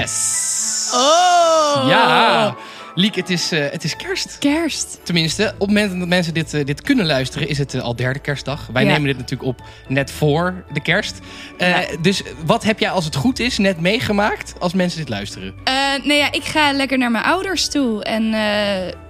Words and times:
Yes! 0.00 0.90
Oh! 0.94 1.84
Ja! 1.88 2.54
Liek, 2.94 3.14
het 3.14 3.30
is, 3.30 3.52
eh, 3.52 3.70
het 3.70 3.84
is 3.84 3.96
kerst. 3.96 4.38
Kerst. 4.38 5.00
Tenminste, 5.02 5.44
op 5.58 5.68
het 5.68 5.68
moment 5.68 5.98
dat 5.98 6.08
mensen 6.08 6.34
dit, 6.34 6.54
eh, 6.54 6.64
dit 6.64 6.82
kunnen 6.82 7.06
luisteren, 7.06 7.48
is 7.48 7.58
het 7.58 7.74
eh, 7.74 7.82
al 7.82 7.96
derde 7.96 8.18
kerstdag. 8.18 8.68
Wij 8.72 8.84
Ja. 8.84 8.90
nemen 8.92 9.06
dit 9.06 9.16
natuurlijk 9.16 9.48
op 9.48 9.60
net 9.88 10.10
voor 10.10 10.64
de 10.72 10.80
kerst. 10.82 11.18
Ja. 11.58 11.84
Dus 12.00 12.22
wat 12.44 12.62
heb 12.64 12.78
jij, 12.78 12.90
als 12.90 13.04
het 13.04 13.16
goed 13.16 13.38
is, 13.38 13.58
net 13.58 13.80
meegemaakt 13.80 14.54
als 14.58 14.72
mensen 14.74 14.98
dit 14.98 15.08
luisteren? 15.08 15.54
Nee, 16.04 16.18
ja, 16.18 16.32
ik 16.32 16.44
ga 16.44 16.72
lekker 16.72 16.98
naar 16.98 17.10
mijn 17.10 17.24
ouders 17.24 17.68
toe. 17.68 18.04
En 18.04 18.30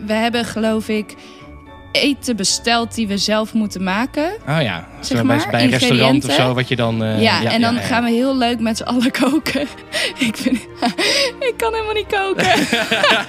we 0.06 0.12
hebben, 0.12 0.45
geloof 0.45 0.88
ik, 0.88 1.14
eten 1.92 2.37
besteld 2.37 2.95
die 2.95 3.06
we 3.09 3.18
zelf 3.18 3.52
moeten 3.52 3.82
maken. 3.82 4.32
Oh 4.48 4.62
ja, 4.62 4.88
Zeg 5.00 5.23
maar, 5.23 5.37
bij, 5.37 5.46
bij 5.50 5.64
een 5.64 5.70
restaurant 5.70 6.24
of 6.24 6.32
zo, 6.32 6.54
wat 6.54 6.68
je 6.68 6.76
dan... 6.76 6.96
ja, 7.20 7.42
en 7.52 7.60
dan 7.60 7.74
ja, 7.74 7.80
ja. 7.80 7.87
gaan 7.87 8.04
we 8.04 8.10
heel 8.10 8.37
leuk 8.37 8.60
met 8.60 8.76
z'n 8.76 8.82
allen 8.82 9.10
koken. 9.20 9.68
ik, 10.29 10.37
vind, 10.37 10.59
ik 11.48 11.55
kan 11.57 11.73
helemaal 11.73 11.95
niet 11.95 12.07
koken. 12.07 12.46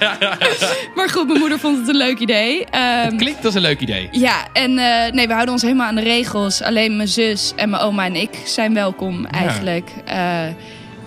maar 0.96 1.08
goed, 1.10 1.26
mijn 1.26 1.38
moeder 1.38 1.58
vond 1.58 1.78
het 1.78 1.88
een 1.88 1.96
leuk 1.96 2.18
idee. 2.18 2.64
Ehm, 2.64 3.16
Klinkt 3.16 3.44
als 3.44 3.54
een 3.54 3.60
leuk 3.60 3.80
idee. 3.80 4.08
ja, 4.12 4.46
en 4.52 4.78
eh, 4.78 5.12
nee, 5.12 5.26
we 5.26 5.32
houden 5.32 5.52
ons 5.52 5.62
helemaal 5.62 5.86
aan 5.86 5.94
de 5.94 6.02
regels. 6.02 6.62
Alleen 6.62 6.96
mijn 6.96 7.08
zus 7.08 7.52
en 7.56 7.70
mijn 7.70 7.82
oma 7.82 8.04
en 8.04 8.16
ik 8.16 8.30
zijn 8.44 8.74
welkom 8.74 9.26
eigenlijk. 9.26 9.90
Eh, 10.04 10.40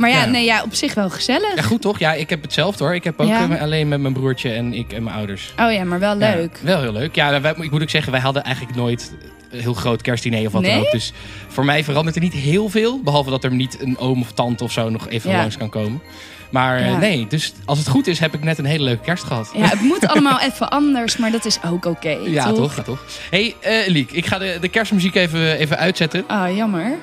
maar 0.01 0.09
ja, 0.09 0.25
nee, 0.25 0.45
ja, 0.45 0.63
op 0.63 0.73
zich 0.73 0.93
wel 0.93 1.09
gezellig. 1.09 1.55
Ja, 1.55 1.61
goed 1.61 1.81
toch? 1.81 1.99
Ja, 1.99 2.13
ik 2.13 2.29
heb 2.29 2.41
hetzelfde 2.41 2.83
hoor. 2.83 2.93
Ik 2.95 3.03
heb 3.03 3.19
ook 3.19 3.27
Ja. 3.27 3.49
eh, 3.49 3.61
alleen 3.61 3.87
met 3.87 3.99
mijn 4.01 4.13
broertje 4.13 4.49
en 4.51 4.73
ik 4.73 4.93
en 4.93 5.03
mijn 5.03 5.15
ouders. 5.15 5.53
Oh 5.59 5.71
ja, 5.71 5.83
maar 5.83 5.99
wel 5.99 6.19
Ja, 6.19 6.35
leuk. 6.35 6.57
wel 6.61 6.81
heel 6.81 6.91
leuk. 6.93 7.15
Ja, 7.15 7.41
wij, 7.41 7.53
ik 7.59 7.71
moet 7.71 7.81
ook 7.81 7.89
zeggen, 7.89 8.11
wij 8.11 8.21
hadden 8.21 8.43
eigenlijk 8.43 8.75
nooit 8.75 9.13
een 9.51 9.59
heel 9.59 9.73
groot 9.73 10.01
kerstdiner 10.01 10.45
of 10.45 10.51
wat 10.51 10.63
dan 10.63 10.71
Nee? 10.71 10.81
ook. 10.81 10.91
Dus 10.91 11.13
voor 11.47 11.65
mij 11.65 11.83
verandert 11.83 12.15
er 12.15 12.21
niet 12.21 12.33
heel 12.33 12.69
veel. 12.69 13.01
Behalve 13.03 13.29
dat 13.29 13.43
er 13.43 13.51
niet 13.53 13.77
een 13.81 13.97
oom 13.97 14.21
of 14.21 14.31
tante 14.31 14.63
of 14.63 14.71
zo 14.71 14.89
nog 14.89 15.09
even 15.09 15.31
Ja. 15.31 15.37
langs 15.37 15.57
kan 15.57 15.69
komen. 15.69 16.01
Maar 16.49 16.77
eh, 16.77 16.85
Ja. 16.87 16.97
nee, 16.97 17.25
dus 17.29 17.53
als 17.65 17.77
het 17.79 17.87
goed 17.87 18.07
is, 18.07 18.19
heb 18.19 18.33
ik 18.33 18.43
net 18.43 18.57
een 18.57 18.65
hele 18.65 18.83
leuke 18.83 19.03
kerst 19.03 19.23
gehad. 19.23 19.51
Ja, 19.55 19.65
het 19.67 19.81
moet 19.81 20.07
allemaal 20.11 20.39
even 20.39 20.69
anders, 20.69 21.17
maar 21.17 21.31
dat 21.31 21.45
is 21.45 21.57
ook 21.65 21.85
oké. 21.85 22.17
Ja, 22.25 22.45
toch? 22.45 22.55
toch? 22.55 22.75
Ja, 22.75 22.81
toch? 22.81 23.03
hey, 23.29 23.55
eh, 23.59 23.87
Liek, 23.87 24.11
ik 24.11 24.25
ga 24.25 24.37
de, 24.37 24.57
de 24.61 24.67
kerstmuziek 24.69 25.15
even, 25.15 25.57
even 25.57 25.77
uitzetten. 25.77 26.23
Ah, 26.27 26.55
jammer. 26.55 26.95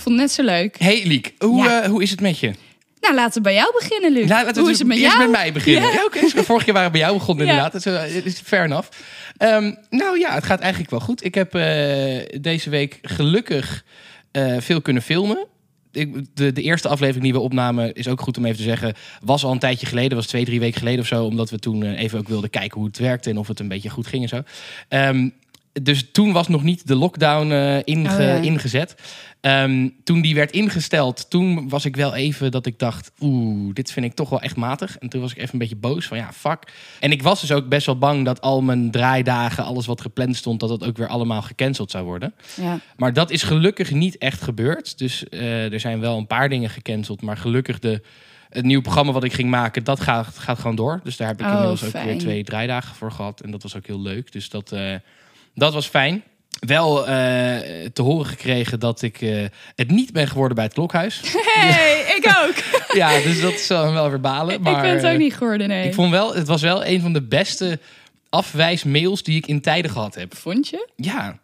Ik 0.00 0.06
vond 0.06 0.20
het 0.20 0.26
net 0.28 0.34
zo 0.46 0.52
leuk. 0.54 0.78
Hey 0.78 1.02
Liek, 1.06 1.34
hoe, 1.38 1.64
Ja. 1.64 1.82
eh, 1.82 1.88
hoe 1.88 2.02
is 2.02 2.10
het 2.10 2.20
met 2.20 2.38
je? 2.38 2.52
Nou, 3.00 3.14
laten 3.14 3.34
we 3.34 3.40
bij 3.40 3.54
jou 3.54 3.72
beginnen, 3.78 4.12
Luc. 4.12 4.26
Nou, 4.28 4.44
laten 4.44 4.54
we 4.54 4.60
Hoe 4.60 4.70
is 4.70 4.78
het 4.78 4.86
met 4.88 4.96
eerst 4.98 5.12
jou? 5.16 5.22
met 5.22 5.30
mij 5.40 5.52
beginnen. 5.52 5.82
Ja. 5.82 5.92
Ja, 5.92 6.04
oké. 6.04 6.20
dus 6.20 6.32
Vorige 6.32 6.64
keer 6.64 6.74
waren 6.74 6.90
we 6.90 6.98
bij 6.98 7.06
jou 7.06 7.18
begonnen 7.18 7.46
Ja. 7.46 7.50
inderdaad. 7.52 7.82
Dat 7.84 7.94
is, 8.06 8.14
eh, 8.14 8.24
is 8.26 8.40
fair 8.44 8.64
enough. 8.64 8.88
Ehm, 9.36 9.72
nou 9.90 10.18
ja, 10.18 10.34
het 10.34 10.44
gaat 10.44 10.60
eigenlijk 10.60 10.90
wel 10.90 11.00
goed. 11.00 11.24
Ik 11.24 11.34
heb 11.34 11.54
eh, 11.54 12.40
deze 12.40 12.70
week 12.70 12.98
gelukkig 13.02 13.84
eh, 14.32 14.56
veel 14.58 14.80
kunnen 14.82 15.02
filmen. 15.02 15.46
Ik, 15.92 16.14
de, 16.34 16.52
de 16.52 16.62
eerste 16.62 16.88
aflevering 16.88 17.24
die 17.24 17.32
we 17.32 17.38
opnamen, 17.40 17.92
is 17.94 18.08
ook 18.08 18.20
goed 18.20 18.36
om 18.38 18.44
even 18.44 18.56
te 18.56 18.62
zeggen, 18.62 18.94
was 19.24 19.44
al 19.44 19.52
een 19.52 19.58
tijdje 19.58 19.86
geleden. 19.86 20.16
was 20.16 20.26
twee, 20.26 20.44
drie 20.44 20.60
weken 20.60 20.78
geleden 20.78 21.00
of 21.00 21.06
zo. 21.06 21.24
Omdat 21.24 21.50
we 21.50 21.58
toen 21.58 21.82
eh, 21.82 22.00
even 22.02 22.18
ook 22.18 22.28
wilden 22.28 22.50
kijken 22.50 22.78
hoe 22.78 22.86
het 22.86 22.98
werkte 22.98 23.30
en 23.30 23.38
of 23.38 23.48
het 23.48 23.60
een 23.60 23.68
beetje 23.68 23.90
goed 23.90 24.06
ging 24.06 24.22
en 24.22 24.28
zo. 24.28 24.42
Ehm, 24.88 25.28
dus 25.72 26.10
toen 26.12 26.32
was 26.32 26.48
nog 26.48 26.62
niet 26.62 26.86
de 26.86 26.94
lockdown 26.96 27.50
eh, 27.50 27.76
inge- 27.84 28.12
Oh, 28.14 28.18
ja. 28.20 28.34
ingezet. 28.34 28.94
Ehm, 29.40 29.88
toen 30.04 30.20
die 30.20 30.34
werd 30.34 30.50
ingesteld, 30.50 31.30
toen 31.30 31.68
was 31.68 31.84
ik 31.84 31.96
wel 31.96 32.14
even 32.14 32.50
dat 32.50 32.66
ik 32.66 32.78
dacht... 32.78 33.12
oeh, 33.20 33.74
dit 33.74 33.92
vind 33.92 34.06
ik 34.06 34.14
toch 34.14 34.28
wel 34.28 34.40
echt 34.40 34.56
matig. 34.56 34.98
En 34.98 35.08
toen 35.08 35.20
was 35.20 35.30
ik 35.30 35.36
even 35.38 35.52
een 35.52 35.58
beetje 35.58 35.76
boos 35.76 36.06
van 36.06 36.16
ja, 36.16 36.32
fuck. 36.32 36.72
En 37.00 37.12
ik 37.12 37.22
was 37.22 37.40
dus 37.40 37.52
ook 37.52 37.68
best 37.68 37.86
wel 37.86 37.98
bang 37.98 38.24
dat 38.24 38.40
al 38.40 38.62
mijn 38.62 38.90
draaidagen... 38.90 39.64
alles 39.64 39.86
wat 39.86 40.00
gepland 40.00 40.36
stond, 40.36 40.60
dat 40.60 40.68
dat 40.68 40.84
ook 40.84 40.96
weer 40.96 41.08
allemaal 41.08 41.42
gecanceld 41.42 41.90
zou 41.90 42.04
worden. 42.04 42.34
Ja. 42.54 42.78
Maar 42.96 43.12
dat 43.12 43.30
is 43.30 43.42
gelukkig 43.42 43.90
niet 43.90 44.18
echt 44.18 44.42
gebeurd. 44.42 44.98
Dus 44.98 45.28
eh, 45.28 45.72
er 45.72 45.80
zijn 45.80 46.00
wel 46.00 46.18
een 46.18 46.26
paar 46.26 46.48
dingen 46.48 46.70
gecanceld. 46.70 47.22
Maar 47.22 47.36
gelukkig 47.36 47.78
de, 47.78 48.02
het 48.48 48.64
nieuwe 48.64 48.82
programma 48.82 49.12
wat 49.12 49.24
ik 49.24 49.32
ging 49.32 49.50
maken, 49.50 49.84
dat 49.84 50.00
gaat, 50.00 50.38
gaat 50.38 50.58
gewoon 50.58 50.76
door. 50.76 51.00
Dus 51.04 51.16
daar 51.16 51.28
heb 51.28 51.40
ik 51.40 51.46
Oh, 51.46 51.52
inmiddels 51.52 51.84
ook 51.84 52.02
weer 52.02 52.18
twee 52.18 52.44
draaidagen 52.44 52.94
voor 52.96 53.12
gehad. 53.12 53.40
En 53.40 53.50
dat 53.50 53.62
was 53.62 53.76
ook 53.76 53.86
heel 53.86 54.00
leuk. 54.00 54.32
Dus 54.32 54.48
dat, 54.48 54.72
eh, 54.72 54.94
dat 55.54 55.72
was 55.72 55.86
fijn. 55.86 56.22
Wel 56.60 57.06
eh, 57.06 57.06
te 57.92 58.02
horen 58.02 58.26
gekregen 58.26 58.80
dat 58.80 59.02
ik 59.02 59.20
eh, 59.20 59.44
het 59.74 59.90
niet 59.90 60.12
ben 60.12 60.28
geworden 60.28 60.54
bij 60.54 60.64
het 60.64 60.74
klokhuis. 60.74 61.20
Hey, 61.50 62.14
ik 62.16 62.26
ook. 62.26 62.54
ja, 63.00 63.20
dus 63.20 63.40
dat 63.40 63.52
is 63.52 63.66
dan 63.66 63.92
wel 63.92 64.10
weer 64.10 64.20
balen. 64.20 64.62
Maar, 64.62 64.76
ik 64.76 64.80
ben 64.80 64.90
het 64.90 65.04
ook 65.04 65.12
eh, 65.12 65.18
niet 65.18 65.34
geworden, 65.34 65.68
nee. 65.68 65.86
Ik 65.86 65.94
vond 65.94 66.10
wel, 66.10 66.34
het 66.34 66.46
was 66.46 66.62
wel 66.62 66.84
een 66.84 67.00
van 67.00 67.12
de 67.12 67.22
beste 67.22 67.78
afwijsmails 68.28 69.22
die 69.22 69.36
ik 69.36 69.46
in 69.46 69.60
tijden 69.60 69.90
gehad 69.90 70.14
heb. 70.14 70.36
Vond 70.36 70.68
je? 70.68 70.88
Ja. 70.96 71.38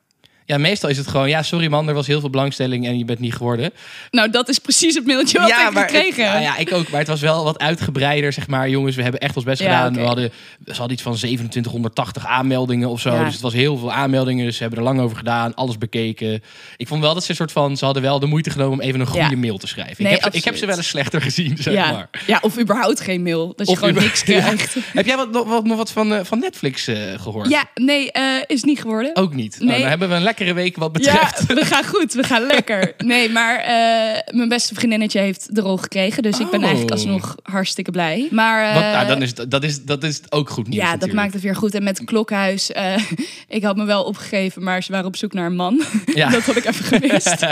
Ja, 0.46 0.58
meestal 0.58 0.88
is 0.88 0.96
het 0.96 1.06
gewoon, 1.08 1.28
ja, 1.28 1.42
sorry 1.42 1.66
man, 1.68 1.88
er 1.88 1.94
was 1.94 2.06
heel 2.06 2.20
veel 2.20 2.30
belangstelling 2.30 2.86
en 2.86 2.98
je 2.98 3.04
bent 3.04 3.18
niet 3.18 3.34
geworden. 3.34 3.70
Nou, 4.10 4.30
dat 4.30 4.48
is 4.48 4.58
precies 4.58 4.94
het 4.94 5.06
mailtje 5.06 5.38
wat 5.40 5.48
ik 5.48 5.70
maar 5.72 5.88
gekregen 5.88 6.22
het- 6.24 6.32
nou 6.32 6.44
ja, 6.44 6.56
ik 6.56 6.72
ook. 6.72 6.88
Maar 6.90 6.98
het 7.00 7.08
was 7.08 7.20
wel 7.20 7.44
wat 7.44 7.58
uitgebreider, 7.58 8.32
zeg 8.32 8.46
maar. 8.46 8.68
Jongens, 8.68 8.96
we 8.96 9.02
hebben 9.02 9.20
echt 9.20 9.36
ons 9.36 9.44
best 9.44 9.62
Ja, 9.62 9.66
gedaan. 9.66 9.94
We 9.94 10.00
hadden, 10.00 10.30
ze 10.66 10.72
hadden 10.72 10.92
iets 10.92 11.02
van 11.02 11.14
2780 11.14 12.26
aanmeldingen 12.26 12.88
of 12.88 13.00
zo. 13.00 13.14
Ja. 13.14 13.24
Dus 13.24 13.32
het 13.32 13.42
was 13.42 13.52
heel 13.52 13.76
veel 13.76 13.92
aanmeldingen. 13.92 14.44
Dus 14.44 14.56
ze 14.56 14.60
hebben 14.62 14.78
er 14.78 14.84
lang 14.84 15.00
over 15.00 15.16
gedaan, 15.16 15.54
alles 15.54 15.78
bekeken. 15.78 16.42
Ik 16.76 16.88
vond 16.88 17.00
wel 17.02 17.14
dat 17.14 17.24
ze 17.24 17.30
een 17.30 17.36
soort 17.36 17.52
van, 17.52 17.76
ze 17.76 17.84
hadden 17.84 18.02
wel 18.02 18.18
de 18.18 18.26
moeite 18.26 18.50
genomen 18.50 18.72
om 18.72 18.80
even 18.80 19.00
een 19.00 19.06
goede 19.06 19.30
Ja. 19.30 19.36
mail 19.36 19.58
te 19.58 19.66
schrijven. 19.66 20.04
Nee, 20.04 20.14
ik, 20.14 20.24
heb, 20.24 20.34
ik 20.34 20.44
heb 20.44 20.56
ze 20.56 20.66
wel 20.66 20.76
eens 20.76 20.88
slechter 20.88 21.20
gezien, 21.22 21.56
zeg 21.56 21.74
ja. 21.74 21.92
maar. 21.92 22.08
ja, 22.26 22.38
of 22.42 22.58
überhaupt 22.58 23.00
geen 23.00 23.22
mail. 23.22 23.52
Dat 23.56 23.66
je 23.66 23.72
Of 23.72 23.78
gewoon 23.78 23.90
uber- 23.94 24.02
niks 24.04 24.22
krijgt. 24.22 24.74
Heb 24.92 25.06
jij 25.06 25.16
wat, 25.16 25.30
nog 25.30 25.46
wat, 25.48 25.64
nog 25.64 25.76
wat 25.76 25.92
van, 25.92 26.14
eh, 26.14 26.24
van 26.24 26.38
Netflix 26.38 26.86
eh, 26.86 26.96
gehoord? 27.20 27.48
Ja, 27.48 27.64
nee, 27.74 28.12
eh, 28.12 28.22
is 28.46 28.62
niet 28.62 28.80
geworden. 28.80 29.16
Ook 29.16 29.34
niet. 29.34 29.54
Nou, 29.58 29.70
Nee. 29.70 29.80
dan 29.80 29.88
hebben 29.88 30.08
we 30.08 30.14
een 30.14 30.22
lekkere 30.38 30.54
week 30.62 30.76
wat 30.76 31.04
Ja, 31.04 31.12
betreft. 31.12 31.46
we 31.46 31.64
gaan 31.64 31.84
goed. 31.84 32.12
We 32.12 32.22
gaan 32.22 32.42
lekker. 32.46 32.94
Nee, 32.98 33.30
maar 33.30 33.56
eh, 33.56 34.34
mijn 34.36 34.48
beste 34.48 34.74
vriendinnetje 34.74 35.20
heeft 35.20 35.54
de 35.54 35.60
rol 35.60 35.76
gekregen. 35.76 36.22
Dus 36.22 36.38
ik 36.40 36.50
ben 36.50 36.58
Oh. 36.58 36.64
eigenlijk 36.64 36.92
alsnog 36.94 37.36
hartstikke 37.42 37.90
blij. 37.90 38.28
Maar 38.30 38.68
eh, 38.68 38.74
Wat, 38.74 38.82
nou, 38.82 39.06
dan 39.06 39.22
is, 39.22 39.34
dat, 39.34 39.62
is, 39.64 39.82
dat 39.84 40.02
is 40.04 40.20
ook 40.28 40.50
goed 40.50 40.68
nieuws 40.68 40.82
ja, 40.82 40.96
dat 40.96 41.12
maakt 41.12 41.32
het 41.32 41.42
weer 41.42 41.56
goed. 41.56 41.74
En 41.74 41.82
met 41.82 42.04
Klokhuis, 42.04 42.72
eh, 42.72 42.96
ik 43.48 43.62
had 43.62 43.76
me 43.76 43.84
wel 43.84 44.04
opgegeven, 44.04 44.62
maar 44.62 44.82
ze 44.82 44.92
waren 44.92 45.06
op 45.06 45.16
zoek 45.16 45.32
naar 45.32 45.46
een 45.46 45.56
man. 45.56 45.82
Ja. 46.14 46.28
dat 46.30 46.42
had 46.42 46.56
ik 46.56 46.64
even 46.64 46.84
gemist. 46.84 47.46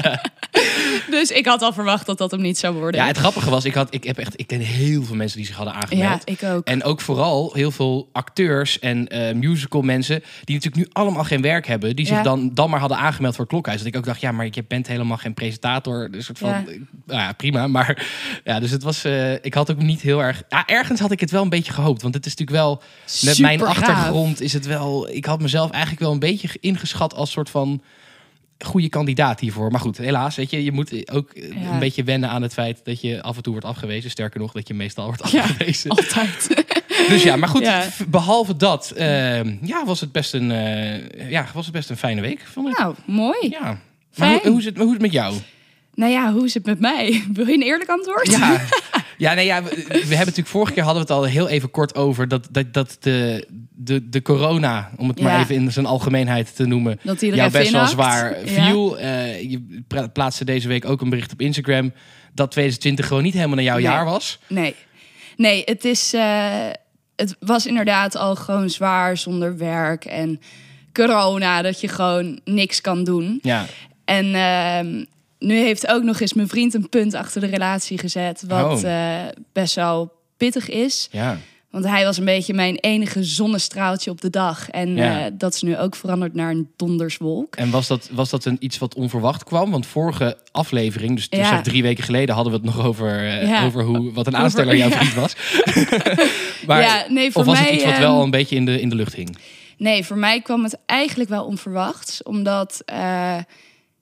dus 1.10 1.30
ik 1.30 1.46
had 1.46 1.62
al 1.62 1.72
verwacht 1.72 2.06
dat 2.06 2.18
dat 2.18 2.30
hem 2.30 2.40
niet 2.40 2.58
zou 2.58 2.74
worden. 2.74 3.00
Ja, 3.00 3.06
het 3.06 3.16
grappige 3.16 3.50
was, 3.50 3.64
ik, 3.64 3.74
had, 3.74 3.94
ik 3.94 4.04
heb 4.04 4.18
echt, 4.18 4.32
ik 4.36 4.46
ken 4.46 4.60
heel 4.60 5.02
veel 5.02 5.16
mensen 5.16 5.36
die 5.38 5.46
zich 5.46 5.56
hadden 5.56 5.74
aangemeld. 5.74 6.22
Ja, 6.24 6.32
ik 6.32 6.42
ook. 6.54 6.66
En 6.66 6.82
ook 6.84 7.00
vooral 7.00 7.50
heel 7.54 7.70
veel 7.70 8.08
acteurs 8.12 8.78
en 8.78 9.08
eh, 9.08 9.34
musical 9.34 9.82
mensen 9.82 10.22
die 10.44 10.54
natuurlijk 10.54 10.84
nu 10.84 10.90
allemaal 10.92 11.24
geen 11.24 11.42
werk 11.42 11.66
hebben, 11.66 11.96
die 11.96 12.06
zich 12.06 12.22
dan, 12.22 12.50
dan 12.54 12.70
maar 12.80 12.88
hadden 12.88 13.06
aangemeld 13.06 13.36
voor 13.36 13.46
Klokhuis. 13.46 13.78
Dat 13.78 13.86
ik 13.86 13.96
ook 13.96 14.04
dacht, 14.04 14.20
ja, 14.20 14.32
maar 14.32 14.48
je 14.50 14.64
bent 14.68 14.86
helemaal 14.86 15.16
geen 15.16 15.34
presentator. 15.34 16.10
Dus 16.10 16.24
soort 16.24 16.38
van, 16.38 16.48
Ja. 16.48 16.62
nou 17.06 17.20
ja, 17.20 17.32
prima. 17.32 17.66
Maar 17.66 18.06
ja, 18.44 18.60
dus 18.60 18.70
het 18.70 18.82
was, 18.82 19.04
eh, 19.04 19.32
ik 19.32 19.54
had 19.54 19.70
ook 19.70 19.82
niet 19.82 20.00
heel 20.00 20.22
erg. 20.22 20.42
Ja, 20.48 20.66
ergens 20.66 21.00
had 21.00 21.10
ik 21.10 21.20
het 21.20 21.30
wel 21.30 21.42
een 21.42 21.48
beetje 21.48 21.72
gehoopt, 21.72 22.02
want 22.02 22.14
het 22.14 22.26
is 22.26 22.34
natuurlijk 22.34 22.58
wel 22.66 22.82
met 23.24 23.38
mijn 23.38 23.62
achtergrond 23.62 24.40
is 24.40 24.52
het 24.52 24.66
wel. 24.66 25.08
Ik 25.10 25.24
had 25.24 25.40
mezelf 25.40 25.70
eigenlijk 25.70 26.02
wel 26.02 26.12
een 26.12 26.18
beetje 26.18 26.48
ingeschat 26.60 27.14
als 27.14 27.30
soort 27.30 27.50
van 27.50 27.82
goede 28.58 28.88
kandidaat 28.88 29.40
hiervoor. 29.40 29.70
Maar 29.70 29.80
goed, 29.80 29.96
helaas, 29.96 30.36
weet 30.36 30.50
je, 30.50 30.64
je 30.64 30.72
moet 30.72 31.10
ook 31.12 31.30
Ja. 31.34 31.72
een 31.72 31.78
beetje 31.78 32.04
wennen 32.04 32.28
aan 32.31 32.43
het 32.43 32.52
feit 32.52 32.81
dat 32.84 33.00
je 33.00 33.22
af 33.22 33.37
en 33.37 33.43
toe 33.43 33.52
wordt 33.52 33.69
afgewezen. 33.69 34.10
Sterker 34.10 34.40
nog, 34.40 34.52
dat 34.52 34.69
je 34.69 34.75
meestal 34.75 35.04
wordt 35.06 35.31
Ja. 35.31 35.40
afgewezen. 35.43 35.90
Altijd. 35.90 36.49
Dus 37.08 37.22
ja, 37.22 37.36
maar 37.36 37.48
goed, 37.48 37.62
Ja. 37.62 37.84
behalve 38.08 38.56
dat, 38.56 38.90
ehm, 38.90 39.54
ja, 39.62 39.84
was 39.84 40.00
het 40.00 40.12
best 40.12 40.34
een, 40.34 40.50
eh, 40.50 41.30
ja, 41.30 41.46
was 41.54 41.64
het 41.64 41.74
best 41.74 41.90
een 41.90 41.96
fijne 41.96 42.20
week, 42.20 42.40
vond 42.52 42.68
ik. 42.68 42.78
nou, 42.78 42.94
mooi. 43.06 43.36
Ja. 43.50 43.78
Maar 44.16 44.28
hoe, 44.32 44.40
hoe, 44.50 44.58
is 44.58 44.64
het, 44.64 44.76
hoe 44.76 44.86
is 44.86 44.92
het 44.92 45.00
met 45.02 45.12
jou? 45.12 45.34
Nou 45.94 46.12
ja, 46.12 46.32
hoe 46.32 46.44
is 46.44 46.54
het 46.54 46.66
met 46.66 46.80
mij? 46.80 47.22
Wil 47.32 47.46
je 47.46 47.54
een 47.54 47.62
eerlijk 47.62 47.90
antwoord? 47.90 48.30
Ja, 48.30 48.60
ja, 49.18 49.34
nee, 49.34 49.46
ja 49.46 49.62
we, 49.62 49.70
we 49.88 49.94
hebben 49.96 50.16
natuurlijk 50.18 50.46
vorige 50.48 50.72
keer 50.72 50.82
hadden 50.82 51.06
we 51.06 51.12
het 51.12 51.18
al 51.22 51.24
heel 51.28 51.48
even 51.48 51.70
kort 51.70 51.94
over 51.94 52.28
dat, 52.28 52.48
dat, 52.50 52.72
dat 52.74 52.96
de, 53.00 53.46
de, 53.76 54.08
de 54.08 54.22
corona, 54.22 54.90
om 54.96 55.08
het 55.08 55.20
maar 55.20 55.32
Ja. 55.32 55.40
even 55.40 55.54
in 55.54 55.72
zijn 55.72 55.86
algemeenheid 55.86 56.56
te 56.56 56.66
noemen, 56.66 56.98
Dat 57.02 57.20
jou 57.20 57.50
best 57.50 57.70
wel 57.70 57.86
zwaar 57.86 58.50
Ja. 58.50 58.66
viel. 58.66 58.98
Eh, 58.98 59.42
je 59.50 59.82
plaatste 60.12 60.44
deze 60.44 60.68
week 60.68 60.84
ook 60.84 61.00
een 61.00 61.08
bericht 61.10 61.32
op 61.32 61.40
Instagram 61.40 61.92
dat 62.32 62.50
2020 62.50 63.06
gewoon 63.06 63.22
niet 63.22 63.34
helemaal 63.34 63.54
naar 63.56 63.64
jouw 63.64 63.74
Nee. 63.74 63.84
jaar 63.84 64.04
was. 64.04 64.38
Nee. 64.48 64.74
Nee, 65.36 65.62
het 65.64 65.84
is... 65.84 66.12
eh, 66.12 66.56
het 67.16 67.37
was 67.40 67.66
inderdaad 67.66 68.16
al 68.16 68.37
gewoon 68.37 68.70
zwaar 68.70 69.16
zonder 69.16 69.56
werk 69.56 70.05
en 70.05 70.40
corona, 70.93 71.62
dat 71.62 71.81
je 71.81 71.88
gewoon 71.88 72.40
niks 72.44 72.81
kan 72.81 73.05
doen. 73.05 73.38
Ja, 73.43 73.64
En 74.05 74.34
ehm, 74.34 75.05
nu 75.38 75.56
heeft 75.56 75.87
ook 75.87 76.02
nog 76.02 76.20
eens 76.20 76.32
mijn 76.32 76.49
vriend 76.49 76.75
een 76.75 76.88
punt 76.88 77.14
achter 77.14 77.40
de 77.40 77.46
relatie 77.46 77.99
gezet. 77.99 78.43
Wat 78.49 78.84
Oh. 78.84 78.90
eh, 78.90 79.28
best 79.52 79.75
wel 79.75 80.12
pittig 80.37 80.69
is. 80.69 81.08
Ja. 81.11 81.38
Want 81.75 81.87
hij 81.87 82.05
was 82.05 82.19
een 82.19 82.25
beetje 82.25 82.55
mijn 82.55 82.76
enige 82.76 83.25
zonnestraaltje 83.25 84.11
op 84.11 84.21
de 84.21 84.31
dag. 84.31 84.71
En 84.71 84.97
Ja. 84.97 85.25
eh, 85.25 85.31
dat 85.38 85.55
is 85.55 85.62
nu 85.62 85.79
ook 85.79 85.97
veranderd 85.97 86.35
naar 86.35 86.50
een 86.50 86.69
donderswolk. 86.76 87.56
En 87.56 87.71
was 87.71 87.87
dat, 87.87 88.09
was 88.12 88.31
dat 88.31 88.44
een, 88.44 88.56
iets 88.61 88.79
wat 88.79 88.94
onverwacht 88.94 89.44
kwam? 89.44 89.71
Want 89.71 89.87
vorige 89.87 90.37
aflevering, 90.53 91.15
dus, 91.17 91.29
dus 91.29 91.38
Ja. 91.41 91.49
zeg 91.49 91.62
drie 91.62 91.82
weken 91.82 92.05
geleden, 92.05 92.35
hadden 92.35 92.53
we 92.53 92.59
het 92.67 92.76
nog 92.76 92.87
over, 92.87 93.19
eh, 93.19 93.49
Ja. 93.49 93.65
over 93.65 93.82
hoe, 93.82 94.12
wat 94.12 94.26
een 94.26 94.37
aansteller 94.37 94.76
jouw 94.76 94.91
vriend 94.99 95.15
was. 95.15 95.35
maar, 96.67 96.81
ja, 96.82 97.05
nee, 97.09 97.32
voor 97.32 97.41
of 97.41 97.47
was 97.47 97.59
mij, 97.59 97.65
het 97.67 97.75
iets 97.75 97.85
wat 97.85 97.93
ehm, 97.93 98.03
wel 98.03 98.23
een 98.23 98.31
beetje 98.31 98.56
in 98.56 98.65
de, 98.65 98.81
in 98.81 98.88
de 98.88 98.94
lucht 98.94 99.15
hing? 99.15 99.37
Nee, 99.79 100.05
voor 100.05 100.19
mij 100.19 100.41
kwam 100.41 100.62
het 100.62 100.79
eigenlijk 100.87 101.31
wel 101.31 101.44
onverwachts. 101.44 102.23
Omdat 102.23 102.82
eh, 102.85 103.38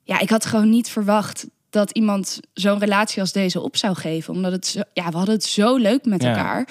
ja, 0.03 0.19
ik 0.19 0.29
had 0.29 0.45
gewoon 0.45 0.69
niet 0.69 0.89
verwacht 0.89 1.45
dat 1.69 1.91
iemand 1.91 2.39
zo'n 2.53 2.79
relatie 2.79 3.21
als 3.21 3.31
deze 3.31 3.59
op 3.61 3.77
zou 3.77 3.95
geven. 3.95 4.33
Omdat 4.33 4.51
het 4.51 4.67
zo, 4.67 4.81
ja, 4.93 5.09
we 5.09 5.17
hadden 5.17 5.35
het 5.35 5.43
zo 5.43 5.75
leuk 5.77 6.05
met 6.05 6.23
elkaar. 6.23 6.67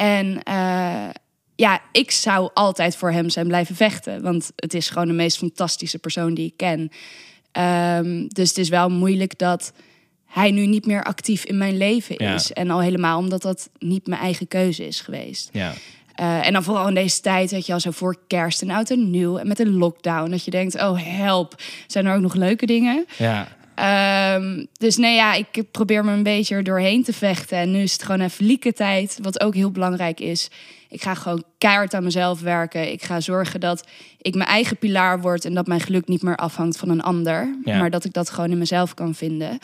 En 0.00 0.42
eh, 0.42 1.08
ja, 1.54 1.80
ik 1.92 2.10
zou 2.10 2.50
altijd 2.54 2.96
voor 2.96 3.12
hem 3.12 3.30
zijn 3.30 3.46
blijven 3.46 3.76
vechten. 3.76 4.22
Want 4.22 4.52
het 4.56 4.74
is 4.74 4.88
gewoon 4.88 5.06
de 5.08 5.12
meest 5.14 5.36
fantastische 5.36 5.98
persoon 5.98 6.34
die 6.34 6.46
ik 6.46 6.56
ken. 6.56 6.90
Ehm, 7.52 8.26
dus 8.28 8.48
het 8.48 8.58
is 8.58 8.68
wel 8.68 8.88
moeilijk 8.90 9.38
dat 9.38 9.72
hij 10.26 10.50
nu 10.50 10.66
niet 10.66 10.86
meer 10.86 11.04
actief 11.04 11.44
in 11.44 11.58
mijn 11.58 11.76
leven 11.76 12.14
Ja. 12.18 12.34
is. 12.34 12.52
En 12.52 12.70
al 12.70 12.80
helemaal 12.80 13.18
omdat 13.18 13.42
dat 13.42 13.70
niet 13.78 14.06
mijn 14.06 14.20
eigen 14.20 14.48
keuze 14.48 14.86
is 14.86 15.00
geweest. 15.00 15.48
Ja. 15.52 15.72
Eh, 16.14 16.46
en 16.46 16.52
dan 16.52 16.62
vooral 16.62 16.88
in 16.88 16.94
deze 16.94 17.20
tijd, 17.20 17.50
weet 17.50 17.66
je 17.66 17.72
al, 17.72 17.80
zo 17.80 17.90
voor 17.90 18.16
kerst 18.26 18.62
en 18.62 18.70
oud 18.70 18.90
en 18.90 19.10
nieuw. 19.10 19.36
En 19.38 19.48
met 19.48 19.58
een 19.58 19.76
lockdown, 19.78 20.30
dat 20.30 20.44
je 20.44 20.50
denkt, 20.50 20.74
oh 20.74 20.98
help, 21.02 21.54
zijn 21.86 22.06
er 22.06 22.14
ook 22.14 22.20
nog 22.22 22.34
leuke 22.34 22.66
dingen? 22.66 23.06
Ja. 23.18 23.48
Ehm, 23.80 24.64
dus 24.72 24.96
nee, 24.96 25.14
ja, 25.14 25.34
ik 25.34 25.64
probeer 25.70 26.04
me 26.04 26.12
een 26.12 26.22
beetje 26.22 26.54
er 26.54 26.64
doorheen 26.64 27.04
te 27.04 27.12
vechten. 27.12 27.58
En 27.58 27.70
nu 27.70 27.82
is 27.82 27.92
het 27.92 28.02
gewoon 28.02 28.20
even 28.20 28.46
lieke 28.46 28.72
tijd, 28.72 29.18
wat 29.22 29.40
ook 29.40 29.54
heel 29.54 29.70
belangrijk 29.70 30.20
is. 30.20 30.50
Ik 30.88 31.02
ga 31.02 31.14
gewoon 31.14 31.44
keihard 31.58 31.94
aan 31.94 32.04
mezelf 32.04 32.40
werken. 32.40 32.92
Ik 32.92 33.02
ga 33.02 33.20
zorgen 33.20 33.60
dat 33.60 33.86
ik 34.20 34.34
mijn 34.34 34.48
eigen 34.48 34.76
pilaar 34.76 35.20
word... 35.20 35.44
en 35.44 35.54
dat 35.54 35.66
mijn 35.66 35.80
geluk 35.80 36.08
niet 36.08 36.22
meer 36.22 36.36
afhangt 36.36 36.76
van 36.76 36.88
een 36.88 37.02
ander. 37.02 37.54
Ja. 37.64 37.78
Maar 37.78 37.90
dat 37.90 38.04
ik 38.04 38.12
dat 38.12 38.30
gewoon 38.30 38.50
in 38.50 38.58
mezelf 38.58 38.94
kan 38.94 39.14
vinden. 39.14 39.58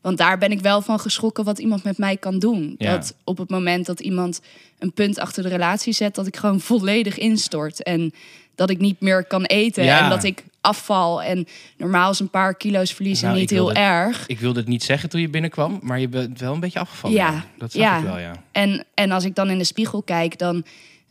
Want 0.00 0.18
daar 0.18 0.38
ben 0.38 0.50
ik 0.50 0.60
wel 0.60 0.82
van 0.82 1.00
geschrokken 1.00 1.44
wat 1.44 1.58
iemand 1.58 1.84
met 1.84 1.98
mij 1.98 2.16
kan 2.16 2.38
doen. 2.38 2.74
Ja. 2.78 2.92
Dat 2.92 3.14
op 3.24 3.38
het 3.38 3.50
moment 3.50 3.86
dat 3.86 4.00
iemand 4.00 4.40
een 4.78 4.92
punt 4.92 5.18
achter 5.18 5.42
de 5.42 5.48
relatie 5.48 5.92
zet... 5.92 6.14
dat 6.14 6.26
ik 6.26 6.36
gewoon 6.36 6.60
volledig 6.60 7.18
instort. 7.18 7.82
En 7.82 8.12
dat 8.54 8.70
ik 8.70 8.78
niet 8.78 9.00
meer 9.00 9.24
kan 9.24 9.44
eten. 9.44 9.84
Ja. 9.84 10.04
En 10.04 10.10
dat 10.10 10.24
ik 10.24 10.44
afval. 10.60 11.22
En 11.22 11.46
normaal 11.76 12.10
is 12.10 12.18
een 12.18 12.30
paar 12.30 12.54
kilo's 12.54 12.92
verliezen 12.92 13.26
Nou, 13.28 13.38
niet 13.40 13.50
heel 13.50 13.72
erg. 13.72 14.26
Ik 14.26 14.40
wilde 14.40 14.60
het 14.60 14.68
niet 14.68 14.82
zeggen 14.82 15.08
toen 15.08 15.20
je 15.20 15.28
binnenkwam, 15.28 15.78
maar 15.82 16.00
je 16.00 16.08
bent 16.08 16.40
wel 16.40 16.54
een 16.54 16.60
beetje 16.60 16.78
afgevallen. 16.78 17.16
Ja. 17.16 17.44
Dat 17.58 17.72
zag 17.72 17.82
Ja. 17.82 17.98
ik 17.98 18.04
wel, 18.04 18.18
ja. 18.18 18.32
En, 18.52 18.84
en 18.94 19.10
als 19.10 19.24
ik 19.24 19.34
dan 19.34 19.50
in 19.50 19.58
de 19.58 19.64
spiegel 19.64 20.02
kijk, 20.02 20.38
dan 20.38 20.64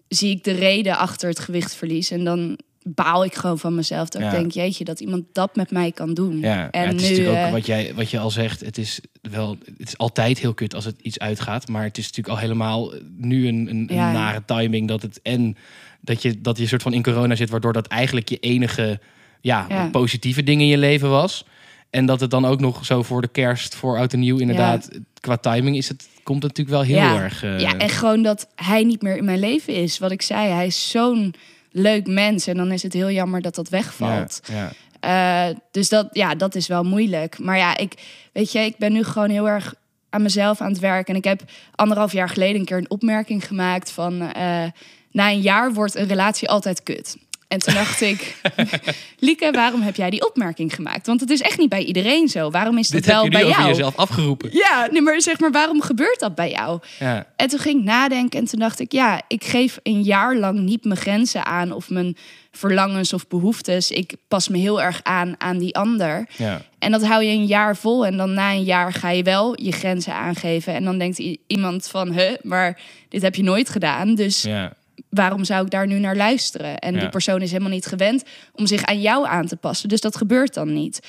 zie 0.07 0.35
ik 0.35 0.43
de 0.43 0.51
reden 0.51 0.97
achter 0.97 1.29
het 1.29 1.39
gewichtverlies. 1.39 2.11
En 2.11 2.23
dan 2.23 2.57
baal 2.83 3.25
ik 3.25 3.35
gewoon 3.35 3.59
van 3.59 3.75
mezelf. 3.75 4.09
Dat 4.09 4.21
Ja. 4.21 4.27
ik 4.31 4.37
denk, 4.39 4.51
jeetje, 4.51 4.83
dat 4.83 4.99
iemand 4.99 5.23
dat 5.31 5.55
met 5.55 5.71
mij 5.71 5.91
kan 5.91 6.13
doen. 6.13 6.39
Ja, 6.39 6.71
en 6.71 6.81
ja, 6.81 6.87
het 6.87 7.01
is 7.01 7.09
nu, 7.09 7.09
natuurlijk 7.09 7.39
ook 7.39 7.45
eh, 7.45 7.51
wat, 7.51 7.65
jij, 7.65 7.93
wat 7.95 8.09
je 8.09 8.19
al 8.19 8.31
zegt. 8.31 8.59
Het 8.59 8.77
is 8.77 8.99
wel, 9.21 9.57
het 9.77 9.87
is 9.87 9.97
altijd 9.97 10.39
heel 10.39 10.53
kut 10.53 10.75
als 10.75 10.85
het 10.85 10.95
iets 11.01 11.19
uitgaat. 11.19 11.67
Maar 11.67 11.83
het 11.83 11.97
is 11.97 12.03
natuurlijk 12.05 12.35
al 12.35 12.41
helemaal 12.41 12.93
nu 13.17 13.47
een, 13.47 13.67
een, 13.69 13.85
een 13.89 13.95
nare 13.95 14.45
timing 14.45 14.87
dat 14.87 15.01
het 15.01 15.19
en 15.21 15.57
dat 16.01 16.21
je 16.21 16.41
dat 16.41 16.57
je 16.57 16.67
soort 16.67 16.81
van 16.81 16.93
in 16.93 17.03
corona 17.03 17.35
zit, 17.35 17.49
waardoor 17.49 17.73
dat 17.73 17.87
eigenlijk 17.87 18.29
je 18.29 18.37
enige 18.39 18.99
ja, 19.41 19.65
Ja. 19.69 19.89
positieve 19.89 20.43
ding 20.43 20.61
in 20.61 20.67
je 20.67 20.77
leven 20.77 21.09
was. 21.09 21.45
En 21.89 22.05
dat 22.05 22.19
het 22.19 22.29
dan 22.31 22.45
ook 22.45 22.59
nog 22.59 22.85
zo 22.85 23.03
voor 23.03 23.21
de 23.21 23.27
kerst, 23.27 23.75
voor 23.75 23.97
oud 23.97 24.13
en 24.13 24.19
nieuw, 24.19 24.37
inderdaad, 24.37 24.89
qua 25.19 25.37
timing 25.37 25.77
is 25.77 25.87
het 25.87 26.07
komt 26.23 26.43
het 26.43 26.57
natuurlijk 26.57 26.87
wel 26.87 26.97
heel 26.97 27.07
Ja. 27.15 27.21
erg. 27.21 27.43
eh, 27.43 27.59
Ja, 27.59 27.77
en 27.77 27.89
gewoon 27.89 28.21
dat 28.23 28.47
hij 28.55 28.83
niet 28.83 29.01
meer 29.01 29.17
in 29.17 29.25
mijn 29.25 29.39
leven 29.39 29.73
is. 29.73 29.97
Wat 29.99 30.11
ik 30.11 30.21
zei, 30.21 30.49
hij 30.49 30.65
is 30.65 30.89
zo'n 30.89 31.33
leuk 31.71 32.07
mens. 32.07 32.47
En 32.47 32.57
dan 32.57 32.71
is 32.71 32.83
het 32.83 32.93
heel 32.93 33.11
jammer 33.11 33.41
dat 33.41 33.55
dat 33.55 33.69
wegvalt. 33.69 34.41
ja. 34.53 34.71
Eh, 34.99 35.55
dus 35.71 35.89
dat, 35.89 36.07
ja, 36.11 36.35
dat 36.35 36.55
is 36.55 36.67
wel 36.67 36.83
moeilijk. 36.83 37.39
Maar 37.39 37.57
ja, 37.57 37.77
ik, 37.77 37.93
weet 38.33 38.51
je, 38.51 38.59
ik 38.59 38.77
ben 38.77 38.91
nu 38.93 39.03
gewoon 39.03 39.29
heel 39.29 39.47
erg 39.49 39.73
aan 40.09 40.21
mezelf 40.21 40.61
aan 40.61 40.69
het 40.71 40.79
werken. 40.79 41.13
En 41.13 41.19
ik 41.19 41.23
heb 41.25 41.41
anderhalf 41.75 42.11
jaar 42.11 42.29
geleden 42.29 42.59
een 42.59 42.65
keer 42.65 42.77
een 42.77 42.89
opmerking 42.89 43.47
gemaakt 43.47 43.91
van... 43.91 44.21
eh, 44.31 44.63
na 45.11 45.29
een 45.31 45.41
jaar 45.41 45.73
wordt 45.73 45.95
een 45.95 46.07
relatie 46.07 46.49
altijd 46.49 46.83
kut. 46.83 47.17
En 47.47 47.59
toen 47.59 47.73
dacht 47.73 48.01
ik, 48.01 48.35
Lieke, 49.19 49.51
waarom 49.51 49.81
heb 49.81 49.95
jij 49.95 50.09
die 50.09 50.27
opmerking 50.27 50.75
gemaakt? 50.75 51.07
Want 51.07 51.19
het 51.19 51.29
is 51.29 51.41
echt 51.41 51.57
niet 51.57 51.69
bij 51.69 51.83
iedereen 51.83 52.27
zo. 52.27 52.49
Waarom 52.49 52.77
is 52.77 52.87
dat 52.87 52.95
Dit 53.03 53.05
heb 53.05 53.15
wel 53.15 53.23
je 53.23 53.29
nu 53.29 53.37
bij 53.37 53.47
jou? 53.47 53.67
jezelf 53.67 53.95
afgeroepen. 53.95 54.49
Ja, 54.53 54.87
nee, 54.91 55.01
maar 55.01 55.21
zeg 55.21 55.39
maar, 55.39 55.51
waarom 55.51 55.81
gebeurt 55.81 56.19
dat 56.19 56.35
bij 56.35 56.49
jou? 56.49 56.79
Ja, 56.99 57.25
En 57.35 57.47
toen 57.47 57.59
ging 57.59 57.79
ik 57.79 57.83
nadenken 57.85 58.39
en 58.39 58.45
toen 58.45 58.59
dacht 58.59 58.79
ik, 58.79 58.91
ja, 58.91 59.21
ik 59.27 59.43
geef 59.43 59.79
een 59.83 60.01
jaar 60.01 60.35
lang 60.35 60.59
niet 60.59 60.83
mijn 60.85 60.99
grenzen 60.99 61.45
aan 61.45 61.71
of 61.71 61.89
mijn 61.89 62.17
verlangens 62.51 63.13
of 63.13 63.27
behoeftes. 63.27 63.91
Ik 63.91 64.13
pas 64.27 64.47
me 64.47 64.57
heel 64.57 64.81
erg 64.81 64.99
aan 65.03 65.35
aan 65.37 65.57
die 65.57 65.75
ander. 65.75 66.27
ja, 66.37 66.61
En 66.79 66.91
dat 66.91 67.05
hou 67.05 67.23
je 67.23 67.31
een 67.31 67.45
jaar 67.45 67.75
vol 67.77 68.05
en 68.05 68.17
dan 68.17 68.33
na 68.33 68.51
een 68.51 68.63
jaar 68.63 68.93
ga 68.93 69.09
je 69.09 69.23
wel 69.23 69.61
je 69.61 69.71
grenzen 69.71 70.13
aangeven. 70.13 70.73
En 70.73 70.83
dan 70.83 70.97
denkt 70.97 71.21
iemand 71.47 71.87
van, 71.87 72.11
huh, 72.11 72.31
maar 72.41 72.79
dit 73.09 73.21
heb 73.21 73.35
je 73.35 73.43
nooit 73.43 73.69
gedaan. 73.69 74.15
Dus 74.15 74.41
ja. 74.41 74.73
Waarom 75.09 75.43
zou 75.43 75.65
ik 75.65 75.71
daar 75.71 75.87
nu 75.87 75.99
naar 75.99 76.15
luisteren? 76.15 76.79
En 76.79 76.93
Ja. 76.93 76.99
die 76.99 77.09
persoon 77.09 77.41
is 77.41 77.51
helemaal 77.51 77.71
niet 77.71 77.85
gewend 77.85 78.23
om 78.53 78.67
zich 78.67 78.83
aan 78.83 79.01
jou 79.01 79.27
aan 79.27 79.47
te 79.47 79.55
passen. 79.55 79.89
Dus 79.89 80.01
dat 80.01 80.15
gebeurt 80.15 80.53
dan 80.53 80.73
niet. 80.73 80.99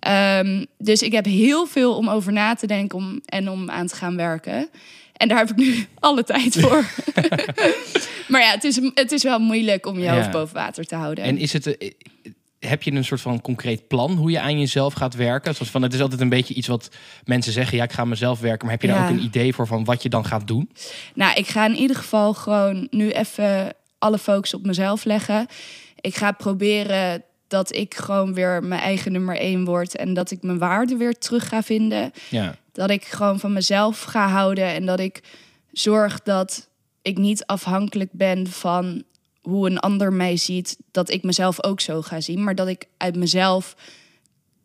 Ehm, 0.00 0.64
dus 0.78 1.02
ik 1.02 1.12
heb 1.12 1.24
heel 1.24 1.66
veel 1.66 1.96
om 1.96 2.08
over 2.08 2.32
na 2.32 2.54
te 2.54 2.66
denken 2.66 2.98
om, 2.98 3.20
en 3.26 3.50
om 3.50 3.70
aan 3.70 3.86
te 3.86 3.96
gaan 3.96 4.16
werken. 4.16 4.68
En 5.12 5.28
daar 5.28 5.38
heb 5.38 5.50
ik 5.50 5.56
nu 5.56 5.86
alle 6.00 6.24
tijd 6.24 6.56
voor. 6.60 6.84
maar 8.28 8.40
ja, 8.40 8.50
het 8.50 8.64
is, 8.64 8.80
het 8.94 9.12
is 9.12 9.22
wel 9.22 9.38
moeilijk 9.38 9.86
om 9.86 9.98
je 9.98 10.04
Ja. 10.04 10.14
hoofd 10.14 10.30
boven 10.30 10.54
water 10.54 10.84
te 10.84 10.94
houden. 10.94 11.24
En 11.24 11.38
is 11.38 11.52
het, 11.52 11.76
eh, 11.78 11.90
heb 12.68 12.82
je 12.82 12.92
een 12.92 13.04
soort 13.04 13.20
van 13.20 13.40
concreet 13.40 13.88
plan 13.88 14.12
hoe 14.12 14.30
je 14.30 14.40
aan 14.40 14.58
jezelf 14.58 14.92
gaat 14.94 15.14
werken? 15.14 15.54
Zoals 15.54 15.70
van, 15.70 15.82
het 15.82 15.94
is 15.94 16.00
altijd 16.00 16.20
een 16.20 16.28
beetje 16.28 16.54
iets 16.54 16.66
wat 16.66 16.88
mensen 17.24 17.52
zeggen, 17.52 17.76
ja, 17.76 17.84
ik 17.84 17.92
ga 17.92 18.02
aan 18.02 18.08
mezelf 18.08 18.40
werken. 18.40 18.62
Maar 18.66 18.70
heb 18.74 18.82
je 18.82 18.88
daar 18.88 18.96
Ja. 18.98 19.04
ook 19.04 19.10
een 19.16 19.24
idee 19.24 19.54
voor 19.54 19.66
van 19.66 19.84
wat 19.84 20.02
je 20.02 20.08
dan 20.08 20.24
gaat 20.24 20.46
doen? 20.46 20.70
Nou, 21.14 21.34
ik 21.36 21.46
ga 21.46 21.64
in 21.66 21.76
ieder 21.76 21.96
geval 21.96 22.34
gewoon 22.34 22.86
nu 22.90 23.10
even 23.10 23.74
alle 23.98 24.18
focus 24.18 24.54
op 24.54 24.66
mezelf 24.66 25.04
leggen. 25.04 25.46
Ik 26.00 26.16
ga 26.16 26.32
proberen 26.32 27.22
dat 27.48 27.74
ik 27.74 27.94
gewoon 27.94 28.34
weer 28.34 28.62
mijn 28.64 28.80
eigen 28.80 29.12
nummer 29.12 29.36
één 29.36 29.64
word. 29.64 29.96
En 29.96 30.14
dat 30.14 30.30
ik 30.30 30.42
mijn 30.42 30.58
waarde 30.58 30.96
weer 30.96 31.18
terug 31.18 31.48
ga 31.48 31.62
vinden. 31.62 32.12
Ja, 32.30 32.56
Dat 32.72 32.90
ik 32.90 33.04
gewoon 33.04 33.38
van 33.40 33.52
mezelf 33.52 34.02
ga 34.02 34.28
houden. 34.28 34.64
En 34.66 34.86
dat 34.86 35.00
ik 35.00 35.20
zorg 35.72 36.22
dat 36.22 36.68
ik 37.02 37.18
niet 37.18 37.46
afhankelijk 37.46 38.10
ben 38.12 38.46
van 38.46 39.02
hoe 39.48 39.70
een 39.70 39.78
ander 39.78 40.12
mij 40.12 40.36
ziet. 40.36 40.76
Dat 40.90 41.10
ik 41.10 41.22
mezelf 41.22 41.64
ook 41.64 41.80
zo 41.80 42.02
ga 42.02 42.20
zien. 42.20 42.44
Maar 42.44 42.54
dat 42.54 42.68
ik 42.68 42.84
uit 42.96 43.16
mezelf 43.16 43.76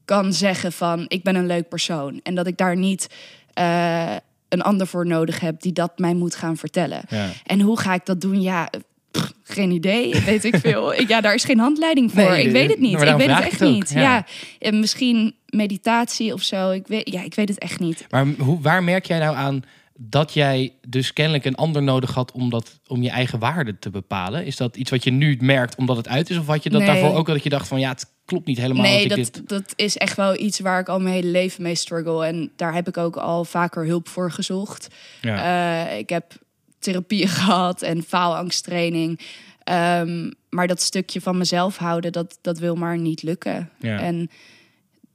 kan 0.05 0.33
zeggen 0.33 0.71
van 0.71 1.05
ik 1.07 1.23
ben 1.23 1.35
een 1.35 1.45
leuk 1.45 1.69
persoon. 1.69 2.19
En 2.23 2.35
dat 2.35 2.47
ik 2.47 2.57
daar 2.57 2.77
niet 2.77 3.07
eh, 3.53 4.15
een 4.49 4.61
ander 4.61 4.87
voor 4.87 5.07
nodig 5.07 5.39
heb 5.39 5.61
die 5.61 5.71
dat 5.71 5.99
mij 5.99 6.13
moet 6.13 6.35
gaan 6.35 6.57
vertellen. 6.57 7.01
ja. 7.09 7.29
En 7.45 7.59
hoe 7.59 7.79
ga 7.79 7.93
ik 7.93 8.05
dat 8.05 8.21
doen? 8.21 8.41
Ja, 8.41 8.69
pff, 9.11 9.31
geen 9.43 9.71
idee. 9.71 10.19
Weet 10.25 10.43
ik 10.43 10.55
veel. 10.55 11.01
Ja, 11.01 11.21
daar 11.21 11.33
is 11.33 11.43
geen 11.43 11.59
handleiding 11.59 12.11
voor. 12.11 12.29
Nee, 12.29 12.45
ik 12.45 12.51
weet 12.51 12.69
het 12.69 12.79
niet. 12.79 12.93
Ik 12.93 12.99
weet 12.99 13.29
het 13.29 13.45
echt 13.45 13.59
het 13.59 13.69
niet. 13.69 13.89
ja. 13.89 14.01
Ja. 14.01 14.25
en 14.59 14.79
misschien 14.79 15.35
meditatie 15.45 16.33
of 16.33 16.41
zo. 16.41 16.71
Ik 16.71 16.87
weet, 16.87 17.11
ja, 17.11 17.21
ik 17.23 17.35
weet 17.35 17.49
het 17.49 17.59
echt 17.59 17.79
niet. 17.79 18.05
Maar 18.09 18.27
hoe, 18.39 18.61
waar 18.61 18.83
merk 18.83 19.05
jij 19.05 19.19
nou 19.19 19.35
aan 19.35 19.63
dat 20.09 20.33
jij 20.33 20.73
dus 20.87 21.13
kennelijk 21.13 21.45
een 21.45 21.55
ander 21.55 21.83
nodig 21.83 22.13
had 22.13 22.31
om, 22.31 22.49
dat, 22.49 22.79
om 22.87 23.03
je 23.03 23.09
eigen 23.09 23.39
waarde 23.39 23.79
te 23.79 23.89
bepalen? 23.89 24.45
Is 24.45 24.57
dat 24.57 24.75
iets 24.75 24.89
wat 24.89 25.03
je 25.03 25.11
nu 25.11 25.37
merkt 25.41 25.75
omdat 25.75 25.97
het 25.97 26.07
uit 26.07 26.29
is? 26.29 26.37
Of 26.37 26.47
had 26.47 26.63
je 26.63 26.69
dat 26.69 26.81
Nee. 26.81 26.89
daarvoor 26.89 27.17
ook 27.17 27.27
al 27.27 27.33
dat 27.33 27.43
je 27.43 27.49
dacht 27.49 27.67
van 27.67 27.79
ja, 27.79 27.89
het 27.89 28.11
klopt 28.25 28.45
niet 28.45 28.57
helemaal 28.57 28.83
nee, 28.83 29.07
dat, 29.07 29.17
dit... 29.17 29.49
dat 29.49 29.73
is 29.75 29.97
echt 29.97 30.15
wel 30.15 30.39
iets 30.39 30.59
waar 30.59 30.79
ik 30.79 30.89
al 30.89 30.99
mijn 30.99 31.13
hele 31.13 31.27
leven 31.27 31.63
mee 31.63 31.75
struggle. 31.75 32.25
En 32.25 32.51
daar 32.55 32.73
heb 32.73 32.87
ik 32.87 32.97
ook 32.97 33.15
al 33.17 33.45
vaker 33.45 33.85
hulp 33.85 34.07
voor 34.07 34.31
gezocht. 34.31 34.87
Ja. 35.21 35.87
Eh, 35.89 35.97
ik 35.97 36.09
heb 36.09 36.33
therapie 36.79 37.27
gehad 37.37 37.81
en 37.81 38.03
faalangsttraining. 38.03 39.19
Ehm, 39.63 40.31
maar 40.49 40.67
dat 40.67 40.81
stukje 40.81 41.21
van 41.21 41.37
mezelf 41.37 41.77
houden, 41.77 42.11
dat, 42.11 42.37
dat 42.41 42.59
wil 42.59 42.75
maar 42.75 42.97
niet 42.97 43.23
lukken. 43.23 43.69
Ja. 43.79 43.99
En 43.99 44.29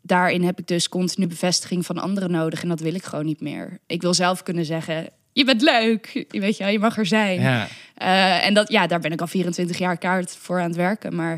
daarin 0.07 0.43
heb 0.45 0.59
ik 0.59 0.67
dus 0.67 0.89
continu 0.89 1.27
bevestiging 1.27 1.87
van 1.87 1.99
anderen 1.99 2.31
nodig. 2.31 2.63
En 2.63 2.69
dat 2.69 2.81
wil 2.81 2.95
ik 2.95 3.05
gewoon 3.05 3.25
niet 3.25 3.41
meer. 3.41 3.79
Ik 3.87 4.03
wil 4.03 4.15
zelf 4.15 4.43
kunnen 4.43 4.65
zeggen, 4.65 5.09
je 5.33 5.45
bent 5.45 5.63
leuk. 5.63 6.27
Je 6.31 6.41
weet 6.41 6.57
je, 6.57 6.63
wel, 6.65 6.73
je 6.73 6.79
mag 6.79 6.97
er 6.99 7.07
zijn. 7.07 7.41
ja. 7.41 7.67
Eh, 7.95 8.47
en 8.47 8.55
dat, 8.55 8.71
ja, 8.73 8.87
daar 8.87 9.01
ben 9.01 9.13
ik 9.13 9.21
al 9.21 9.27
24 9.27 9.79
jaar 9.79 9.99
kaart 9.99 10.37
voor 10.41 10.61
aan 10.61 10.67
het 10.67 10.77
werken. 10.77 11.15
Maar 11.17 11.35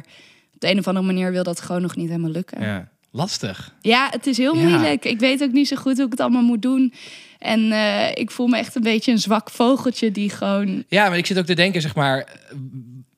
op 0.54 0.60
de 0.60 0.70
een 0.70 0.78
of 0.78 0.86
andere 0.86 1.06
manier 1.06 1.30
wil 1.32 1.42
dat 1.42 1.60
gewoon 1.60 1.82
nog 1.82 1.96
niet 1.96 2.08
helemaal 2.08 2.30
lukken. 2.30 2.60
Ja, 2.60 2.66
ja. 2.66 2.88
Lastig. 3.10 3.74
het 4.10 4.26
is 4.26 4.36
heel 4.36 4.56
Ja. 4.56 4.68
moeilijk. 4.68 5.04
Ik 5.04 5.18
weet 5.18 5.42
ook 5.42 5.52
niet 5.52 5.68
zo 5.68 5.76
goed 5.76 5.96
hoe 5.96 6.04
ik 6.04 6.10
het 6.10 6.20
allemaal 6.20 6.42
moet 6.42 6.62
doen. 6.62 6.92
En 7.38 7.72
eh, 7.72 8.10
ik 8.14 8.30
voel 8.30 8.46
me 8.46 8.56
echt 8.58 8.74
een 8.74 8.82
beetje 8.82 9.12
een 9.12 9.18
zwak 9.18 9.50
vogeltje 9.50 10.10
die 10.10 10.30
gewoon... 10.30 10.84
Ja, 10.88 11.08
maar 11.08 11.18
ik 11.18 11.26
zit 11.26 11.38
ook 11.38 11.46
te 11.46 11.54
denken, 11.54 11.80
zeg 11.80 11.94
maar, 11.94 12.28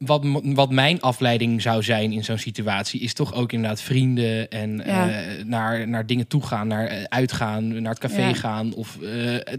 wat, 0.04 0.25
wat 0.42 0.71
mijn 0.71 1.00
afleiding 1.00 1.62
zou 1.62 1.83
zijn 1.83 2.12
in 2.12 2.25
zo'n 2.25 2.38
situatie, 2.38 3.00
is 3.00 3.12
toch 3.14 3.35
ook 3.35 3.52
inderdaad 3.52 3.80
vrienden 3.83 4.50
en 4.50 4.83
Ja. 4.87 5.11
eh, 5.11 5.45
naar, 5.45 5.88
naar 5.88 6.07
dingen 6.07 6.26
toe 6.26 6.42
gaan, 6.42 6.66
naar 6.69 6.87
eh, 6.87 7.02
uitgaan, 7.04 7.83
naar 7.83 7.90
het 7.92 8.00
café 8.00 8.26
Ja. 8.26 8.35
gaan 8.35 8.73
of 8.75 8.99
eh, 9.02 9.54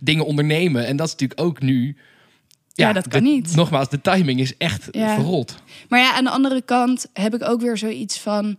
dingen 0.00 0.26
ondernemen. 0.26 0.86
En 0.86 0.96
dat 0.96 1.06
is 1.06 1.12
natuurlijk 1.12 1.40
ook 1.40 1.60
nu. 1.62 1.96
Ja, 2.74 2.92
dat 2.92 3.08
kan 3.08 3.22
de- 3.24 3.28
niet. 3.30 3.54
Nogmaals, 3.56 3.88
de 3.88 4.00
timing 4.00 4.40
is 4.40 4.56
echt 4.56 4.88
verrot. 4.92 5.54
Maar 5.88 6.00
ja, 6.00 6.14
aan 6.14 6.24
de 6.24 6.30
andere 6.30 6.62
kant 6.62 7.06
heb 7.12 7.34
ik 7.34 7.42
ook 7.48 7.60
weer 7.60 7.76
zoiets 7.76 8.18
van... 8.18 8.58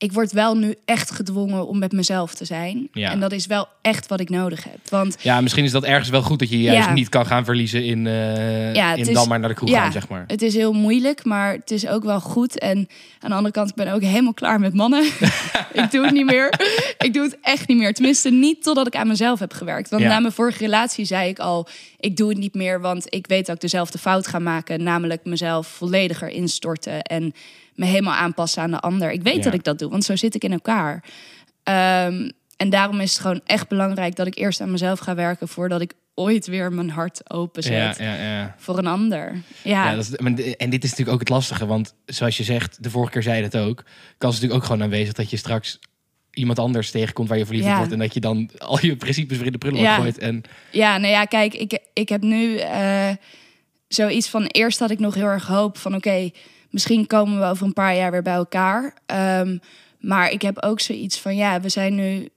Ik 0.00 0.12
word 0.12 0.32
wel 0.32 0.56
nu 0.56 0.74
echt 0.84 1.10
gedwongen 1.10 1.66
om 1.66 1.78
met 1.78 1.92
mezelf 1.92 2.34
te 2.34 2.44
zijn. 2.44 2.88
Ja. 2.92 3.10
En 3.10 3.20
dat 3.20 3.32
is 3.32 3.46
wel 3.46 3.68
echt 3.82 4.06
wat 4.06 4.20
ik 4.20 4.28
nodig 4.28 4.64
heb. 4.64 4.78
Want 4.88 5.16
Ja, 5.22 5.40
misschien 5.40 5.64
is 5.64 5.70
dat 5.70 5.84
ergens 5.84 6.08
wel 6.08 6.22
goed 6.22 6.38
dat 6.38 6.50
je 6.50 6.60
juist 6.60 6.86
Ja. 6.86 6.92
niet 6.92 7.08
kan 7.08 7.26
gaan 7.26 7.44
verliezen 7.44 7.84
in, 7.84 8.06
eh, 8.06 8.74
Ja, 8.74 8.92
in 8.94 8.98
is- 9.00 9.14
dan 9.14 9.28
maar 9.28 9.38
naar 9.40 9.48
de 9.48 9.54
kroeg 9.54 9.70
gaan, 9.70 9.92
zeg 9.92 10.08
maar. 10.08 10.24
het 10.26 10.42
is 10.42 10.54
heel 10.54 10.72
moeilijk, 10.72 11.24
maar 11.24 11.52
het 11.52 11.70
is 11.70 11.86
ook 11.86 12.04
wel 12.04 12.20
goed. 12.20 12.58
En 12.58 12.76
aan 13.18 13.30
de 13.30 13.36
andere 13.36 13.54
kant, 13.54 13.68
ik 13.68 13.74
ben 13.74 13.92
ook 13.92 14.02
helemaal 14.02 14.34
klaar 14.34 14.60
met 14.60 14.74
mannen. 14.74 15.04
ik 15.72 15.90
doe 15.90 16.04
het 16.04 16.12
niet 16.14 16.26
meer. 16.26 16.48
ik 16.98 17.14
doe 17.14 17.22
het 17.22 17.38
echt 17.42 17.68
niet 17.68 17.78
meer. 17.78 17.94
Tenminste, 17.94 18.30
niet 18.30 18.62
totdat 18.62 18.86
ik 18.86 18.96
aan 18.96 19.08
mezelf 19.08 19.38
heb 19.38 19.52
gewerkt. 19.52 19.88
Want 19.90 20.02
na 20.02 20.20
mijn 20.20 20.32
vorige 20.32 20.58
relatie 20.58 21.04
zei 21.04 21.28
ik 21.28 21.38
al... 21.38 21.68
ik 21.98 22.16
doe 22.16 22.28
het 22.28 22.38
niet 22.38 22.54
meer, 22.54 22.80
want 22.80 23.04
ik 23.14 23.26
weet 23.26 23.46
dat 23.46 23.54
ik 23.54 23.60
dezelfde 23.60 23.98
fout 23.98 24.26
ga 24.26 24.38
maken. 24.38 24.82
Namelijk 24.82 25.24
mezelf 25.24 25.66
vollediger 25.66 26.28
instorten 26.28 27.02
en 27.02 27.32
me 27.80 27.86
helemaal 27.86 28.14
aanpassen 28.14 28.62
aan 28.62 28.70
de 28.70 28.80
ander. 28.80 29.10
Ik 29.10 29.22
weet 29.22 29.36
Ja. 29.36 29.42
dat 29.42 29.54
ik 29.54 29.64
dat 29.64 29.78
doe, 29.78 29.90
want 29.90 30.04
zo 30.04 30.16
zit 30.16 30.34
ik 30.34 30.44
in 30.44 30.52
elkaar. 30.52 31.04
Ehm, 31.62 32.30
en 32.56 32.70
daarom 32.70 33.00
is 33.00 33.12
het 33.12 33.20
gewoon 33.20 33.40
echt 33.46 33.68
belangrijk 33.68 34.16
dat 34.16 34.26
ik 34.26 34.38
eerst 34.38 34.60
aan 34.60 34.70
mezelf 34.70 34.98
ga 34.98 35.14
werken... 35.14 35.48
voordat 35.48 35.80
ik 35.80 35.92
ooit 36.14 36.46
weer 36.46 36.72
mijn 36.72 36.90
hart 36.90 37.30
openzet 37.30 37.96
Ja, 37.98 38.14
ja, 38.14 38.14
ja. 38.14 38.54
voor 38.58 38.78
een 38.78 38.86
ander. 38.86 39.32
Ja, 39.62 39.90
Ja, 39.90 39.94
dat 39.94 40.04
is, 40.04 40.16
en 40.56 40.70
dit 40.70 40.84
is 40.84 40.90
natuurlijk 40.90 41.10
ook 41.10 41.18
het 41.20 41.28
lastige, 41.28 41.66
want 41.66 41.94
zoals 42.06 42.36
je 42.36 42.44
zegt, 42.44 42.82
de 42.82 42.90
vorige 42.90 43.12
keer 43.12 43.22
zei 43.22 43.36
je 43.36 43.42
het 43.42 43.56
ook, 43.56 43.84
kans 44.18 44.34
is 44.34 44.40
natuurlijk 44.40 44.54
ook 44.54 44.64
gewoon 44.64 44.82
aanwezig 44.82 45.12
dat 45.14 45.30
je 45.30 45.36
straks 45.36 45.78
iemand 46.30 46.58
anders 46.58 46.90
tegenkomt 46.90 47.28
waar 47.28 47.38
je 47.38 47.46
verliefd 47.46 47.68
op 47.68 47.74
wordt 47.76 47.92
en 47.92 47.98
dat 47.98 48.14
je 48.14 48.20
dan 48.20 48.50
al 48.58 48.78
je 48.80 48.96
principes 48.96 49.36
weer 49.36 49.46
in 49.46 49.52
de 49.52 49.58
prullenbak 49.58 49.90
Ja. 49.90 49.96
gooit. 50.00 50.18
En 50.18 50.42
ja, 50.70 50.98
nou 50.98 51.12
ja, 51.12 51.24
kijk, 51.24 51.54
ik, 51.54 51.78
ik 51.92 52.08
heb 52.08 52.22
nu 52.22 52.56
eh, 52.56 53.10
zoiets 53.88 54.28
van... 54.28 54.44
Eerst 54.46 54.78
had 54.78 54.90
ik 54.90 54.98
nog 54.98 55.14
heel 55.14 55.26
erg 55.26 55.46
hoop 55.46 55.78
van... 55.78 55.94
oké, 55.94 56.30
misschien 56.70 57.06
komen 57.06 57.40
we 57.40 57.46
over 57.46 57.66
een 57.66 57.72
paar 57.72 57.96
jaar 57.96 58.10
weer 58.10 58.22
bij 58.22 58.34
elkaar. 58.34 58.94
Ehm, 59.06 59.58
maar 59.98 60.30
ik 60.30 60.42
heb 60.42 60.62
ook 60.62 60.80
zoiets 60.80 61.18
van... 61.18 61.36
ja, 61.36 61.60
we 61.60 61.68
zijn 61.68 61.94
nu 61.94 62.28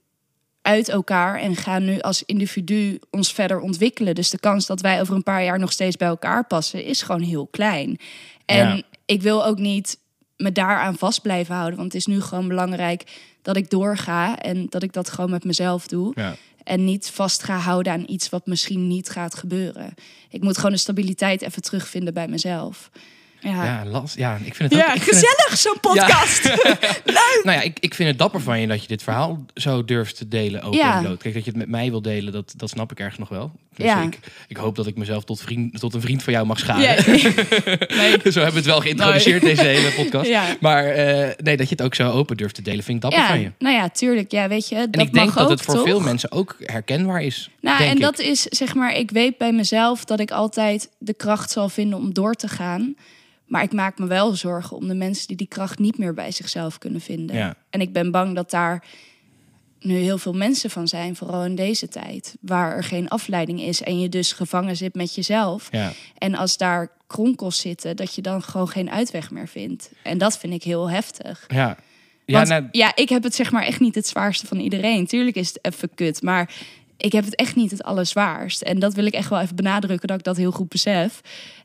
uit 0.62 0.90
elkaar 0.90 1.40
en 1.40 1.56
gaan 1.56 1.86
nu 1.86 2.00
als 2.00 2.24
individu 2.26 3.00
ons 3.10 3.32
verder 3.32 3.60
ontwikkelen. 3.60 4.16
Dus 4.16 4.30
de 4.30 4.40
kans 4.40 4.66
dat 4.66 4.82
wij 4.82 5.02
over 5.02 5.16
een 5.16 5.24
paar 5.24 5.44
jaar 5.44 5.60
nog 5.60 5.72
steeds 5.72 5.98
bij 5.98 6.08
elkaar 6.08 6.48
passen... 6.48 6.84
is 6.84 7.02
gewoon 7.02 7.22
heel 7.22 7.48
klein. 7.48 8.00
En 8.46 8.76
Ja. 8.76 8.82
ik 9.06 9.22
wil 9.22 9.46
ook 9.46 9.58
niet 9.58 9.98
me 10.38 10.52
daaraan 10.52 10.98
vast 10.98 11.22
blijven 11.22 11.56
houden. 11.56 11.80
Want 11.80 11.94
het 11.94 12.02
is 12.02 12.08
nu 12.08 12.22
gewoon 12.22 12.48
belangrijk 12.48 13.04
dat 13.42 13.58
ik 13.58 13.70
doorga... 13.70 14.40
en 14.40 14.66
dat 14.70 14.84
ik 14.84 14.94
dat 14.94 15.10
gewoon 15.10 15.30
met 15.30 15.44
mezelf 15.44 15.88
doe. 15.88 16.12
ja. 16.16 16.36
En 16.64 16.86
niet 16.86 17.10
vast 17.10 17.44
ga 17.44 17.58
houden 17.58 17.94
aan 17.94 18.04
iets 18.08 18.30
wat 18.30 18.46
misschien 18.46 18.88
niet 18.88 19.10
gaat 19.10 19.36
gebeuren. 19.36 19.94
Ik 20.30 20.42
moet 20.42 20.56
gewoon 20.56 20.72
de 20.72 20.78
stabiliteit 20.78 21.42
even 21.42 21.62
terugvinden 21.62 22.14
bij 22.14 22.28
mezelf. 22.28 22.90
Ja, 23.44 23.64
Ja, 23.92 24.04
ja, 24.16 24.38
ik 24.44 24.56
vind 24.56 24.72
het 24.72 24.82
ook. 24.82 24.88
ja 24.88 24.94
het- 24.94 25.02
gezellig 25.04 25.54
zo'n 25.58 25.80
podcast. 25.82 26.44
nou 27.44 27.58
ja, 27.58 27.62
ik, 27.62 27.78
ik 27.80 27.94
vind 27.94 28.10
het 28.10 28.18
dapper 28.18 28.42
van 28.42 28.60
je 28.60 28.68
dat 28.68 28.82
je 28.82 28.88
dit 28.88 29.04
verhaal 29.04 29.46
zo 29.54 29.86
durft 29.86 30.18
te 30.18 30.28
delen 30.28 30.62
open 30.62 30.78
Ja. 30.78 30.96
en 30.98 31.02
bloot. 31.04 31.22
Kijk, 31.22 31.34
dat 31.34 31.44
je 31.44 31.50
het 31.50 31.60
met 31.60 31.70
mij 31.70 31.90
wil 31.90 32.02
delen, 32.02 32.34
dat, 32.34 32.54
dat 32.58 32.70
snap 32.70 32.92
ik 32.92 33.00
ergens 33.00 33.18
nog 33.18 33.30
wel. 33.30 33.52
Dus 33.76 33.86
Ja. 33.86 34.02
ik, 34.02 34.20
ik 34.48 34.58
hoop 34.58 34.76
dat 34.76 34.88
ik 34.88 34.98
mezelf 34.98 35.24
tot, 35.24 35.42
vriend, 35.42 35.80
tot 35.80 35.94
een 35.94 36.02
vriend 36.02 36.24
van 36.24 36.34
jou 36.34 36.46
mag 36.46 36.60
schaden. 36.60 36.84
Ja, 36.84 36.96
nee. 37.06 38.20
Zo 38.32 38.40
hebben 38.40 38.52
we 38.52 38.58
het 38.58 38.66
wel 38.66 38.80
geïntroduceerd, 38.82 39.42
deze 39.42 39.64
hele 39.64 39.90
podcast. 39.92 40.28
Ja. 40.30 40.44
Maar 40.60 40.86
eh, 40.86 41.30
nee, 41.44 41.58
dat 41.58 41.70
je 41.70 41.76
het 41.76 41.82
ook 41.86 41.96
zo 41.96 42.12
open 42.12 42.38
durft 42.38 42.56
te 42.56 42.62
delen, 42.62 42.84
vind 42.84 43.04
ik 43.04 43.10
dapper 43.10 43.28
van 43.30 43.40
je. 43.40 43.52
nou 43.60 43.76
ja, 43.76 43.90
tuurlijk. 43.90 44.32
Ja, 44.32 44.48
weet 44.48 44.70
je, 44.70 44.76
En 44.76 44.92
dat 44.92 45.02
ik 45.02 45.14
denk 45.14 45.26
mag 45.26 45.36
dat 45.36 45.44
ook, 45.44 45.50
het 45.50 45.62
voor 45.62 45.74
toch? 45.76 45.84
veel 45.86 46.00
mensen 46.00 46.32
ook 46.32 46.56
herkenbaar 46.60 47.22
is. 47.24 47.50
Nou, 47.62 47.84
en 47.84 47.96
ik. 47.96 48.02
dat 48.02 48.20
is 48.20 48.42
zeg 48.42 48.76
maar, 48.76 48.96
ik 48.96 49.12
weet 49.12 49.38
bij 49.38 49.52
mezelf 49.52 50.06
dat 50.06 50.20
ik 50.20 50.32
altijd 50.32 50.90
de 50.98 51.14
kracht 51.14 51.52
zal 51.52 51.70
vinden 51.70 51.98
om 51.98 52.14
door 52.14 52.34
te 52.34 52.48
gaan. 52.48 52.96
Maar 53.46 53.64
ik 53.64 53.74
maak 53.74 54.00
me 54.00 54.08
wel 54.08 54.36
zorgen 54.36 54.78
om 54.78 54.88
de 54.88 54.96
mensen 54.96 55.28
die 55.28 55.38
die 55.38 55.48
kracht 55.48 55.80
niet 55.80 55.98
meer 55.98 56.14
bij 56.14 56.32
zichzelf 56.32 56.78
kunnen 56.78 57.02
vinden. 57.02 57.36
Ja. 57.36 57.56
En 57.70 57.82
ik 57.82 57.94
ben 57.94 58.12
bang 58.12 58.36
dat 58.36 58.50
daar 58.50 58.84
nu 59.80 59.96
heel 59.96 60.18
veel 60.18 60.34
mensen 60.34 60.70
van 60.70 60.88
zijn, 60.88 61.16
vooral 61.16 61.46
in 61.46 61.56
deze 61.56 61.88
tijd, 61.88 62.36
waar 62.42 62.76
er 62.76 62.84
geen 62.84 63.10
afleiding 63.10 63.62
is 63.62 63.82
en 63.82 64.00
je 64.00 64.10
dus 64.10 64.32
gevangen 64.32 64.76
zit 64.76 64.96
met 64.96 65.16
jezelf. 65.16 65.68
Ja. 65.72 65.92
En 66.18 66.36
als 66.36 66.58
daar 66.58 66.92
kronkels 67.08 67.60
zitten, 67.60 67.96
dat 67.96 68.16
je 68.16 68.22
dan 68.22 68.44
gewoon 68.44 68.70
geen 68.70 68.92
uitweg 68.92 69.32
meer 69.32 69.48
vindt. 69.48 69.92
En 70.04 70.18
dat 70.18 70.38
vind 70.38 70.54
ik 70.54 70.64
heel 70.64 70.90
heftig. 70.90 71.46
Ja. 71.48 71.78
Ja, 72.26 72.34
Want 72.38 72.48
nou, 72.48 72.68
ja, 72.72 72.96
ik 72.96 73.10
heb 73.10 73.24
het 73.24 73.36
zeg 73.36 73.52
maar 73.52 73.64
echt 73.64 73.80
niet 73.80 73.96
het 73.96 74.08
zwaarste 74.08 74.48
van 74.48 74.60
iedereen. 74.60 75.08
Tuurlijk 75.08 75.36
is 75.36 75.48
het 75.48 75.60
even 75.62 75.90
kut, 75.96 76.22
maar 76.22 76.54
ik 76.98 77.12
heb 77.12 77.26
het 77.26 77.36
echt 77.36 77.56
niet 77.56 77.72
het 77.72 77.84
allerzwaarst. 77.84 78.62
En 78.62 78.80
dat 78.80 78.94
wil 78.94 79.06
ik 79.06 79.14
echt 79.14 79.30
wel 79.30 79.40
even 79.40 79.56
benadrukken, 79.56 80.08
dat 80.08 80.18
ik 80.18 80.24
dat 80.24 80.38
heel 80.38 80.52
goed 80.52 80.70
besef. 80.70 81.22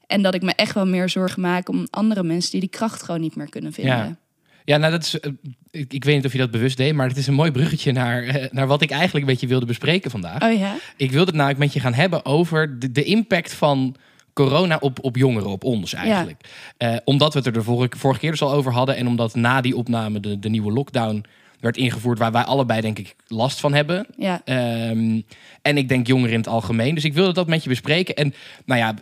En 0.07 0.23
dat 0.23 0.35
ik 0.35 0.43
me 0.43 0.53
echt 0.53 0.75
wel 0.75 0.87
meer 0.87 1.09
zorgen 1.09 1.41
maak 1.43 1.69
om 1.69 1.87
andere 1.91 2.23
mensen 2.23 2.51
die 2.51 2.61
die 2.61 2.69
kracht 2.69 3.03
gewoon 3.03 3.21
niet 3.21 3.37
meer 3.37 3.49
kunnen 3.49 3.73
vinden. 3.73 3.97
Ja. 3.97 4.17
ja, 4.65 4.77
nou 4.77 4.93
dat 4.93 5.03
is. 5.03 5.21
eh, 5.21 5.33
ik, 5.71 5.93
ik 5.93 6.05
weet 6.05 6.17
niet 6.17 6.25
of 6.27 6.33
je 6.33 6.39
dat 6.39 6.51
bewust 6.51 6.77
deed, 6.77 6.95
maar 6.95 7.09
het 7.09 7.17
is 7.17 7.27
een 7.27 7.35
mooi 7.35 7.51
bruggetje 7.51 7.93
naar, 7.93 8.23
eh, 8.23 8.51
naar 8.51 8.67
wat 8.67 8.83
ik 8.83 8.91
eigenlijk 8.91 9.27
een 9.27 9.33
beetje 9.33 9.47
wilde 9.47 9.67
bespreken 9.67 10.11
vandaag. 10.11 10.43
Oh 10.43 10.59
ja? 10.59 10.77
Ik 10.97 11.11
wilde 11.11 11.27
het 11.27 11.35
namelijk 11.35 11.59
met 11.61 11.73
je 11.73 11.81
gaan 11.81 11.95
hebben 11.95 12.25
over 12.25 12.79
de, 12.79 12.93
de 12.93 13.05
impact 13.05 13.55
van 13.55 13.97
corona 14.33 14.77
op, 14.81 15.05
op 15.05 15.17
jongeren, 15.17 15.51
op 15.51 15.65
ons 15.65 15.93
eigenlijk. 15.95 16.41
Eh, 16.77 16.97
omdat 17.05 17.33
we 17.33 17.39
het 17.39 17.47
er 17.47 17.53
de 17.53 17.63
vorige, 17.63 17.99
vorige 17.99 18.21
keer 18.21 18.31
dus 18.31 18.43
al 18.43 18.53
over 18.53 18.73
hadden 18.73 18.97
en 18.97 19.07
omdat 19.07 19.35
na 19.35 19.61
die 19.61 19.77
opname 19.77 20.21
de, 20.21 20.39
de 20.39 20.49
nieuwe 20.49 20.73
lockdown 20.73 21.25
werd 21.61 21.77
ingevoerd, 21.77 22.19
waar 22.19 22.33
wij 22.33 22.43
allebei 22.43 22.81
denk 22.81 22.99
ik 22.99 23.15
last 23.27 23.61
van 23.61 23.75
hebben. 23.75 24.07
Ja. 24.17 24.41
Ehm, 24.45 25.21
en 25.63 25.77
ik 25.77 25.89
denk 25.89 26.07
jongeren 26.07 26.33
in 26.33 26.39
het 26.39 26.49
algemeen. 26.49 26.95
Dus 26.95 27.05
ik 27.05 27.15
wilde 27.15 27.33
dat 27.33 27.47
met 27.47 27.63
je 27.63 27.69
bespreken. 27.69 28.15
En 28.15 28.35
nou 28.65 28.81
ja, 28.81 28.95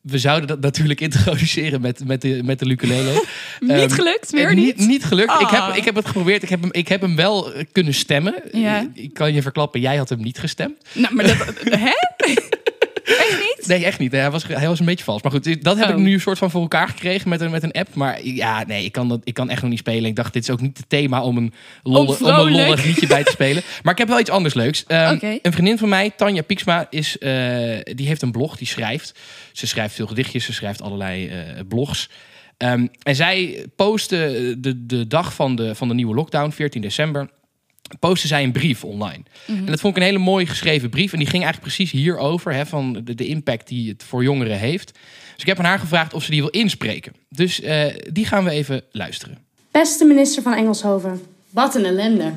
we 0.00 0.18
zouden 0.18 0.48
dat 0.48 0.60
natuurlijk 0.60 1.00
introduceren 1.10 1.80
met, 1.80 2.04
met, 2.04 2.20
de, 2.22 2.40
met 2.44 2.58
de 2.58 2.68
ukulele. 2.70 3.12
Niet 3.60 3.70
Ehm, 3.70 3.88
gelukt, 3.90 4.30
weer 4.30 4.48
Eh, 4.48 4.54
niet? 4.54 4.86
Niet 4.86 5.04
gelukt. 5.04 5.40
Ik, 5.40 5.48
heb, 5.48 5.60
Ah. 5.60 5.76
ik 5.76 5.84
heb 5.84 5.94
het 5.94 6.06
geprobeerd. 6.06 6.42
Ik 6.42 6.48
heb 6.48 6.60
hem, 6.60 6.72
ik 6.72 6.88
heb 6.88 7.00
hem 7.00 7.16
wel 7.16 7.52
eh, 7.52 7.64
kunnen 7.72 7.94
stemmen. 7.94 8.34
Ja. 8.52 8.90
Ik 8.94 9.14
kan 9.14 9.34
je 9.34 9.42
verklappen, 9.42 9.80
jij 9.80 9.96
had 9.96 10.08
hem 10.08 10.22
niet 10.22 10.38
gestemd. 10.38 10.84
Nou, 10.94 11.14
maar 11.14 11.26
dat... 11.26 11.36
hè? 11.86 11.92
Nee, 13.68 13.84
echt 13.84 13.98
niet. 13.98 14.12
Hij 14.12 14.30
was, 14.30 14.46
hij 14.46 14.68
was 14.68 14.80
een 14.80 14.86
beetje 14.86 15.04
vals. 15.04 15.22
Maar 15.22 15.32
goed, 15.32 15.64
dat 15.64 15.76
heb 15.78 15.88
Oh. 15.88 15.94
ik 15.94 16.00
nu 16.00 16.12
een 16.12 16.20
soort 16.20 16.38
van 16.38 16.50
voor 16.50 16.60
elkaar 16.60 16.88
gekregen 16.88 17.28
met 17.28 17.40
een, 17.40 17.50
met 17.50 17.62
een 17.62 17.72
app. 17.72 17.94
Maar 17.94 18.24
ja, 18.24 18.64
nee, 18.66 18.84
ik 18.84 18.92
kan, 18.92 19.08
dat, 19.08 19.20
ik 19.24 19.34
kan 19.34 19.50
echt 19.50 19.60
nog 19.60 19.70
niet 19.70 19.78
spelen. 19.78 20.04
Ik 20.04 20.16
dacht, 20.16 20.32
dit 20.32 20.42
is 20.42 20.50
ook 20.50 20.60
niet 20.60 20.76
het 20.76 20.88
thema 20.88 21.22
om 21.22 21.36
een, 21.36 21.52
lolle, 21.82 21.98
om 21.98 22.08
een 22.08 22.16
vrolijk. 22.16 22.56
lollig 22.56 22.84
liedje 22.84 23.06
bij 23.06 23.24
te 23.24 23.30
spelen. 23.30 23.62
Maar 23.82 23.92
ik 23.92 23.98
heb 23.98 24.08
wel 24.08 24.20
iets 24.20 24.30
anders 24.30 24.54
leuks. 24.54 24.84
Ehm. 24.86 25.38
Een 25.42 25.52
vriendin 25.52 25.78
van 25.78 25.88
mij, 25.88 26.10
Tanja 26.16 26.42
Pieksma, 26.42 26.86
is, 26.90 27.18
eh, 27.18 27.30
die 27.82 28.06
heeft 28.06 28.22
een 28.22 28.32
blog. 28.32 28.56
Die 28.56 28.66
schrijft. 28.66 29.18
Ze 29.52 29.66
schrijft 29.66 29.94
veel 29.94 30.06
gedichtjes. 30.06 30.44
Ze 30.44 30.52
schrijft 30.52 30.82
allerlei 30.82 31.28
eh, 31.28 31.36
blogs. 31.68 32.08
Ehm, 32.56 32.86
en 33.02 33.16
zij 33.16 33.66
postte 33.76 34.54
de, 34.58 34.86
de 34.86 35.06
dag 35.06 35.34
van 35.34 35.56
de, 35.56 35.74
van 35.74 35.88
de 35.88 35.94
nieuwe 35.94 36.14
lockdown, 36.14 36.50
14 36.50 36.80
december 36.80 37.28
postte 37.98 38.26
zij 38.26 38.42
een 38.42 38.52
brief 38.52 38.84
online. 38.84 39.22
En 39.46 39.66
dat 39.66 39.80
vond 39.80 39.96
ik 39.96 40.02
een 40.02 40.08
hele 40.08 40.18
mooi 40.18 40.46
geschreven 40.46 40.90
brief. 40.90 41.12
En 41.12 41.18
die 41.18 41.28
ging 41.28 41.42
eigenlijk 41.42 41.74
precies 41.74 42.00
hierover, 42.00 42.54
hè, 42.54 42.66
van 42.66 43.00
de, 43.04 43.14
de 43.14 43.26
impact 43.26 43.68
die 43.68 43.88
het 43.88 44.04
voor 44.04 44.22
jongeren 44.22 44.58
heeft. 44.58 44.92
Dus 45.32 45.42
ik 45.42 45.46
heb 45.46 45.58
aan 45.58 45.64
haar 45.64 45.78
gevraagd 45.78 46.14
of 46.14 46.24
ze 46.24 46.30
die 46.30 46.40
wil 46.40 46.50
inspreken. 46.50 47.12
Dus 47.28 47.60
eh, 47.60 47.84
die 48.12 48.24
gaan 48.24 48.44
we 48.44 48.50
even 48.50 48.82
luisteren. 48.92 49.38
Beste 49.70 50.04
minister 50.04 50.42
van 50.42 50.54
Engelshoven. 50.54 51.20
Wat 51.50 51.74
een 51.74 51.84
ellende. 51.84 52.32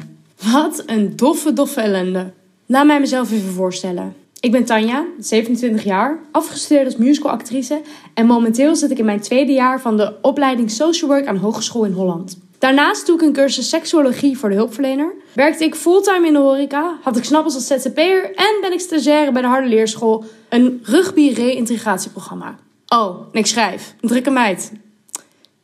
Wat 0.52 0.84
een 0.86 1.16
doffe, 1.16 1.54
doffe 1.54 1.82
ellende. 1.82 2.34
Laat 2.66 2.86
mij 2.86 3.00
mezelf 3.00 3.32
even 3.32 3.54
voorstellen. 3.54 4.16
Ik 4.40 4.52
ben 4.52 4.66
Tanja, 4.66 5.06
27 5.20 5.84
jaar, 5.84 6.20
afgestudeerd 6.32 6.86
als 6.86 6.96
musicalactrice 6.98 7.82
en 8.14 8.26
momenteel 8.26 8.76
zit 8.76 8.92
ik 8.92 8.98
in 8.98 9.06
mijn 9.06 9.20
tweede 9.20 9.52
jaar 9.52 9.82
van 9.82 9.98
de 9.98 10.14
opleiding 10.22 10.72
Social 10.72 11.10
Work 11.10 11.26
aan 11.26 11.38
Hogeschool 11.38 11.86
in 11.86 11.92
Holland. 11.92 12.38
Daarnaast 12.62 13.06
doe 13.06 13.16
ik 13.16 13.22
een 13.22 13.34
cursus 13.34 13.70
seksuologie 13.70 14.38
voor 14.38 14.50
de 14.50 14.56
hulpverlener. 14.56 15.14
Werkte 15.34 15.64
ik 15.64 15.76
fulltime 15.76 16.28
in 16.28 16.34
de 16.34 16.40
horeca, 16.40 16.98
had 17.02 17.18
ik 17.18 17.24
snappels 17.24 17.56
als 17.56 17.68
ZZP'er 17.68 18.36
en 18.36 18.58
ben 18.62 18.72
ik 18.72 18.80
stagiaire 18.80 19.32
bij 19.32 19.42
de 19.42 19.48
Harde 19.48 19.68
Leerschool, 19.68 20.26
een 20.50 20.80
rugby-reïntegratieprogramma. 20.84 22.56
Oh, 22.88 23.28
en 23.32 23.40
ik 23.40 23.46
schrijf. 23.46 23.96
Een 24.02 24.10
drukke 24.10 24.30
meid. 24.30 24.72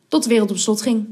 Tot 0.08 0.22
de 0.22 0.28
wereld 0.28 0.50
op 0.50 0.56
slot 0.56 0.82
ging. 0.82 1.06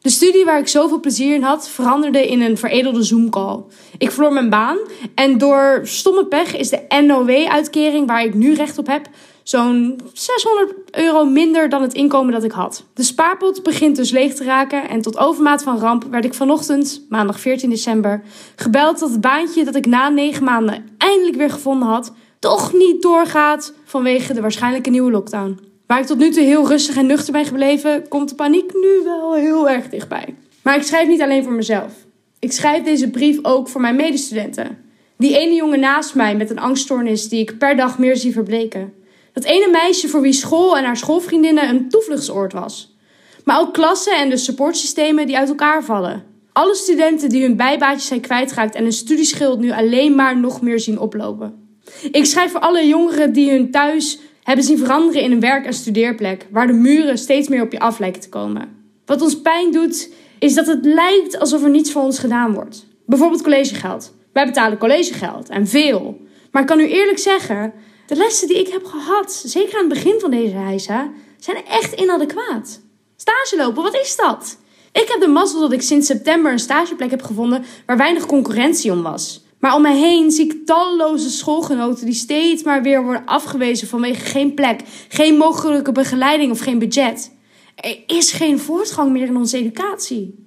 De 0.00 0.10
studie 0.10 0.44
waar 0.44 0.58
ik 0.58 0.68
zoveel 0.68 1.00
plezier 1.00 1.34
in 1.34 1.42
had, 1.42 1.68
veranderde 1.68 2.28
in 2.28 2.40
een 2.40 2.58
veredelde 2.58 3.02
Zoom-call. 3.02 3.62
Ik 3.98 4.10
verloor 4.10 4.32
mijn 4.32 4.50
baan 4.50 4.78
en 5.14 5.38
door 5.38 5.80
stomme 5.82 6.26
pech 6.26 6.56
is 6.56 6.68
de 6.68 7.02
NOW-uitkering 7.06 8.06
waar 8.06 8.24
ik 8.24 8.34
nu 8.34 8.54
recht 8.54 8.78
op 8.78 8.86
heb 8.86 9.08
zo'n 9.44 10.00
600 10.12 10.74
euro 10.90 11.24
minder 11.24 11.68
dan 11.68 11.82
het 11.82 11.94
inkomen 11.94 12.32
dat 12.32 12.44
ik 12.44 12.52
had. 12.52 12.84
De 12.94 13.02
spaarpot 13.02 13.62
begint 13.62 13.96
dus 13.96 14.10
leeg 14.10 14.34
te 14.34 14.44
raken 14.44 14.88
en 14.88 15.00
tot 15.00 15.18
overmaat 15.18 15.62
van 15.62 15.78
ramp 15.78 16.04
werd 16.10 16.24
ik 16.24 16.34
vanochtend, 16.34 17.06
maandag 17.08 17.40
14 17.40 17.70
december, 17.70 18.22
gebeld 18.56 18.98
dat 18.98 19.10
het 19.10 19.20
baantje 19.20 19.64
dat 19.64 19.74
ik 19.74 19.86
na 19.86 20.08
negen 20.08 20.44
maanden 20.44 20.84
eindelijk 20.98 21.36
weer 21.36 21.50
gevonden 21.50 21.88
had, 21.88 22.12
toch 22.38 22.72
niet 22.72 23.02
doorgaat 23.02 23.72
vanwege 23.84 24.34
de 24.34 24.40
waarschijnlijke 24.40 24.90
nieuwe 24.90 25.10
lockdown. 25.10 25.58
Waar 25.86 26.00
ik 26.00 26.06
tot 26.06 26.18
nu 26.18 26.30
toe 26.30 26.42
heel 26.42 26.68
rustig 26.68 26.96
en 26.96 27.06
nuchter 27.06 27.32
ben 27.32 27.44
gebleven, 27.44 28.08
komt 28.08 28.28
de 28.28 28.34
paniek 28.34 28.72
nu 28.74 29.04
wel 29.04 29.34
heel 29.34 29.68
erg 29.68 29.88
dichtbij. 29.88 30.34
Maar 30.62 30.76
ik 30.76 30.82
schrijf 30.82 31.08
niet 31.08 31.22
alleen 31.22 31.44
voor 31.44 31.52
mezelf. 31.52 31.92
Ik 32.38 32.52
schrijf 32.52 32.84
deze 32.84 33.10
brief 33.10 33.38
ook 33.42 33.68
voor 33.68 33.80
mijn 33.80 33.96
medestudenten. 33.96 34.78
Die 35.16 35.38
ene 35.38 35.54
jongen 35.54 35.80
naast 35.80 36.14
mij 36.14 36.36
met 36.36 36.50
een 36.50 36.58
angststoornis 36.58 37.28
die 37.28 37.40
ik 37.40 37.58
per 37.58 37.76
dag 37.76 37.98
meer 37.98 38.16
zie 38.16 38.32
verbleken. 38.32 38.92
Dat 39.34 39.44
ene 39.44 39.68
meisje 39.70 40.08
voor 40.08 40.20
wie 40.20 40.32
school 40.32 40.76
en 40.76 40.84
haar 40.84 40.96
schoolvriendinnen 40.96 41.68
een 41.68 41.88
toevluchtsoord 41.88 42.52
was. 42.52 42.96
Maar 43.44 43.60
ook 43.60 43.72
klassen 43.72 44.16
en 44.16 44.28
de 44.28 44.36
supportsystemen 44.36 45.26
die 45.26 45.38
uit 45.38 45.48
elkaar 45.48 45.84
vallen. 45.84 46.24
Alle 46.52 46.74
studenten 46.74 47.28
die 47.28 47.42
hun 47.42 47.56
bijbaatjes 47.56 48.06
zijn 48.06 48.20
kwijtgeraakt 48.20 48.74
en 48.74 48.82
hun 48.82 48.92
studieschild 48.92 49.60
nu 49.60 49.72
alleen 49.72 50.14
maar 50.14 50.38
nog 50.38 50.62
meer 50.62 50.80
zien 50.80 50.98
oplopen. 50.98 51.78
Ik 52.10 52.24
schrijf 52.24 52.50
voor 52.50 52.60
alle 52.60 52.86
jongeren 52.86 53.32
die 53.32 53.50
hun 53.50 53.70
thuis 53.70 54.18
hebben 54.42 54.64
zien 54.64 54.78
veranderen 54.78 55.22
in 55.22 55.32
een 55.32 55.40
werk- 55.40 55.66
en 55.66 55.72
studeerplek, 55.72 56.46
waar 56.50 56.66
de 56.66 56.72
muren 56.72 57.18
steeds 57.18 57.48
meer 57.48 57.62
op 57.62 57.72
je 57.72 57.78
af 57.78 57.98
lijken 57.98 58.20
te 58.20 58.28
komen. 58.28 58.68
Wat 59.04 59.22
ons 59.22 59.40
pijn 59.40 59.72
doet, 59.72 60.12
is 60.38 60.54
dat 60.54 60.66
het 60.66 60.84
lijkt 60.84 61.38
alsof 61.38 61.62
er 61.62 61.70
niets 61.70 61.92
voor 61.92 62.02
ons 62.02 62.18
gedaan 62.18 62.52
wordt. 62.52 62.86
Bijvoorbeeld 63.06 63.42
collegegeld. 63.42 64.14
Wij 64.32 64.46
betalen 64.46 64.78
collegegeld 64.78 65.48
en 65.48 65.66
veel. 65.66 66.20
Maar 66.50 66.62
ik 66.62 66.68
kan 66.68 66.80
u 66.80 66.88
eerlijk 66.88 67.18
zeggen, 67.18 67.72
de 68.06 68.16
lessen 68.16 68.48
die 68.48 68.58
ik 68.58 68.68
heb 68.68 68.84
gehad, 68.84 69.42
zeker 69.44 69.74
aan 69.74 69.90
het 69.90 69.94
begin 69.94 70.20
van 70.20 70.30
deze 70.30 70.54
heisa, 70.54 71.10
zijn 71.38 71.66
echt 71.66 72.00
inadequaat. 72.00 72.80
Stage 73.16 73.56
lopen, 73.56 73.82
wat 73.82 73.94
is 73.94 74.16
dat? 74.16 74.56
Ik 74.92 75.08
heb 75.08 75.20
de 75.20 75.28
mazzel 75.28 75.60
dat 75.60 75.72
ik 75.72 75.82
sinds 75.82 76.06
september 76.06 76.52
een 76.52 76.58
stageplek 76.58 77.10
heb 77.10 77.22
gevonden 77.22 77.64
waar 77.86 77.96
weinig 77.96 78.26
concurrentie 78.26 78.92
om 78.92 79.02
was. 79.02 79.42
Maar 79.58 79.74
om 79.74 79.82
me 79.82 79.92
heen 79.92 80.30
zie 80.30 80.44
ik 80.44 80.66
talloze 80.66 81.30
schoolgenoten 81.30 82.04
die 82.04 82.14
steeds 82.14 82.62
maar 82.62 82.82
weer 82.82 83.02
worden 83.02 83.26
afgewezen 83.26 83.88
vanwege 83.88 84.20
geen 84.24 84.54
plek, 84.54 84.80
geen 85.08 85.36
mogelijke 85.36 85.92
begeleiding 85.92 86.50
of 86.50 86.60
geen 86.60 86.78
budget. 86.78 87.32
Er 87.74 88.02
is 88.06 88.32
geen 88.32 88.58
voortgang 88.58 89.12
meer 89.12 89.26
in 89.26 89.36
onze 89.36 89.56
educatie. 89.56 90.43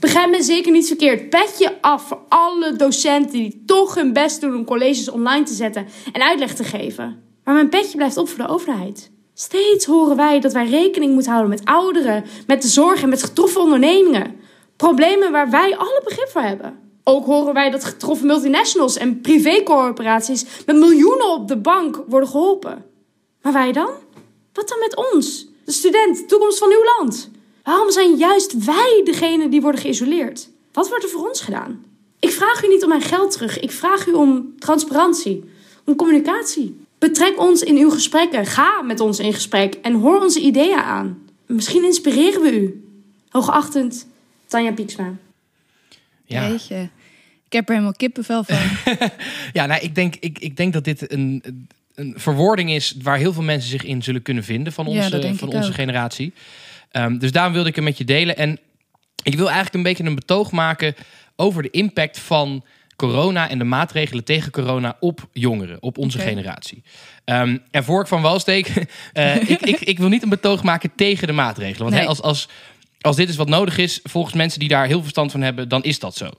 Begrijp 0.00 0.30
me 0.30 0.42
zeker 0.42 0.72
niet 0.72 0.86
verkeerd. 0.86 1.30
Petje 1.30 1.78
af 1.80 2.08
voor 2.08 2.20
alle 2.28 2.76
docenten 2.76 3.32
die 3.32 3.62
toch 3.66 3.94
hun 3.94 4.12
best 4.12 4.40
doen 4.40 4.56
om 4.56 4.64
colleges 4.64 5.10
online 5.10 5.44
te 5.44 5.54
zetten 5.54 5.86
en 6.12 6.22
uitleg 6.22 6.54
te 6.54 6.64
geven. 6.64 7.22
Maar 7.44 7.54
mijn 7.54 7.68
petje 7.68 7.96
blijft 7.96 8.16
op 8.16 8.28
voor 8.28 8.44
de 8.46 8.52
overheid. 8.52 9.10
Steeds 9.34 9.84
horen 9.84 10.16
wij 10.16 10.40
dat 10.40 10.52
wij 10.52 10.68
rekening 10.68 11.12
moeten 11.12 11.32
houden 11.32 11.50
met 11.50 11.64
ouderen, 11.64 12.24
met 12.46 12.62
de 12.62 12.68
zorg 12.68 13.02
en 13.02 13.08
met 13.08 13.22
getroffen 13.22 13.60
ondernemingen. 13.60 14.40
Problemen 14.76 15.32
waar 15.32 15.50
wij 15.50 15.76
alle 15.76 16.00
begrip 16.04 16.28
voor 16.28 16.40
hebben. 16.40 16.78
Ook 17.04 17.26
horen 17.26 17.54
wij 17.54 17.70
dat 17.70 17.84
getroffen 17.84 18.26
multinationals 18.26 18.96
en 18.96 19.20
privécorporaties 19.20 20.44
met 20.66 20.76
miljoenen 20.76 21.32
op 21.32 21.48
de 21.48 21.56
bank 21.56 22.04
worden 22.08 22.28
geholpen. 22.28 22.84
Maar 23.42 23.52
wij 23.52 23.72
dan? 23.72 23.90
Wat 24.52 24.68
dan 24.68 24.78
met 24.78 25.12
ons? 25.12 25.46
De 25.64 25.72
student, 25.72 26.16
de 26.16 26.24
toekomst 26.24 26.58
van 26.58 26.70
uw 26.70 26.84
land. 26.98 27.30
Waarom 27.62 27.90
zijn 27.90 28.16
juist 28.16 28.64
wij 28.64 29.00
degene 29.04 29.48
die 29.48 29.60
worden 29.60 29.80
geïsoleerd? 29.80 30.48
Wat 30.72 30.88
wordt 30.88 31.04
er 31.04 31.10
voor 31.10 31.28
ons 31.28 31.40
gedaan? 31.40 31.84
Ik 32.20 32.30
vraag 32.30 32.64
u 32.64 32.68
niet 32.68 32.82
om 32.82 32.88
mijn 32.88 33.02
geld 33.02 33.32
terug. 33.32 33.60
Ik 33.60 33.70
vraag 33.70 34.06
u 34.06 34.12
om 34.12 34.54
transparantie, 34.58 35.44
om 35.84 35.96
communicatie. 35.96 36.80
Betrek 36.98 37.40
ons 37.40 37.62
in 37.62 37.76
uw 37.76 37.90
gesprekken. 37.90 38.46
Ga 38.46 38.82
met 38.82 39.00
ons 39.00 39.18
in 39.18 39.32
gesprek 39.32 39.74
en 39.74 39.92
hoor 39.92 40.22
onze 40.22 40.40
ideeën 40.40 40.78
aan. 40.78 41.18
Misschien 41.46 41.84
inspireren 41.84 42.42
we 42.42 42.60
u. 42.60 42.84
Hoogachtend, 43.28 44.06
Tanja 44.46 44.72
Pieksma. 44.72 45.14
Ja. 46.24 46.48
Weet 46.48 46.66
je. 46.66 46.88
Ik 47.46 47.58
heb 47.58 47.68
er 47.68 47.74
helemaal 47.74 47.96
kippenvel 47.96 48.44
van. 48.44 48.56
Ja, 49.52 49.66
nou, 49.66 49.80
ik 49.82 49.94
denk, 49.94 50.14
ik, 50.20 50.38
ik 50.38 50.56
denk 50.56 50.72
dat 50.72 50.84
dit 50.84 51.12
een, 51.12 51.42
een 51.94 52.14
verwoording 52.16 52.70
is 52.70 52.94
waar 53.02 53.18
heel 53.18 53.32
veel 53.32 53.42
mensen 53.42 53.70
zich 53.70 53.84
in 53.84 54.02
zullen 54.02 54.22
kunnen 54.22 54.44
vinden 54.44 54.72
van 54.72 54.86
onze, 54.86 55.34
van 55.34 55.48
onze 55.48 55.68
ook. 55.68 55.74
generatie. 55.74 56.32
Ehm, 56.92 57.18
dus 57.18 57.32
daarom 57.32 57.52
wilde 57.52 57.68
ik 57.68 57.74
hem 57.74 57.84
met 57.84 57.98
je 57.98 58.04
delen. 58.04 58.36
En 58.36 58.58
ik 59.22 59.34
wil 59.34 59.46
eigenlijk 59.46 59.74
een 59.74 59.82
beetje 59.82 60.04
een 60.04 60.14
betoog 60.14 60.50
maken 60.50 60.94
over 61.36 61.62
de 61.62 61.70
impact 61.70 62.18
van 62.18 62.64
corona 62.96 63.48
en 63.48 63.58
de 63.58 63.64
maatregelen 63.64 64.24
tegen 64.24 64.52
corona 64.52 64.96
op 65.00 65.28
jongeren, 65.32 65.82
op 65.82 65.98
onze 65.98 66.18
generatie. 66.18 66.82
Ehm, 67.24 67.58
en 67.70 67.84
voor 67.84 68.00
ik 68.00 68.06
van 68.06 68.22
wal 68.22 68.38
steek, 68.38 68.66
eh, 69.12 69.50
ik, 69.50 69.60
ik, 69.60 69.80
ik 69.80 69.98
wil 69.98 70.08
niet 70.08 70.22
een 70.22 70.28
betoog 70.28 70.62
maken 70.62 70.92
tegen 70.96 71.26
de 71.26 71.32
maatregelen. 71.32 71.90
Want 71.90 72.06
als, 72.06 72.22
als, 72.22 72.48
als 73.00 73.16
dit 73.16 73.28
is 73.28 73.36
wat 73.36 73.48
nodig 73.48 73.78
is, 73.78 74.00
volgens 74.02 74.34
mensen 74.34 74.60
die 74.60 74.68
daar 74.68 74.86
heel 74.86 75.00
verstand 75.00 75.30
van 75.30 75.40
hebben, 75.40 75.68
dan 75.68 75.82
is 75.82 75.98
dat 75.98 76.16
zo. 76.16 76.30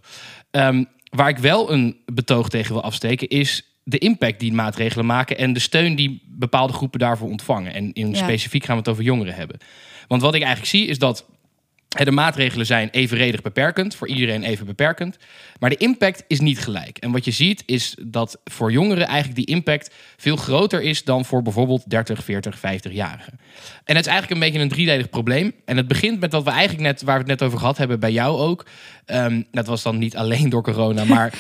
Ehm, 0.52 0.84
waar 1.10 1.30
ik 1.30 1.38
wel 1.38 1.72
een 1.72 1.98
betoog 2.06 2.50
tegen 2.50 2.74
wil 2.74 2.84
afsteken, 2.84 3.28
is 3.28 3.73
de 3.84 3.98
impact 3.98 4.40
die 4.40 4.54
maatregelen 4.54 5.06
maken 5.06 5.38
en 5.38 5.54
de 5.54 5.60
steun 5.60 5.96
die 5.96 6.22
bepaalde 6.26 6.74
groepen 6.74 7.00
daarvoor 7.00 7.30
ontvangen. 7.30 7.74
En 7.74 7.94
in 7.94 8.10
Ja. 8.10 8.16
specifiek 8.16 8.64
gaan 8.64 8.76
we 8.76 8.82
het 8.82 8.90
over 8.90 9.04
jongeren 9.04 9.34
hebben. 9.36 9.58
Want 10.08 10.22
wat 10.22 10.34
ik 10.34 10.42
eigenlijk 10.42 10.72
zie 10.72 10.88
is 10.88 11.00
dat 11.00 11.26
de 11.94 12.12
maatregelen 12.12 12.66
zijn 12.66 12.90
evenredig 12.90 13.42
beperkend, 13.42 13.96
voor 13.96 14.08
iedereen 14.08 14.44
even 14.44 14.66
beperkend. 14.66 15.18
Maar 15.60 15.70
de 15.70 15.78
impact 15.78 16.24
is 16.28 16.40
niet 16.40 16.60
gelijk. 16.60 16.98
En 16.98 17.12
wat 17.12 17.26
je 17.26 17.32
ziet 17.32 17.64
is 17.66 17.96
dat 18.02 18.38
voor 18.44 18.72
jongeren 18.72 19.08
eigenlijk 19.08 19.36
die 19.36 19.56
impact 19.56 19.94
veel 20.18 20.36
groter 20.36 20.82
is 20.82 21.04
dan 21.04 21.26
voor 21.26 21.42
bijvoorbeeld 21.42 21.90
30, 21.90 22.24
40, 22.24 22.58
50-jarigen. 22.58 23.40
En 23.84 23.96
het 23.96 24.06
is 24.06 24.12
eigenlijk 24.12 24.30
een 24.32 24.40
beetje 24.40 24.60
een 24.60 24.70
drieledig 24.70 25.10
probleem. 25.10 25.52
En 25.66 25.78
het 25.78 25.88
begint 25.88 26.20
met 26.20 26.32
wat 26.32 26.44
we 26.44 26.50
eigenlijk 26.50 26.82
net, 26.82 27.02
waar 27.02 27.14
we 27.16 27.20
het 27.20 27.40
net 27.40 27.42
over 27.48 27.60
gehad 27.60 27.78
hebben, 27.78 28.00
bij 28.00 28.12
jou 28.12 28.38
ook. 28.40 28.66
Ehm, 29.06 29.42
dat 29.52 29.68
was 29.68 29.84
dan 29.84 29.98
niet 29.98 30.16
alleen 30.18 30.50
door 30.50 30.64
corona, 30.64 31.04
maar 31.16 31.34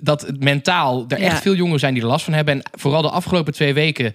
dat 0.00 0.32
mentaal 0.38 1.04
er 1.08 1.18
echt 1.18 1.32
Ja. 1.32 1.40
veel 1.40 1.54
jongeren 1.54 1.80
zijn 1.80 1.94
die 1.94 2.02
er 2.02 2.08
last 2.08 2.24
van 2.24 2.34
hebben. 2.34 2.54
En 2.54 2.62
vooral 2.78 3.02
de 3.02 3.10
afgelopen 3.10 3.52
twee 3.52 3.74
weken 3.74 4.14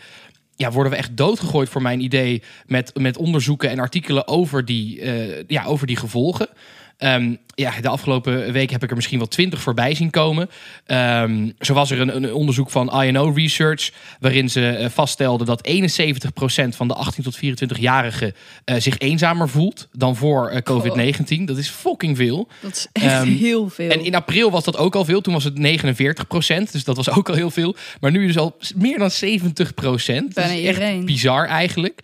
ja, 0.55 0.71
worden 0.71 0.91
we 0.91 0.97
echt 0.97 1.17
doodgegooid 1.17 1.69
voor 1.69 1.81
mijn 1.81 1.99
idee 1.99 2.43
met, 2.65 2.91
met 2.99 3.17
onderzoeken 3.17 3.69
en 3.69 3.79
artikelen 3.79 4.27
over 4.27 4.65
die, 4.65 5.01
eh, 5.01 5.43
ja, 5.47 5.63
over 5.63 5.87
die 5.87 5.95
gevolgen. 5.95 6.47
Ehm, 6.97 7.35
ja, 7.55 7.81
de 7.81 7.87
afgelopen 7.87 8.51
week 8.51 8.69
heb 8.69 8.83
ik 8.83 8.89
er 8.89 8.95
misschien 8.95 9.17
wel 9.17 9.27
twintig 9.27 9.61
voorbij 9.61 9.95
zien 9.95 10.09
komen. 10.09 10.49
Ehm, 10.85 11.49
zo 11.59 11.73
was 11.73 11.91
er 11.91 11.99
een, 11.99 12.15
een 12.15 12.33
onderzoek 12.33 12.69
van 12.69 13.01
INO 13.03 13.29
Research, 13.35 13.91
waarin 14.19 14.49
ze 14.49 14.67
eh, 14.67 14.89
vaststelden 14.89 15.47
dat 15.47 15.67
71% 15.67 16.75
van 16.75 16.87
de 16.87 16.93
18 16.93 17.23
tot 17.23 17.37
24-jarigen 17.37 18.35
eh, 18.65 18.75
zich 18.79 18.97
eenzamer 18.97 19.49
voelt 19.49 19.87
dan 19.91 20.15
voor 20.15 20.49
eh, 20.49 20.61
COVID-19. 20.61 21.43
Dat 21.45 21.57
is 21.57 21.69
fucking 21.69 22.17
veel. 22.17 22.47
Dat 22.61 22.71
is 22.71 22.87
echt 22.91 23.05
Ehm, 23.13 23.27
heel 23.27 23.69
veel. 23.69 23.89
En 23.89 24.03
in 24.03 24.15
april 24.15 24.51
was 24.51 24.63
dat 24.63 24.77
ook 24.77 24.95
al 24.95 25.05
veel. 25.05 25.21
Toen 25.21 25.33
was 25.33 25.43
het 25.43 25.59
49% 25.59 26.71
Dus 26.71 26.83
dat 26.83 26.95
was 26.95 27.09
ook 27.09 27.29
al 27.29 27.35
heel 27.35 27.51
veel. 27.51 27.75
Maar 27.99 28.11
nu 28.11 28.27
is 28.29 28.37
al 28.37 28.57
meer 28.75 28.97
dan 28.97 29.11
70 29.11 29.73
procent. 29.73 30.35
Dat 30.35 30.43
Bijna 30.43 30.59
is 30.59 30.65
echt 30.67 30.77
iedereen. 30.77 31.05
bizar 31.05 31.47
eigenlijk. 31.47 32.01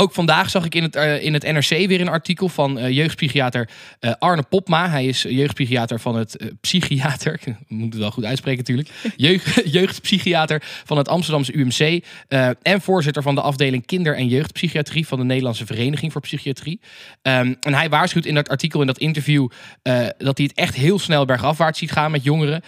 Ook 0.00 0.12
vandaag 0.12 0.50
zag 0.50 0.64
ik 0.64 0.74
in 0.74 0.82
het, 0.82 0.96
eh, 0.96 1.24
in 1.24 1.34
het 1.34 1.42
NRC 1.42 1.68
weer 1.68 2.00
een 2.00 2.08
artikel 2.08 2.48
van 2.48 2.78
eh, 2.78 2.90
jeugdpsychiater 2.90 3.68
eh, 4.00 4.12
Arne 4.18 4.42
Popma. 4.42 4.90
Hij 4.90 5.06
is 5.06 5.22
jeugdpsychiater 5.22 6.00
van 6.00 6.16
het 6.16 6.52
psychiater. 6.60 7.40
Ik 7.44 7.56
moet 7.66 7.92
het 7.92 8.02
wel 8.02 8.10
goed 8.10 8.24
uitspreken 8.24 8.58
natuurlijk. 8.58 8.88
Jeugd, 9.16 9.72
jeugdpsychiater 9.72 10.62
van 10.84 10.96
het 10.96 11.08
Amsterdamse 11.08 11.56
UMC. 11.56 12.04
en 12.62 12.80
voorzitter 12.80 13.22
van 13.22 13.34
de 13.34 13.40
afdeling 13.40 13.86
kinder- 13.86 14.16
en 14.16 14.28
jeugdpsychiatrie 14.28 15.06
van 15.06 15.18
de 15.18 15.24
Nederlandse 15.24 15.66
Vereniging 15.66 16.12
voor 16.12 16.20
Psychiatrie. 16.20 16.80
Ehm, 17.22 17.54
en 17.60 17.74
hij 17.74 17.88
waarschuwt 17.88 18.26
in 18.26 18.34
dat 18.34 18.48
artikel, 18.48 18.80
in 18.80 18.86
dat 18.86 18.98
interview, 18.98 19.48
dat 20.18 20.38
hij 20.38 20.46
het 20.46 20.52
echt 20.54 20.74
heel 20.74 20.98
snel 20.98 21.24
bergafwaarts 21.24 21.78
ziet 21.78 21.92
gaan 21.92 22.10
met 22.10 22.24
jongeren. 22.24 22.62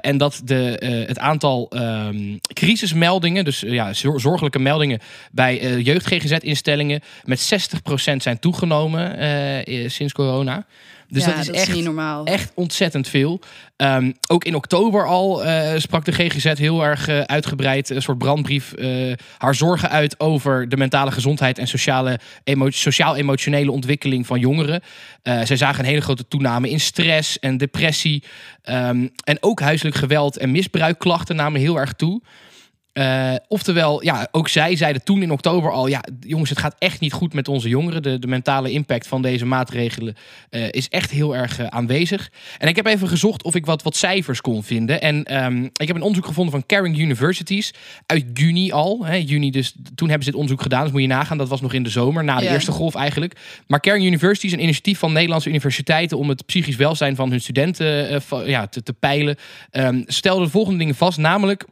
En 0.00 0.16
dat 0.16 0.40
de, 0.44 1.04
het 1.08 1.18
aantal 1.18 1.70
ehm, 1.70 2.36
crisismeldingen, 2.52 3.44
dus 3.44 3.60
ja, 3.60 3.92
zor- 3.92 4.20
zorgelijke 4.20 4.58
meldingen 4.58 5.00
bij 5.32 5.60
eh 5.60 5.84
jeugd 5.84 6.06
GGZ-instellingen 6.54 7.00
met 7.24 7.52
60% 8.12 8.16
zijn 8.16 8.38
toegenomen 8.38 9.18
eh, 9.18 9.84
eh, 9.84 9.90
sinds 9.90 10.12
corona. 10.12 10.66
Dus 11.08 11.24
ja, 11.24 11.30
dat 11.30 11.40
is 11.40 11.48
echt 11.48 11.72
niet 11.74 11.84
normaal. 11.84 12.24
Echt 12.24 12.52
ontzettend 12.54 13.08
veel. 13.08 13.40
Ehm, 13.76 14.12
ook 14.28 14.44
in 14.44 14.54
oktober 14.54 15.06
al 15.06 15.44
eh, 15.44 15.78
sprak 15.78 16.04
de 16.04 16.12
GGZ 16.12 16.44
heel 16.58 16.84
erg 16.84 17.08
uitgebreid, 17.08 17.90
een 17.90 18.02
soort 18.02 18.18
brandbrief, 18.18 18.74
haar 19.38 19.54
zorgen 19.54 19.90
uit 19.90 20.20
over 20.20 20.68
de 20.68 20.76
mentale 20.76 21.10
gezondheid 21.12 21.58
en 21.58 21.68
sociale, 21.68 22.18
emo- 22.44 22.70
sociaal-emotionele 22.70 23.70
ontwikkeling 23.70 24.26
van 24.26 24.40
jongeren. 24.40 24.82
Zij 25.22 25.56
zagen 25.56 25.78
een 25.78 25.90
hele 25.90 26.00
grote 26.00 26.28
toename 26.28 26.70
in 26.70 26.80
stress 26.80 27.38
en 27.38 27.56
depressie. 27.56 28.22
Ehm, 28.62 29.08
en 29.24 29.36
ook 29.40 29.60
huiselijk 29.60 29.96
geweld 29.96 30.36
en 30.36 30.50
misbruikklachten 30.50 31.36
namen 31.36 31.60
heel 31.60 31.76
erg 31.78 31.92
toe. 31.92 32.22
Eh, 32.94 33.34
oftewel, 33.48 34.02
ja, 34.02 34.28
ook 34.30 34.48
zij 34.48 34.76
zeiden 34.76 35.04
toen 35.04 35.22
in 35.22 35.30
oktober 35.30 35.72
al: 35.72 35.86
ja, 35.86 36.04
jongens, 36.20 36.50
het 36.50 36.58
gaat 36.58 36.76
echt 36.78 37.00
niet 37.00 37.12
goed 37.12 37.32
met 37.32 37.48
onze 37.48 37.68
jongeren. 37.68 38.02
De, 38.02 38.18
de 38.18 38.26
mentale 38.26 38.70
impact 38.70 39.06
van 39.06 39.22
deze 39.22 39.44
maatregelen 39.46 40.14
eh, 40.50 40.62
is 40.70 40.88
echt 40.88 41.10
heel 41.10 41.36
erg 41.36 41.58
eh, 41.58 41.66
aanwezig. 41.66 42.30
En 42.58 42.68
ik 42.68 42.76
heb 42.76 42.86
even 42.86 43.08
gezocht 43.08 43.42
of 43.42 43.54
ik 43.54 43.66
wat, 43.66 43.82
wat 43.82 43.96
cijfers 43.96 44.40
kon 44.40 44.62
vinden. 44.62 45.00
En 45.00 45.24
ehm, 45.24 45.64
ik 45.64 45.86
heb 45.86 45.96
een 45.96 46.02
onderzoek 46.02 46.26
gevonden 46.26 46.52
van 46.52 46.66
Caring 46.66 46.98
Universities 46.98 47.74
uit 48.06 48.24
juni 48.34 48.72
al. 48.72 49.06
Hè, 49.06 49.14
juni 49.14 49.50
dus, 49.50 49.74
toen 49.94 50.08
hebben 50.08 50.24
ze 50.24 50.30
dit 50.30 50.40
onderzoek 50.40 50.62
gedaan. 50.62 50.82
Dus 50.82 50.92
moet 50.92 51.00
je 51.00 51.06
nagaan, 51.06 51.38
dat 51.38 51.48
was 51.48 51.60
nog 51.60 51.72
in 51.72 51.82
de 51.82 51.90
zomer, 51.90 52.24
na 52.24 52.38
de 52.38 52.44
Ja. 52.44 52.52
eerste 52.52 52.72
golf 52.72 52.94
eigenlijk. 52.94 53.36
Maar 53.66 53.80
Caring 53.80 54.06
University 54.06 54.46
is 54.46 54.52
een 54.52 54.62
initiatief 54.62 54.98
van 54.98 55.12
Nederlandse 55.12 55.48
universiteiten 55.48 56.18
om 56.18 56.28
het 56.28 56.46
psychisch 56.46 56.76
welzijn 56.76 57.16
van 57.16 57.30
hun 57.30 57.40
studenten 57.40 58.22
ja, 58.46 58.66
te, 58.66 58.82
te 58.82 58.92
peilen. 58.92 59.36
Ehm, 59.70 60.02
stelde 60.06 60.44
de 60.44 60.50
volgende 60.50 60.78
dingen 60.78 60.94
vast, 60.94 61.18
namelijk 61.18 61.64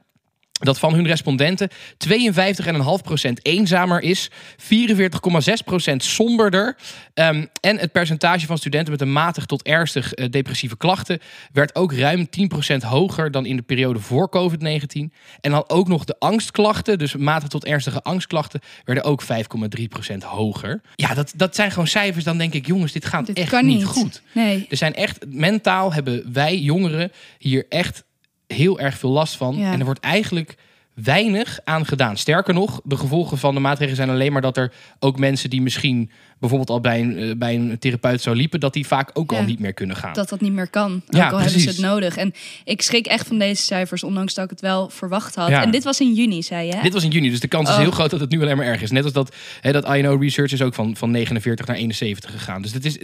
dat 0.64 0.78
van 0.78 0.94
hun 0.94 1.06
respondenten 1.06 1.70
52,5% 1.70 3.32
eenzamer 3.42 4.02
is, 4.02 4.30
44,6% 4.30 5.96
somberder. 5.96 6.76
Um, 7.14 7.48
en 7.60 7.78
het 7.78 7.92
percentage 7.92 8.46
van 8.46 8.58
studenten 8.58 8.92
met 8.92 9.00
een 9.00 9.12
matig 9.12 9.46
tot 9.46 9.62
ernstig 9.62 10.16
uh, 10.16 10.26
depressieve 10.30 10.76
klachten 10.76 11.18
werd 11.52 11.74
ook 11.74 11.92
ruim 11.92 12.28
10% 12.72 12.76
hoger 12.76 13.30
dan 13.30 13.46
in 13.46 13.56
de 13.56 13.62
periode 13.62 13.98
voor 13.98 14.30
COVID-19. 14.36 15.14
En 15.40 15.50
dan 15.50 15.64
ook 15.66 15.88
nog 15.88 16.04
de 16.04 16.16
angstklachten, 16.18 16.98
dus 16.98 17.16
matig 17.16 17.48
tot 17.48 17.64
ernstige 17.64 18.02
angstklachten, 18.02 18.60
werden 18.84 19.04
ook 19.04 19.22
5,3% 19.22 20.16
hoger. 20.18 20.80
Ja, 20.94 21.14
dat, 21.14 21.32
dat 21.36 21.54
zijn 21.54 21.70
gewoon 21.70 21.86
cijfers. 21.86 22.24
Dan 22.24 22.38
denk 22.38 22.54
ik, 22.54 22.66
jongens, 22.66 22.92
dit 22.92 23.04
gaat 23.04 23.26
Dit 23.26 23.38
echt 23.38 23.62
niet. 23.62 23.84
goed. 23.84 24.22
Nee. 24.32 24.66
Er 24.68 24.76
zijn 24.76 24.94
echt, 24.94 25.24
mentaal 25.28 25.92
hebben 25.92 26.32
wij 26.32 26.58
jongeren 26.58 27.12
hier 27.38 27.66
echt 27.68 28.04
heel 28.52 28.80
erg 28.80 28.98
veel 28.98 29.10
last 29.10 29.36
van. 29.36 29.56
Ja. 29.56 29.72
En 29.72 29.78
er 29.78 29.84
wordt 29.84 30.00
eigenlijk 30.00 30.54
weinig 30.94 31.60
aan 31.64 31.86
gedaan. 31.86 32.16
Sterker 32.16 32.54
nog, 32.54 32.80
de 32.84 32.96
gevolgen 32.96 33.38
van 33.38 33.54
de 33.54 33.60
maatregelen 33.60 33.96
zijn 33.96 34.10
alleen 34.10 34.32
maar 34.32 34.42
dat 34.42 34.56
er 34.56 34.72
ook 34.98 35.18
mensen 35.18 35.50
die 35.50 35.62
misschien 35.62 36.10
bijvoorbeeld 36.38 36.70
al 36.70 36.80
bij 36.80 37.00
een, 37.00 37.18
eh, 37.18 37.36
bij 37.36 37.54
een 37.54 37.78
therapeut 37.78 38.20
zo 38.22 38.32
liepen, 38.32 38.60
dat 38.60 38.72
die 38.72 38.86
vaak 38.86 39.10
ook 39.12 39.32
al 39.32 39.42
niet 39.42 39.58
meer 39.58 39.72
kunnen 39.72 39.96
gaan. 39.96 40.12
dat 40.12 40.28
dat 40.28 40.40
niet 40.40 40.52
meer 40.52 40.68
kan. 40.68 40.92
Ook 40.92 41.02
Ja, 41.14 41.18
al 41.24 41.30
hebben 41.30 41.50
ze 41.50 41.56
precies. 41.64 41.76
het 41.76 41.86
nodig. 41.86 42.16
En 42.16 42.32
ik 42.64 42.82
schrik 42.82 43.06
echt 43.06 43.26
van 43.26 43.38
deze 43.38 43.62
cijfers, 43.62 44.02
ondanks 44.04 44.34
dat 44.34 44.44
ik 44.44 44.50
het 44.50 44.60
wel 44.60 44.88
verwacht 44.88 45.34
had. 45.34 45.48
Ja. 45.48 45.62
En 45.62 45.70
dit 45.70 45.84
was 45.84 46.00
in 46.00 46.12
juni, 46.14 46.42
zei 46.42 46.66
je? 46.66 46.74
hè? 46.76 46.82
Dit 46.82 46.92
was 46.92 47.04
in 47.04 47.10
juni, 47.10 47.30
dus 47.30 47.40
de 47.40 47.48
kans 47.48 47.68
is 47.68 47.74
Oh. 47.74 47.80
heel 47.80 47.90
groot 47.90 48.10
dat 48.10 48.20
het 48.20 48.30
nu 48.30 48.40
alleen 48.42 48.56
maar 48.56 48.66
erg 48.66 48.82
is. 48.82 48.90
Net 48.90 49.04
als 49.04 49.12
dat, 49.12 49.34
hè, 49.60 49.72
dat 49.72 49.94
INO 49.94 50.16
Research 50.16 50.52
is 50.52 50.62
ook 50.62 50.74
van, 50.74 50.96
van 50.96 51.10
49 51.10 51.66
naar 51.66 51.76
71 51.76 52.30
gegaan. 52.30 52.62
Dus 52.62 52.72
het 52.72 52.84
is, 52.84 52.98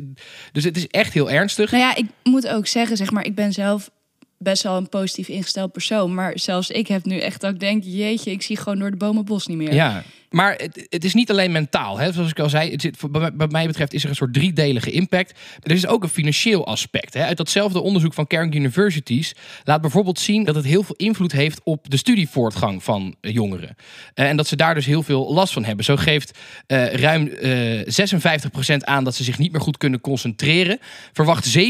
dus 0.52 0.64
het 0.64 0.76
is 0.76 0.86
echt 0.86 1.12
heel 1.12 1.30
ernstig. 1.30 1.70
Nou 1.70 1.82
ja, 1.82 1.96
ik 1.96 2.06
moet 2.22 2.48
ook 2.48 2.66
zeggen, 2.66 2.96
zeg 2.96 3.10
maar, 3.10 3.24
ik 3.24 3.34
ben 3.34 3.52
zelf 3.52 3.90
best 4.38 4.62
wel 4.62 4.76
een 4.76 4.88
positief 4.88 5.28
ingesteld 5.28 5.72
persoon. 5.72 6.14
Maar 6.14 6.38
zelfs 6.38 6.70
ik 6.70 6.88
heb 6.88 7.04
nu 7.04 7.18
echt 7.18 7.40
dat 7.40 7.52
ik 7.52 7.60
denk, 7.60 7.82
jeetje, 7.84 8.30
ik 8.30 8.42
zie 8.42 8.56
gewoon 8.56 8.78
door 8.78 8.90
de 8.90 8.96
bomen 8.96 9.24
bos 9.24 9.46
niet 9.46 9.56
meer. 9.56 9.74
Ja, 9.74 10.02
maar 10.30 10.52
het, 10.52 10.86
het 10.88 11.04
is 11.04 11.14
niet 11.14 11.30
alleen 11.30 11.52
mentaal. 11.52 11.98
Hè? 11.98 12.12
Zoals 12.12 12.30
ik 12.30 12.38
al 12.38 12.48
zei, 12.48 12.70
het 12.70 12.80
zit, 12.80 12.96
bij 13.10 13.48
mij 13.48 13.66
betreft 13.66 13.92
is 13.92 14.02
er 14.02 14.08
een 14.08 14.16
soort 14.16 14.34
driedelige 14.34 14.90
impact. 14.90 15.38
Er 15.62 15.70
is 15.70 15.86
ook 15.86 16.02
een 16.02 16.08
financieel 16.08 16.66
aspect. 16.66 17.14
Hè? 17.14 17.24
Uit 17.24 17.36
datzelfde 17.36 17.80
onderzoek 17.80 18.14
van 18.14 18.26
Carnegie 18.26 18.60
Universities 18.60 19.34
laat 19.64 19.80
bijvoorbeeld 19.80 20.18
zien 20.18 20.44
dat 20.44 20.54
het 20.54 20.64
heel 20.64 20.82
veel 20.82 20.94
invloed 20.94 21.32
heeft 21.32 21.60
op 21.64 21.90
de 21.90 21.96
studievoortgang 21.96 22.82
van 22.82 23.16
eh, 23.20 23.32
jongeren. 23.32 23.76
Eh, 24.14 24.28
en 24.28 24.36
dat 24.36 24.46
ze 24.46 24.56
daar 24.56 24.74
dus 24.74 24.86
heel 24.86 25.02
veel 25.02 25.32
last 25.34 25.52
van 25.52 25.64
hebben. 25.64 25.84
Zo 25.84 25.96
geeft 25.96 26.38
eh, 26.66 26.86
ruim 26.92 27.28
eh 27.28 27.56
56% 28.72 28.76
aan 28.78 29.04
dat 29.04 29.14
ze 29.14 29.24
zich 29.24 29.38
niet 29.38 29.52
meer 29.52 29.60
goed 29.60 29.76
kunnen 29.76 30.00
concentreren. 30.00 30.78
Verwacht 31.12 31.58
27% 31.58 31.60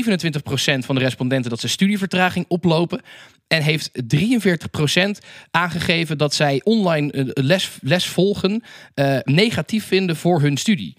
van 0.78 0.94
de 0.94 1.00
respondenten 1.00 1.50
dat 1.50 1.60
ze 1.60 1.68
studievertraging 1.68 2.44
oplopen. 2.48 3.00
En 3.48 3.62
heeft 3.62 3.90
43% 4.16 5.10
aangegeven 5.50 6.18
dat 6.18 6.34
zij 6.34 6.60
online 6.64 7.30
les, 7.34 7.78
les 7.80 8.06
volgen 8.06 8.47
eh, 8.94 9.18
negatief 9.24 9.86
vinden 9.86 10.16
voor 10.16 10.40
hun 10.40 10.56
studie. 10.56 10.96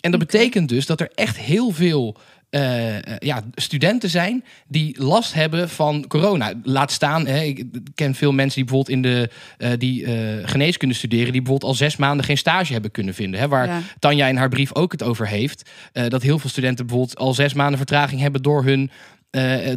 En 0.00 0.10
dat 0.10 0.20
betekent 0.20 0.68
dus 0.68 0.86
dat 0.86 1.00
er 1.00 1.10
echt 1.14 1.38
heel 1.38 1.70
veel 1.70 2.16
eh, 2.54 2.96
eh, 2.96 3.02
ja, 3.18 3.42
studenten 3.54 4.10
zijn 4.10 4.44
die 4.68 5.02
last 5.02 5.34
hebben 5.34 5.70
van 5.70 6.04
corona. 6.08 6.52
Laat 6.62 6.92
staan, 6.92 7.26
hè, 7.26 7.42
ik 7.42 7.64
ken 7.94 8.14
veel 8.14 8.32
mensen 8.32 8.54
die 8.54 8.64
bijvoorbeeld 8.64 8.96
in 8.96 9.02
de 9.02 9.30
eh, 9.58 9.70
die, 9.78 10.06
geneeskunde 10.46 10.94
studeren, 10.94 11.32
die 11.32 11.42
bijvoorbeeld 11.42 11.70
al 11.70 11.76
zes 11.76 11.96
maanden 11.96 12.24
geen 12.24 12.38
stage 12.38 12.72
hebben 12.72 12.90
kunnen 12.90 13.14
vinden. 13.14 13.40
Hè, 13.40 13.48
waar 13.48 13.66
Ja. 13.66 13.80
Tanja 13.98 14.26
in 14.26 14.36
haar 14.36 14.48
brief 14.48 14.74
ook 14.74 14.92
het 14.92 15.02
over 15.02 15.28
heeft. 15.28 15.70
dat 15.92 16.22
heel 16.22 16.38
veel 16.38 16.50
studenten 16.50 16.86
bijvoorbeeld 16.86 17.18
al 17.18 17.34
zes 17.34 17.54
maanden 17.54 17.76
vertraging 17.76 18.20
hebben 18.20 18.42
door 18.42 18.64
hun, 18.64 18.90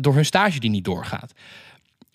door 0.02 0.16
hun 0.16 0.26
stage 0.26 0.60
die 0.60 0.70
niet 0.70 0.86
doorgaat. 0.86 1.34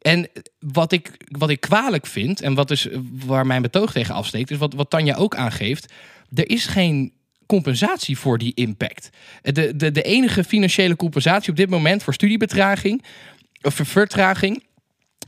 En 0.03 0.29
wat 0.59 0.93
ik, 0.93 1.11
wat 1.29 1.51
ik 1.51 1.61
kwalijk 1.61 2.07
vind, 2.07 2.41
en 2.41 2.55
wat 2.55 2.71
is 2.71 2.88
waar 3.27 3.47
mijn 3.47 3.62
betoog 3.62 3.93
tegen 3.93 4.15
afsteekt, 4.15 4.51
is 4.51 4.59
wat, 4.59 4.75
wat 4.75 4.91
Tanja 4.91 5.15
ook 5.15 5.35
aangeeft. 5.35 5.93
Er 6.35 6.51
is 6.51 6.67
geen 6.67 7.12
compensatie 7.47 8.19
voor 8.19 8.38
die 8.38 8.55
impact. 8.55 9.11
De, 9.43 9.77
de, 9.77 9.91
de 9.91 10.03
enige 10.03 10.45
financiële 10.45 10.97
compensatie 10.97 11.51
op 11.51 11.57
dit 11.57 11.71
moment 11.71 12.03
voor 12.03 12.15
studiebetraging, 12.15 13.05
of 13.62 13.81
vertraging, 13.83 14.62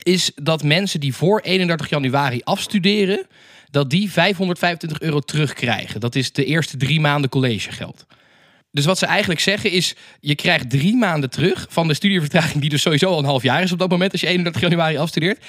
is 0.03 0.33
dat 0.35 0.63
mensen 0.63 1.01
die 1.01 1.15
voor 1.15 1.41
31 1.41 1.89
januari 1.89 2.41
afstuderen, 2.45 3.27
dat 3.71 3.91
die 3.91 4.11
525 4.11 5.01
euro 5.01 5.21
terugkrijgen. 5.21 6.01
Dat 6.01 6.15
is 6.15 6.33
de 6.33 6.45
eerste 6.45 6.77
drie 6.77 7.01
maanden 7.01 7.31
collegegeld. 7.31 8.07
Dus 8.75 8.85
wat 8.85 8.99
ze 8.99 9.07
eigenlijk 9.07 9.41
zeggen 9.41 9.71
is, 9.71 9.95
je 10.21 10.35
krijgt 10.35 10.71
drie 10.71 10.97
maanden 10.97 11.31
terug 11.31 11.67
van 11.69 11.89
de 11.89 11.95
studievertraging, 11.95 12.61
die 12.61 12.71
dus 12.71 12.83
sowieso 12.83 13.09
al 13.11 13.19
een 13.19 13.25
half 13.25 13.43
jaar 13.43 13.63
is 13.63 13.73
op 13.73 13.79
dat 13.79 13.91
moment, 13.91 14.13
als 14.13 14.21
je 14.21 14.27
31 14.27 14.63
januari 14.63 14.97
afstudeert. 14.97 15.45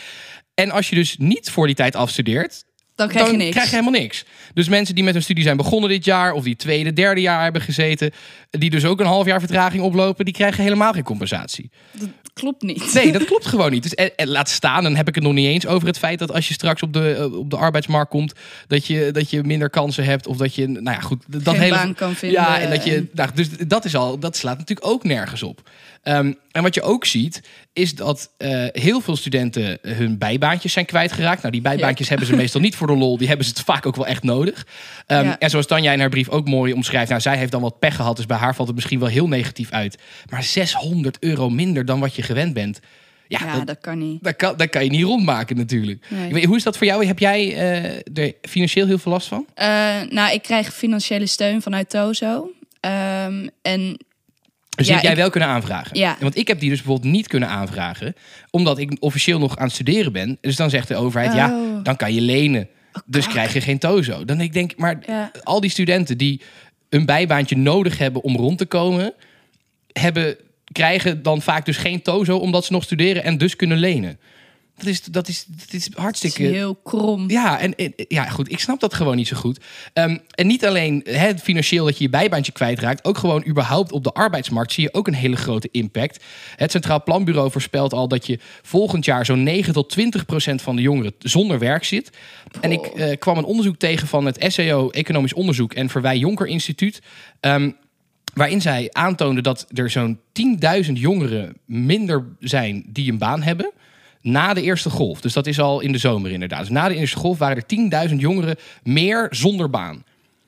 En 0.53 0.71
als 0.71 0.89
je 0.89 0.95
dus 0.95 1.17
niet 1.17 1.49
voor 1.49 1.65
die 1.65 1.75
tijd 1.75 1.95
afstudeert, 1.95 2.65
Dan 2.95 3.07
krijg 3.07 3.25
je 3.25 3.31
dan 3.31 3.39
niks. 3.39 3.51
krijg 3.51 3.69
je 3.69 3.75
helemaal 3.75 4.01
niks. 4.01 4.25
Dus 4.53 4.69
mensen 4.69 4.95
die 4.95 5.03
met 5.03 5.13
hun 5.13 5.23
studie 5.23 5.43
zijn 5.43 5.57
begonnen 5.57 5.89
dit 5.89 6.05
jaar, 6.05 6.33
of 6.33 6.43
die 6.43 6.55
tweede, 6.55 6.93
derde 6.93 7.21
jaar 7.21 7.43
hebben 7.43 7.61
gezeten, 7.61 8.11
die 8.49 8.69
dus 8.69 8.85
ook 8.85 8.99
een 8.99 9.05
half 9.05 9.25
jaar 9.25 9.39
vertraging 9.39 9.83
oplopen, 9.83 10.25
die 10.25 10.33
krijgen 10.33 10.63
helemaal 10.63 10.93
geen 10.93 11.03
compensatie. 11.03 11.69
Dat 11.91 12.09
klopt 12.33 12.61
niet. 12.61 12.93
Nee, 12.93 13.11
dat 13.11 13.25
klopt 13.31 13.45
gewoon 13.45 13.71
niet. 13.71 13.83
Dus, 13.83 13.93
en, 13.93 14.15
en 14.15 14.27
laat 14.27 14.49
staan, 14.49 14.83
dan 14.83 14.95
heb 14.95 15.07
ik 15.07 15.15
het 15.15 15.23
nog 15.23 15.33
niet 15.33 15.47
eens 15.47 15.67
over 15.67 15.87
het 15.87 15.97
feit 15.97 16.19
dat 16.19 16.31
als 16.31 16.47
je 16.47 16.53
straks 16.53 16.81
op 16.81 16.93
de, 16.93 17.13
eh, 17.13 17.37
op 17.37 17.49
de 17.49 17.57
arbeidsmarkt 17.57 18.09
komt, 18.09 18.33
dat 18.67 18.85
je, 18.85 19.09
dat 19.11 19.29
je 19.29 19.43
minder 19.43 19.69
kansen 19.69 20.03
hebt. 20.03 20.27
Of 20.27 20.37
dat 20.37 20.55
je, 20.55 20.67
nou 20.67 20.95
ja, 20.95 20.99
goed, 20.99 21.23
dat 21.27 21.41
Geen 21.43 21.59
hele. 21.59 21.75
baan 21.75 21.93
kan 21.93 22.15
vinden. 22.15 22.41
Ja, 22.41 22.59
en 22.59 22.69
dat 22.69 22.85
je. 22.85 23.07
Nou, 23.13 23.29
dus 23.33 23.49
dat 23.49 23.85
is 23.85 23.95
al, 23.95 24.19
dat 24.19 24.37
slaat 24.37 24.57
natuurlijk 24.57 24.87
ook 24.87 25.03
nergens 25.03 25.43
op. 25.43 25.69
Ehm, 26.03 26.33
en 26.51 26.63
wat 26.63 26.73
je 26.73 26.81
ook 26.81 27.05
ziet, 27.05 27.41
is 27.73 27.95
dat 27.95 28.31
eh, 28.37 28.65
heel 28.71 29.01
veel 29.01 29.15
studenten 29.15 29.77
hun 29.81 30.17
bijbaantjes 30.17 30.73
zijn 30.73 30.85
kwijtgeraakt. 30.85 31.41
Nou, 31.41 31.51
die 31.51 31.61
bijbaantjes 31.61 32.09
hebben 32.09 32.27
ze 32.27 32.35
meestal 32.35 32.61
niet 32.61 32.75
voor 32.75 32.84
de 32.87 32.95
lol. 32.95 33.17
Die 33.17 33.27
hebben 33.27 33.45
ze 33.45 33.51
het 33.55 33.61
vaak 33.63 33.85
ook 33.85 33.95
wel 33.95 34.07
echt 34.07 34.23
nodig. 34.23 34.67
Ehm, 35.07 35.23
Ja. 35.25 35.39
En 35.39 35.49
zoals 35.49 35.67
Tanja 35.67 35.91
in 35.91 35.99
haar 35.99 36.09
brief 36.09 36.29
ook 36.29 36.47
mooi 36.47 36.73
omschrijft. 36.73 37.09
Nou, 37.09 37.21
zij 37.21 37.37
heeft 37.37 37.51
dan 37.51 37.61
wat 37.61 37.79
pech 37.79 37.95
gehad. 37.95 38.15
Dus 38.15 38.25
bij 38.25 38.37
haar 38.37 38.55
valt 38.55 38.67
het 38.67 38.75
misschien 38.75 38.99
wel 38.99 39.09
heel 39.09 39.27
negatief 39.27 39.71
uit. 39.71 39.97
Maar 40.29 40.43
600 40.43 41.17
euro 41.19 41.49
minder 41.49 41.85
dan 41.85 41.99
wat 41.99 42.15
je 42.15 42.21
gewend 42.21 42.53
bent. 42.53 42.79
Ja, 43.27 43.39
Ja, 43.45 43.55
dat, 43.55 43.67
dat 43.67 43.77
kan 43.81 43.97
niet. 43.97 44.23
dat, 44.23 44.35
kan, 44.35 44.57
dat 44.57 44.69
kan 44.69 44.83
je 44.83 44.89
niet 44.89 45.03
rondmaken 45.03 45.55
natuurlijk. 45.57 46.05
Nee. 46.09 46.45
Hoe 46.47 46.55
is 46.55 46.63
dat 46.63 46.77
voor 46.77 46.87
jou? 46.87 47.05
Heb 47.05 47.19
jij 47.19 47.55
eh, 47.55 48.23
er 48.25 48.33
financieel 48.41 48.85
heel 48.87 48.97
veel 48.97 49.11
last 49.11 49.27
van? 49.27 49.45
Eh, 49.53 49.67
nou, 50.09 50.33
ik 50.33 50.41
krijg 50.41 50.73
financiële 50.73 51.25
steun 51.25 51.61
vanuit 51.61 51.89
Tozo. 51.89 52.49
Ehm, 52.79 53.47
en 53.61 53.97
Dus 54.75 54.87
Ja, 54.87 54.93
heb 54.93 55.01
jij 55.03 55.11
ik- 55.11 55.17
wel 55.17 55.29
kunnen 55.29 55.49
aanvragen? 55.49 55.97
Ja. 55.97 56.17
Want 56.19 56.37
ik 56.37 56.47
heb 56.47 56.59
die 56.59 56.69
dus 56.69 56.81
bijvoorbeeld 56.81 57.11
niet 57.13 57.27
kunnen 57.27 57.49
aanvragen. 57.49 58.15
Omdat 58.49 58.77
ik 58.77 58.97
officieel 58.99 59.39
nog 59.39 59.57
aan 59.57 59.65
het 59.65 59.73
studeren 59.73 60.11
ben. 60.11 60.37
Dus 60.41 60.55
dan 60.55 60.69
zegt 60.69 60.87
de 60.87 60.95
overheid, 60.95 61.33
ja, 61.33 61.49
Oh. 61.49 61.83
dan 61.83 61.95
kan 61.95 62.13
je 62.13 62.21
lenen. 62.21 62.67
Dus 63.05 63.27
krijg 63.27 63.53
je 63.53 63.61
geen 63.61 63.79
tozo. 63.79 64.25
Dan 64.25 64.41
ik, 64.41 64.53
denk, 64.53 64.77
maar 64.77 65.03
Ja. 65.07 65.31
al 65.43 65.61
die 65.61 65.69
studenten 65.69 66.17
die 66.17 66.41
een 66.89 67.05
bijbaantje 67.05 67.57
nodig 67.57 67.97
hebben 67.97 68.23
om 68.23 68.35
rond 68.35 68.57
te 68.57 68.65
komen... 68.65 69.13
Hebben, 69.91 70.37
krijgen 70.71 71.23
dan 71.23 71.41
vaak 71.41 71.65
dus 71.65 71.77
geen 71.77 72.01
tozo 72.01 72.37
omdat 72.37 72.65
ze 72.65 72.71
nog 72.71 72.83
studeren 72.83 73.23
en 73.23 73.37
dus 73.37 73.55
kunnen 73.55 73.77
lenen. 73.77 74.19
Dat 74.77 74.85
is, 74.85 75.03
dat 75.03 75.27
is, 75.27 75.45
dat 75.47 75.57
is 75.57 75.63
het 75.63 75.73
is 75.73 75.89
hartstikke... 75.97 76.43
heel 76.43 76.75
krom. 76.75 77.29
Ja, 77.29 77.59
en, 77.59 77.75
en- 77.75 77.93
ja, 78.07 78.25
goed, 78.29 78.51
ik 78.51 78.59
snap 78.59 78.79
dat 78.79 78.93
gewoon 78.93 79.15
niet 79.15 79.27
zo 79.27 79.35
goed. 79.37 79.59
Ehm, 79.93 80.17
en 80.31 80.47
niet 80.47 80.65
alleen 80.65 81.01
hè, 81.09 81.37
financieel 81.37 81.85
dat 81.85 81.97
je 81.97 82.03
je 82.03 82.09
bijbaantje 82.09 82.51
kwijtraakt, 82.51 83.05
ook 83.05 83.17
gewoon 83.17 83.45
überhaupt 83.47 83.91
op 83.91 84.03
de 84.03 84.11
arbeidsmarkt 84.11 84.71
zie 84.71 84.83
je 84.83 84.93
ook 84.93 85.07
een 85.07 85.13
hele 85.13 85.35
grote 85.35 85.69
impact. 85.71 86.23
Het 86.55 86.71
Centraal 86.71 87.03
Planbureau 87.03 87.51
voorspelt 87.51 87.93
al 87.93 88.07
dat 88.07 88.27
je 88.27 88.39
volgend 88.61 89.05
jaar 89.05 89.25
zo'n 89.25 89.43
9 89.43 89.73
tot 89.73 89.89
20 89.89 90.25
procent 90.25 90.61
van 90.61 90.75
de 90.75 90.81
jongeren 90.81 91.13
zonder 91.19 91.59
werk 91.59 91.83
zit. 91.83 92.09
En 92.61 92.71
ik 92.71 92.85
eh, 92.85 93.17
kwam 93.19 93.37
een 93.37 93.43
onderzoek 93.43 93.77
tegen 93.77 94.07
van 94.07 94.25
het 94.25 94.45
SEO 94.53 94.89
Economisch 94.89 95.33
Onderzoek 95.33 95.73
en 95.73 95.89
Verwij 95.89 96.17
Jonker 96.17 96.47
Instituut. 96.47 97.01
ehm, 97.39 97.71
waarin 98.33 98.61
zij 98.61 98.89
aantoonden 98.91 99.43
dat 99.43 99.65
er 99.73 99.89
zo'n 99.89 100.19
10.000 100.85 100.91
jongeren 100.93 101.57
minder 101.65 102.25
zijn 102.39 102.85
die 102.87 103.11
een 103.11 103.17
baan 103.17 103.43
hebben 103.43 103.71
na 104.25 104.53
de 104.53 104.61
eerste 104.61 104.89
golf. 104.89 105.21
Dus 105.21 105.33
dat 105.33 105.47
is 105.47 105.59
al 105.59 105.79
in 105.79 105.91
de 105.91 105.97
zomer 105.97 106.31
inderdaad. 106.31 106.59
Dus 106.59 106.69
na 106.69 106.87
de 106.87 106.95
eerste 106.95 107.17
golf 107.17 107.37
waren 107.37 107.57
er 107.57 108.09
10.000 108.09 108.15
jongeren 108.15 108.55
meer 108.83 109.27
zonder 109.29 109.69
baan. 109.69 110.03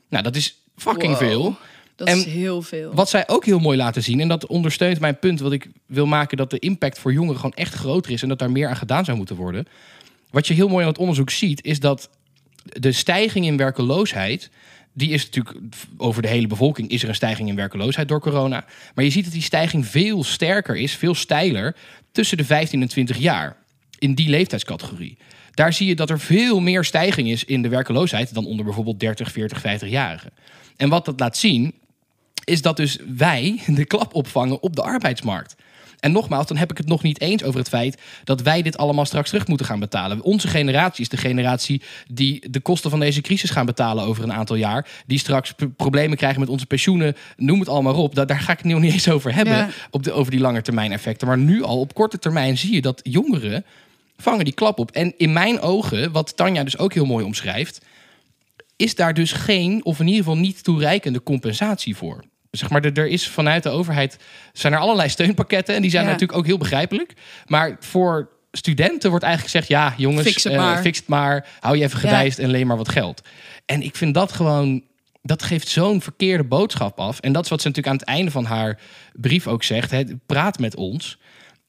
Nou, 0.09 0.23
dat 0.23 0.35
is 0.35 0.57
fucking 0.75 1.17
Wow. 1.17 1.27
veel. 1.27 1.55
Dat 1.95 2.07
En 2.07 2.17
is 2.17 2.25
heel 2.25 2.61
veel. 2.61 2.93
Wat 2.93 3.09
zij 3.09 3.27
ook 3.27 3.45
heel 3.45 3.59
mooi 3.59 3.77
laten 3.77 4.03
zien, 4.03 4.19
en 4.19 4.27
dat 4.27 4.45
ondersteunt 4.45 4.99
mijn 4.99 5.19
punt, 5.19 5.39
wat 5.39 5.51
ik 5.51 5.69
wil 5.85 6.05
maken, 6.05 6.37
dat 6.37 6.49
de 6.49 6.59
impact 6.59 6.99
voor 6.99 7.13
jongeren 7.13 7.35
gewoon 7.35 7.53
echt 7.53 7.73
groter 7.73 8.11
is 8.11 8.21
en 8.21 8.29
dat 8.29 8.39
daar 8.39 8.51
meer 8.51 8.67
aan 8.67 8.75
gedaan 8.75 9.05
zou 9.05 9.17
moeten 9.17 9.35
worden. 9.35 9.65
Wat 10.31 10.47
je 10.47 10.53
heel 10.53 10.67
mooi 10.67 10.83
aan 10.83 10.91
het 10.91 10.99
onderzoek 10.99 11.29
ziet, 11.29 11.63
is 11.63 11.79
dat 11.79 12.09
de 12.63 12.91
stijging 12.91 13.45
in 13.45 13.57
werkeloosheid, 13.57 14.49
die 14.93 15.09
is 15.09 15.25
natuurlijk 15.25 15.55
over 15.97 16.21
de 16.21 16.27
hele 16.27 16.47
bevolking 16.47 16.89
is 16.89 17.03
er 17.03 17.09
een 17.09 17.15
stijging 17.15 17.49
in 17.49 17.55
werkeloosheid 17.55 18.07
door 18.07 18.19
corona. 18.19 18.65
Maar 18.95 19.03
je 19.03 19.11
ziet 19.11 19.23
dat 19.23 19.33
die 19.33 19.41
stijging 19.41 19.85
veel 19.85 20.23
sterker 20.23 20.75
is, 20.75 20.93
veel 20.95 21.15
steiler 21.15 21.75
tussen 22.11 22.37
de 22.37 22.45
15 22.45 22.81
en 22.81 22.87
20 22.87 23.17
jaar. 23.17 23.55
In 23.99 24.15
die 24.15 24.29
leeftijdscategorie. 24.29 25.17
Daar 25.51 25.73
zie 25.73 25.87
je 25.87 25.95
dat 25.95 26.09
er 26.09 26.19
veel 26.19 26.59
meer 26.59 26.83
stijging 26.83 27.29
is 27.29 27.43
in 27.43 27.61
de 27.61 27.69
werkeloosheid 27.69 28.33
dan 28.33 28.45
onder 28.45 28.65
bijvoorbeeld 28.65 28.99
30, 28.99 29.31
40, 29.31 29.61
50-jarigen. 29.61 30.33
En 30.77 30.89
wat 30.89 31.05
dat 31.05 31.19
laat 31.19 31.37
zien, 31.37 31.73
is 32.43 32.61
dat 32.61 32.77
dus 32.77 32.97
wij 33.17 33.59
de 33.67 33.85
klap 33.85 34.13
opvangen 34.13 34.61
op 34.61 34.75
de 34.75 34.81
arbeidsmarkt. 34.81 35.55
En 35.99 36.11
nogmaals, 36.11 36.47
dan 36.47 36.57
heb 36.57 36.71
ik 36.71 36.77
het 36.77 36.87
nog 36.87 37.03
niet 37.03 37.21
eens 37.21 37.43
over 37.43 37.59
het 37.59 37.69
feit 37.69 38.01
dat 38.23 38.41
wij 38.41 38.61
dit 38.61 38.77
allemaal 38.77 39.05
straks 39.05 39.29
terug 39.29 39.47
moeten 39.47 39.65
gaan 39.65 39.79
betalen. 39.79 40.21
Onze 40.21 40.47
generatie 40.47 41.01
is 41.01 41.09
de 41.09 41.17
generatie 41.17 41.81
die 42.11 42.49
de 42.49 42.59
kosten 42.59 42.89
van 42.89 42.99
deze 42.99 43.21
crisis 43.21 43.49
gaan 43.49 43.65
betalen 43.65 44.03
over 44.03 44.23
een 44.23 44.33
aantal 44.33 44.55
jaar. 44.55 44.87
Die 45.05 45.19
straks 45.19 45.53
problemen 45.75 46.17
krijgen 46.17 46.39
met 46.39 46.49
onze 46.49 46.65
pensioenen, 46.65 47.15
noem 47.37 47.59
het 47.59 47.69
allemaal 47.69 47.95
op. 48.03 48.15
Daar, 48.15 48.27
daar 48.27 48.39
ga 48.39 48.51
ik 48.51 48.57
het 48.57 48.67
nu 48.67 48.73
nog 48.73 48.81
niet 48.81 48.93
eens 48.93 49.09
over 49.09 49.33
hebben, 49.33 49.53
Ja. 49.57 49.69
op 49.89 50.03
de, 50.03 50.11
over 50.11 50.31
die 50.31 50.39
lange 50.39 50.61
termijn 50.61 50.91
effecten. 50.91 51.27
Maar 51.27 51.37
nu 51.37 51.63
al 51.63 51.79
op 51.79 51.93
korte 51.93 52.19
termijn 52.19 52.57
zie 52.57 52.73
je 52.73 52.81
dat 52.81 52.99
jongeren 53.03 53.65
vangen 54.17 54.45
die 54.45 54.53
klap 54.53 54.79
op. 54.79 54.91
En 54.91 55.13
in 55.17 55.33
mijn 55.33 55.59
ogen, 55.59 56.11
wat 56.11 56.35
Tanja 56.35 56.63
dus 56.63 56.77
ook 56.77 56.93
heel 56.93 57.05
mooi 57.05 57.25
omschrijft, 57.25 57.81
is 58.75 58.95
daar 58.95 59.13
dus 59.13 59.31
geen, 59.31 59.85
of 59.85 59.99
in 59.99 60.05
ieder 60.07 60.23
geval 60.23 60.37
niet 60.37 60.63
toereikende 60.63 61.23
compensatie 61.23 61.95
voor. 61.95 62.23
Zeg 62.51 62.69
maar, 62.69 62.83
er, 62.85 63.07
is 63.07 63.27
vanuit 63.27 63.63
de 63.63 63.69
overheid 63.69 64.17
zijn 64.53 64.73
er 64.73 64.79
allerlei 64.79 65.09
steunpakketten 65.09 65.75
en 65.75 65.81
die 65.81 65.91
zijn 65.91 66.03
Ja. 66.05 66.09
natuurlijk 66.11 66.39
ook 66.39 66.45
heel 66.45 66.57
begrijpelijk. 66.57 67.13
Maar 67.45 67.77
voor 67.79 68.29
studenten 68.51 69.09
wordt 69.09 69.25
eigenlijk 69.25 69.53
gezegd: 69.53 69.71
ja, 69.71 69.93
jongens, 69.97 70.27
Fix 70.27 70.43
het 70.43 70.53
eh, 70.53 70.59
maar. 70.59 70.81
fix 70.81 70.97
het 70.97 71.07
maar, 71.07 71.47
hou 71.59 71.77
je 71.77 71.83
even 71.83 71.99
Ja. 72.01 72.07
gedijst 72.07 72.39
en 72.39 72.49
leen 72.49 72.67
maar 72.67 72.77
wat 72.77 72.89
geld. 72.89 73.21
En 73.65 73.81
ik 73.81 73.95
vind 73.95 74.13
dat 74.13 74.31
gewoon, 74.31 74.83
dat 75.21 75.43
geeft 75.43 75.67
zo'n 75.67 76.01
verkeerde 76.01 76.43
boodschap 76.43 76.99
af. 76.99 77.19
En 77.19 77.31
dat 77.31 77.43
is 77.43 77.49
wat 77.49 77.61
ze 77.61 77.67
natuurlijk 77.67 77.93
aan 77.95 77.99
het 78.01 78.15
einde 78.17 78.31
van 78.31 78.45
haar 78.45 78.79
brief 79.13 79.47
ook 79.47 79.63
zegt: 79.63 79.91
hè, 79.91 80.03
praat 80.25 80.59
met 80.59 80.75
ons. 80.75 81.17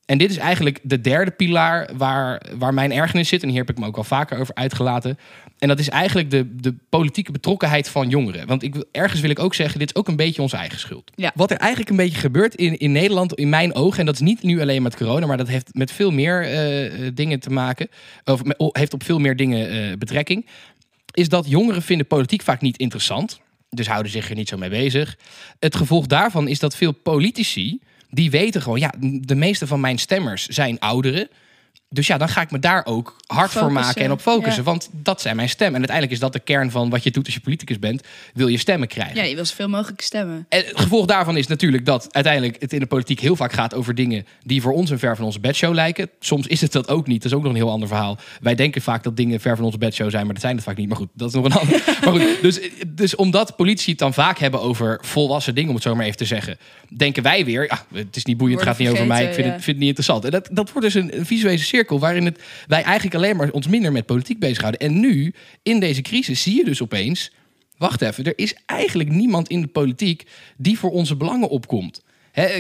En 0.09 0.19
dit 0.19 0.31
is 0.31 0.37
eigenlijk 0.37 0.79
de 0.83 1.01
derde 1.01 1.31
pilaar 1.31 1.91
waar, 1.97 2.43
waar 2.59 2.75
mijn 2.75 2.93
ergernis 2.93 3.29
zit. 3.29 3.43
En 3.43 3.49
hier 3.49 3.59
heb 3.59 3.71
ik 3.71 3.79
me 3.79 3.87
ook 3.87 3.97
al 3.97 4.05
vaker 4.05 4.39
over 4.39 4.55
uitgelaten. 4.55 5.19
En 5.59 5.69
dat 5.69 5.79
is 5.79 5.89
eigenlijk 5.89 6.31
de, 6.31 6.57
de 6.57 6.75
politieke 6.89 7.33
betrokkenheid 7.33 7.89
van 7.89 8.09
jongeren. 8.09 8.47
Want 8.47 8.63
ik, 8.63 8.85
ergens 8.93 9.21
wil 9.21 9.31
ik 9.31 9.39
ook 9.39 9.55
zeggen, 9.55 9.79
dit 9.79 9.89
is 9.89 9.95
ook 9.95 10.09
een 10.09 10.17
beetje 10.17 10.43
onze 10.43 10.57
eigen 10.57 10.79
schuld. 10.79 11.11
Ja. 11.15 11.33
Wat 11.35 11.51
er 11.51 11.57
eigenlijk 11.57 11.91
een 11.91 11.97
beetje 11.97 12.19
gebeurt 12.19 12.55
in, 12.55 12.79
in 12.79 12.93
Nederland, 12.93 13.35
in 13.35 13.49
mijn 13.49 13.75
ogen... 13.75 13.99
en 13.99 14.07
dat 14.07 14.15
is 14.15 14.21
niet 14.21 14.43
nu 14.43 14.61
alleen 14.61 14.83
met 14.83 14.97
corona... 14.97 15.27
maar 15.27 15.37
dat 15.37 15.49
heeft 15.49 15.75
met 15.75 15.93
veel 15.93 16.11
meer 16.11 16.43
eh, 16.43 17.11
dingen 17.15 17.41
te 17.41 17.51
maken... 17.51 17.89
of 18.25 18.41
heeft 18.73 18.95
op 18.95 19.03
veel 19.03 19.19
meer 19.19 19.37
dingen 19.37 19.71
eh, 19.71 19.97
betrekking... 19.99 20.47
is 21.13 21.29
dat 21.29 21.49
jongeren 21.49 21.83
vinden 21.83 22.07
politiek 22.07 22.43
vaak 22.43 22.61
niet 22.61 22.77
interessant. 22.77 23.41
Dus 23.71 23.89
houden 23.89 24.13
zich 24.13 24.29
er 24.29 24.37
niet 24.37 24.49
zo 24.49 24.57
mee 24.57 24.71
bezig. 24.71 25.17
Het 25.59 25.77
gevolg 25.77 26.07
daarvan 26.07 26.49
is 26.49 26.59
dat 26.59 26.77
veel 26.77 26.93
politici... 26.93 27.79
die 28.11 28.31
weten 28.31 28.63
gewoon, 28.63 28.79
ja, 28.79 28.93
de 29.01 29.35
meeste 29.35 29.67
van 29.67 29.81
mijn 29.81 29.99
stemmers 29.99 30.47
zijn 30.47 30.79
ouderen... 30.79 31.29
Dus 31.91 32.07
ja, 32.07 32.19
dan 32.19 32.29
ga 32.29 32.41
ik 32.41 32.51
me 32.51 32.59
daar 32.59 32.87
ook 32.87 33.17
hard 33.27 33.51
voor 33.51 33.73
maken 33.73 34.03
en 34.03 34.11
op 34.11 34.21
focussen. 34.21 34.63
ja. 34.63 34.71
Want 34.71 34.89
dat 34.93 35.21
zijn 35.21 35.37
mijn 35.37 35.49
stemmen. 35.49 35.75
En 35.75 35.89
uiteindelijk 35.89 36.17
is 36.17 36.23
dat 36.23 36.33
de 36.33 36.53
kern 36.53 36.71
van 36.71 36.91
wat 36.91 37.03
je 37.03 37.11
doet 37.11 37.25
als 37.25 37.35
je 37.35 37.41
politicus 37.41 37.79
bent. 37.79 38.03
Wil 38.35 38.47
je 38.47 38.59
stemmen 38.59 38.89
krijgen. 38.89 39.17
Ja, 39.17 39.23
je 39.23 39.35
wil 39.35 39.45
zoveel 39.45 39.69
mogelijk 39.69 40.01
stemmen. 40.01 40.47
En 40.49 40.65
het 40.65 40.81
gevolg 40.81 41.07
daarvan 41.07 41.37
is 41.37 41.47
natuurlijk 41.47 41.85
dat 41.85 42.07
uiteindelijk 42.11 42.61
het 42.61 42.73
in 42.73 42.81
de 42.81 42.87
politiek 42.87 43.21
heel 43.21 43.37
vaak 43.37 43.53
gaat 43.53 43.75
over 43.75 43.95
dingen 43.95 44.27
die 44.43 44.63
voor 44.63 44.73
ons 44.73 44.91
een 44.91 44.99
ver 44.99 45.17
van 45.17 45.25
onze 45.25 45.41
bedshow 45.41 45.75
lijken. 45.75 46.11
Soms 46.21 46.47
is 46.47 46.61
het 46.61 46.73
dat 46.73 46.89
ook 46.89 47.07
niet. 47.07 47.23
Dat 47.23 47.31
is 47.33 47.37
ook 47.37 47.43
nog 47.43 47.53
een 47.53 47.59
heel 47.59 47.71
ander 47.71 47.89
verhaal. 47.89 48.19
Wij 48.41 48.55
denken 48.55 48.83
vaak 48.83 49.03
dat 49.03 49.17
dingen 49.17 49.41
ver 49.41 49.57
van 49.57 49.65
onze 49.65 49.79
bedshow 49.79 50.11
zijn, 50.11 50.25
maar 50.25 50.35
dat 50.35 50.43
zijn 50.43 50.55
het 50.55 50.65
vaak 50.65 50.77
niet. 50.77 50.89
Maar 50.89 50.97
goed, 50.97 51.11
dat 51.13 51.29
is 51.29 51.35
nog 51.35 51.45
een 51.45 51.53
ander. 51.53 51.83
maar 52.05 52.13
goed, 52.13 52.43
dus, 52.43 52.61
dus 52.89 53.17
omdat 53.17 53.57
politici 53.57 53.91
het 53.91 53.99
dan 53.99 54.15
vaak 54.15 54.39
hebben 54.39 54.61
over 54.61 54.99
volwassen 55.03 55.55
dingen, 55.55 55.69
om 55.69 55.75
het 55.75 55.85
zo 55.85 55.95
maar 55.95 56.05
even 56.05 56.17
te 56.17 56.25
zeggen, 56.25 56.59
denken 56.97 57.23
wij 57.23 57.45
weer, 57.45 57.65
ja, 57.65 57.85
het 57.93 58.17
is 58.17 58.25
niet 58.25 58.37
boeiend, 58.37 58.61
het 58.61 58.69
gaat 58.69 58.79
niet 58.79 58.89
over 58.89 59.07
mij, 59.07 59.25
ik 59.25 59.35
vind, 59.35 59.47
ja. 59.47 59.53
het, 59.53 59.63
vind 59.63 59.67
het 59.67 59.79
niet 59.79 59.89
interessant. 59.89 60.25
En 60.25 60.31
dat, 60.31 60.49
dat 60.53 60.73
wordt 60.73 60.87
dus 60.93 61.03
een, 61.03 61.19
een 61.19 61.27
visuele 61.27 61.59
cirkel 61.59 61.77
waarin 61.87 62.25
het, 62.25 62.41
wij 62.67 62.83
eigenlijk 62.83 63.15
alleen 63.15 63.37
maar 63.37 63.51
ons 63.51 63.67
minder 63.67 63.93
met 63.93 64.07
politiek 64.07 64.39
bezighouden. 64.39 64.81
En 64.81 65.01
nu, 65.01 65.35
in 65.63 65.81
deze 65.81 66.03
crisis, 66.03 66.43
zie 66.43 66.57
je 66.57 66.65
dus 66.65 66.83
opeens 66.83 67.33
wacht 67.79 68.03
even, 68.03 68.25
er 68.25 68.33
is 68.37 68.55
eigenlijk 68.67 69.11
niemand 69.11 69.49
in 69.49 69.61
de 69.61 69.67
politiek 69.67 70.27
die 70.57 70.79
voor 70.79 70.91
onze 70.91 71.17
belangen 71.17 71.49
opkomt. 71.49 72.03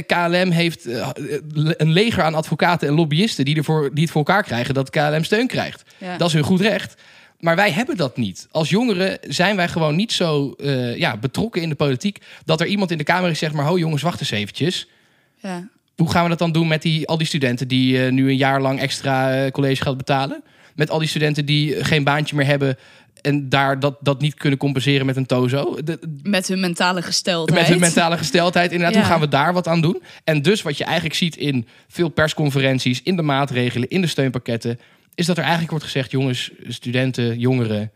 KLM 0.06 0.50
heeft 0.50 0.86
eh, 0.86 1.08
een 1.54 1.92
leger 1.92 2.22
aan 2.22 2.34
advocaten 2.34 2.88
en 2.88 2.94
lobbyisten 2.94 3.44
die, 3.44 3.56
ervoor, 3.56 3.94
die 3.94 4.02
het 4.02 4.12
voor 4.12 4.24
elkaar 4.24 4.42
krijgen 4.42 4.74
dat 4.74 4.90
KLM 4.90 5.24
steun 5.24 5.46
krijgt. 5.46 5.82
Ja. 5.98 6.16
Dat 6.16 6.28
is 6.28 6.34
hun 6.34 6.42
goed 6.42 6.60
recht. 6.60 7.02
Maar 7.40 7.56
wij 7.56 7.70
hebben 7.70 7.96
dat 7.96 8.16
niet. 8.16 8.48
Als 8.50 8.68
jongeren 8.68 9.18
zijn 9.22 9.56
wij 9.56 9.68
gewoon 9.68 9.96
niet 9.96 10.12
zo 10.12 10.52
eh, 10.52 10.96
ja, 10.96 11.16
betrokken 11.16 11.62
in 11.62 11.68
de 11.68 11.74
politiek 11.74 12.18
dat 12.44 12.60
er 12.60 12.66
iemand 12.66 12.90
in 12.90 12.98
de 12.98 13.04
Kamer 13.04 13.30
is 13.30 13.38
zegt 13.38 13.54
maar 13.54 13.66
ho 13.66 13.78
jongens, 13.78 14.02
wacht 14.02 14.20
eens 14.20 14.30
eventjes. 14.30 14.88
Ja. 15.36 15.68
Hoe 15.98 16.10
gaan 16.10 16.22
we 16.22 16.28
dat 16.28 16.38
dan 16.38 16.52
doen 16.52 16.68
met 16.68 16.82
die, 16.82 17.06
al 17.08 17.18
die 17.18 17.26
studenten 17.26 17.68
die 17.68 18.04
eh, 18.04 18.12
nu 18.12 18.28
een 18.28 18.36
jaar 18.36 18.60
lang 18.60 18.80
extra 18.80 19.44
eh, 19.44 19.50
collegegeld 19.50 19.96
betalen? 19.96 20.42
Met 20.74 20.90
al 20.90 20.98
die 20.98 21.08
studenten 21.08 21.44
die 21.44 21.84
geen 21.84 22.04
baantje 22.04 22.36
meer 22.36 22.46
hebben 22.46 22.76
en 23.22 23.48
daar 23.48 23.80
dat, 23.80 23.96
dat 24.00 24.20
niet 24.20 24.34
kunnen 24.34 24.58
compenseren 24.58 25.06
met 25.06 25.16
een 25.16 25.26
tozo. 25.26 25.78
De- 25.84 26.18
Met 26.22 26.48
hun 26.48 26.60
mentale 26.60 27.02
gesteldheid. 27.02 27.60
met 27.60 27.68
hun 27.68 27.80
mentale 27.80 28.16
gesteldheid. 28.18 28.70
Inderdaad, 28.72 28.94
Ja. 28.94 29.00
hoe 29.00 29.10
gaan 29.10 29.20
we 29.20 29.28
daar 29.28 29.52
wat 29.52 29.66
aan 29.68 29.80
doen? 29.80 30.02
En 30.24 30.42
dus 30.42 30.62
wat 30.62 30.78
je 30.78 30.84
eigenlijk 30.84 31.14
ziet 31.14 31.36
in 31.36 31.66
veel 31.88 32.08
persconferenties, 32.08 33.02
in 33.02 33.16
de 33.16 33.22
maatregelen, 33.22 33.88
in 33.88 34.00
de 34.00 34.06
steunpakketten, 34.06 34.78
is 35.14 35.26
dat 35.26 35.36
er 35.36 35.42
eigenlijk 35.42 35.70
wordt 35.70 35.84
gezegd: 35.84 36.10
jongens, 36.10 36.50
studenten, 36.68 37.38
jongeren. 37.38 37.90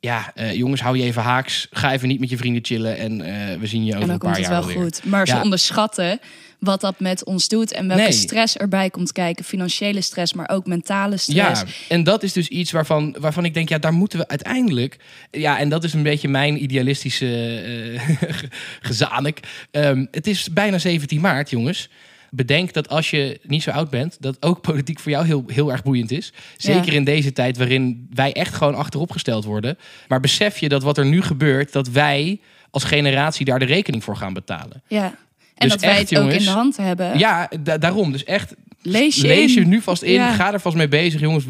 Ja, 0.00 0.32
eh, 0.34 0.52
jongens, 0.54 0.80
hou 0.80 0.96
je 0.98 1.02
even 1.04 1.22
haaks. 1.22 1.68
Ga 1.70 1.92
even 1.92 2.08
niet 2.08 2.20
met 2.20 2.30
je 2.30 2.36
vrienden 2.36 2.64
chillen. 2.64 2.96
En 2.98 3.18
we 3.60 3.66
zien 3.66 3.84
je 3.84 3.90
over 3.96 4.00
En 4.02 4.06
dan 4.06 4.10
een 4.10 4.18
paar 4.18 4.18
komt 4.18 4.36
het 4.36 4.46
jaar 4.46 4.64
wel 4.64 4.66
weer. 4.74 4.82
goed. 4.82 5.04
Maar 5.04 5.26
ze 5.26 5.34
Ja. 5.34 5.42
onderschatten 5.42 6.20
wat 6.64 6.80
dat 6.80 7.00
met 7.00 7.24
ons 7.24 7.48
doet 7.48 7.72
en 7.72 7.86
welke 7.86 8.02
Nee. 8.02 8.12
stress 8.12 8.56
erbij 8.56 8.90
komt 8.90 9.12
kijken. 9.12 9.44
Financiële 9.44 10.00
stress, 10.00 10.32
maar 10.32 10.48
ook 10.50 10.66
mentale 10.66 11.16
stress. 11.16 11.60
Ja, 11.60 11.66
en 11.88 12.04
dat 12.04 12.22
is 12.22 12.32
dus 12.32 12.48
iets 12.48 12.70
waarvan, 12.72 13.16
waarvan 13.18 13.44
ik 13.44 13.54
denk, 13.54 13.68
ja, 13.68 13.78
daar 13.78 13.92
moeten 13.92 14.18
we 14.18 14.28
uiteindelijk. 14.28 14.96
Ja, 15.30 15.58
en 15.58 15.68
dat 15.68 15.84
is 15.84 15.92
een 15.92 16.02
beetje 16.02 16.28
mijn 16.28 16.62
idealistische 16.62 17.58
eh 18.06 18.38
gezanik. 18.88 19.40
Ehm, 19.70 20.06
het 20.10 20.26
is 20.26 20.52
bijna 20.52 20.78
17 20.78 21.20
maart, 21.20 21.50
jongens. 21.50 21.88
Bedenk 22.30 22.72
dat 22.72 22.88
als 22.88 23.10
je 23.10 23.40
niet 23.42 23.62
zo 23.62 23.70
oud 23.70 23.90
bent, 23.90 24.16
dat 24.20 24.36
ook 24.42 24.60
politiek 24.60 24.98
voor 25.00 25.10
jou 25.12 25.26
heel, 25.26 25.44
heel 25.46 25.72
erg 25.72 25.82
boeiend 25.82 26.10
is. 26.10 26.32
Zeker 26.56 26.92
in 26.92 27.04
deze 27.04 27.32
tijd 27.32 27.56
waarin 27.56 28.06
wij 28.14 28.32
echt 28.32 28.54
gewoon 28.54 28.74
achterop 28.74 29.10
gesteld 29.10 29.44
worden. 29.44 29.78
Maar 30.08 30.20
besef 30.20 30.58
je 30.58 30.68
dat 30.68 30.82
wat 30.82 30.98
er 30.98 31.06
nu 31.06 31.22
gebeurt, 31.22 31.72
dat 31.72 31.88
wij 31.88 32.40
als 32.70 32.84
generatie 32.84 33.44
daar 33.44 33.58
de 33.58 33.64
rekening 33.64 34.04
voor 34.04 34.16
gaan 34.16 34.32
betalen. 34.32 34.82
Ja. 34.88 35.14
En 35.54 35.68
Dus 35.68 35.70
dat 35.70 35.80
wij 35.80 35.90
echt, 35.90 36.10
het 36.10 36.18
ook 36.18 36.24
in 36.24 36.28
jongens, 36.30 36.44
de 36.44 36.50
hand 36.50 36.76
hebben. 36.76 37.18
Ja, 37.18 37.50
da- 37.60 37.78
daarom. 37.78 38.12
Dus 38.12 38.24
echt, 38.24 38.54
Lees 38.82 39.16
je 39.16 39.26
lees 39.26 39.54
in. 39.56 39.62
je 39.62 39.68
nu 39.68 39.80
vast 39.80 40.02
in. 40.02 40.12
Ja. 40.12 40.32
Ga 40.32 40.52
er 40.52 40.60
vast 40.60 40.76
mee 40.76 40.88
bezig, 40.88 41.20
jongens. 41.20 41.44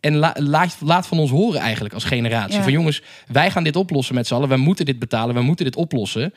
En 0.00 0.16
la- 0.16 0.36
laat, 0.38 0.76
laat 0.80 1.06
van 1.06 1.18
ons 1.18 1.30
horen 1.30 1.60
eigenlijk 1.60 1.94
als 1.94 2.04
generatie. 2.04 2.56
Ja. 2.56 2.62
Van 2.62 2.72
jongens, 2.72 3.02
wij 3.26 3.50
gaan 3.50 3.64
dit 3.64 3.76
oplossen 3.76 4.14
met 4.14 4.26
z'n 4.26 4.34
allen. 4.34 4.48
Wij 4.48 4.56
moeten 4.58 4.84
dit 4.84 4.98
betalen. 4.98 5.34
Wij 5.34 5.42
moeten 5.44 5.64
dit 5.64 5.76
oplossen. 5.76 6.34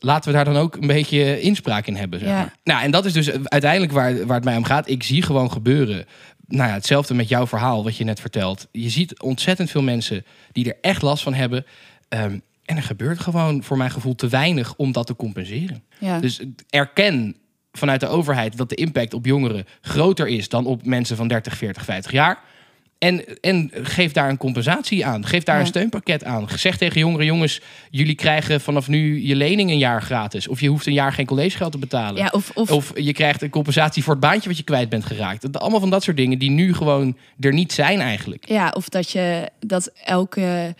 Laten 0.00 0.30
we 0.30 0.36
daar 0.36 0.44
dan 0.44 0.56
ook 0.56 0.76
een 0.76 0.86
beetje 0.86 1.40
inspraak 1.40 1.86
in 1.86 1.96
hebben. 1.96 2.18
Zeg 2.18 2.28
Ja. 2.28 2.34
maar. 2.34 2.54
Nou, 2.64 2.82
en 2.82 2.90
dat 2.90 3.04
is 3.04 3.12
dus 3.12 3.30
uiteindelijk 3.44 3.92
waar, 3.92 4.26
waar 4.26 4.36
het 4.36 4.44
mij 4.44 4.56
om 4.56 4.64
gaat. 4.64 4.88
Ik 4.88 5.02
zie 5.02 5.22
gewoon 5.22 5.52
gebeuren. 5.52 6.06
Nou 6.46 6.68
ja, 6.68 6.74
hetzelfde 6.74 7.14
met 7.14 7.28
jouw 7.28 7.46
verhaal 7.46 7.84
wat 7.84 7.96
je 7.96 8.04
net 8.04 8.20
vertelt. 8.20 8.66
Je 8.72 8.88
ziet 8.90 9.20
ontzettend 9.20 9.70
veel 9.70 9.82
mensen 9.82 10.24
die 10.52 10.64
er 10.68 10.76
echt 10.80 11.02
last 11.02 11.22
van 11.22 11.34
hebben. 11.34 11.64
Ehm, 12.08 12.38
en 12.68 12.76
er 12.76 12.82
gebeurt 12.82 13.20
gewoon 13.20 13.62
voor 13.62 13.76
mijn 13.76 13.90
gevoel 13.90 14.14
te 14.14 14.28
weinig 14.28 14.74
om 14.76 14.92
dat 14.92 15.06
te 15.06 15.16
compenseren. 15.16 15.82
Ja. 15.98 16.20
Dus 16.20 16.40
erken 16.70 17.36
vanuit 17.72 18.00
de 18.00 18.06
overheid 18.06 18.56
dat 18.56 18.68
de 18.68 18.74
impact 18.74 19.14
op 19.14 19.26
jongeren 19.26 19.64
groter 19.80 20.26
is 20.28 20.48
dan 20.48 20.66
op 20.66 20.84
mensen 20.86 21.16
van 21.16 21.28
30, 21.28 21.56
40, 21.56 21.84
50 21.84 22.12
jaar. 22.12 22.38
En, 22.98 23.40
en 23.40 23.70
geef 23.72 24.12
daar 24.12 24.28
een 24.28 24.36
compensatie 24.36 25.06
aan. 25.06 25.26
Geef 25.26 25.42
daar 25.42 25.54
Ja. 25.54 25.60
een 25.60 25.66
steunpakket 25.66 26.24
aan. 26.24 26.48
Zeg 26.56 26.76
tegen 26.76 27.00
jongeren, 27.00 27.26
jongens, 27.26 27.60
jullie 27.90 28.14
krijgen 28.14 28.60
vanaf 28.60 28.88
nu 28.88 29.26
je 29.26 29.36
lening 29.36 29.70
een 29.70 29.78
jaar 29.78 30.02
gratis. 30.02 30.48
Of 30.48 30.60
je 30.60 30.68
hoeft 30.68 30.86
een 30.86 30.92
jaar 30.92 31.12
geen 31.12 31.26
collegegeld 31.26 31.72
te 31.72 31.78
betalen. 31.78 32.22
ja, 32.22 32.28
of, 32.32 32.50
of, 32.54 32.70
Of 32.70 32.92
je 32.94 33.12
krijgt 33.12 33.42
een 33.42 33.50
compensatie 33.50 34.02
voor 34.02 34.12
het 34.12 34.22
baantje 34.22 34.48
wat 34.48 34.58
je 34.58 34.64
kwijt 34.64 34.88
bent 34.88 35.04
geraakt. 35.04 35.58
Allemaal 35.58 35.80
van 35.80 35.90
dat 35.90 36.02
soort 36.02 36.16
dingen 36.16 36.38
die 36.38 36.50
nu 36.50 36.74
gewoon 36.74 37.16
er 37.40 37.52
niet 37.52 37.72
zijn 37.72 38.00
eigenlijk. 38.00 38.48
ja, 38.48 38.70
of 38.76 38.88
dat 38.88 39.10
je 39.10 39.50
dat 39.60 39.90
elke 40.04 40.74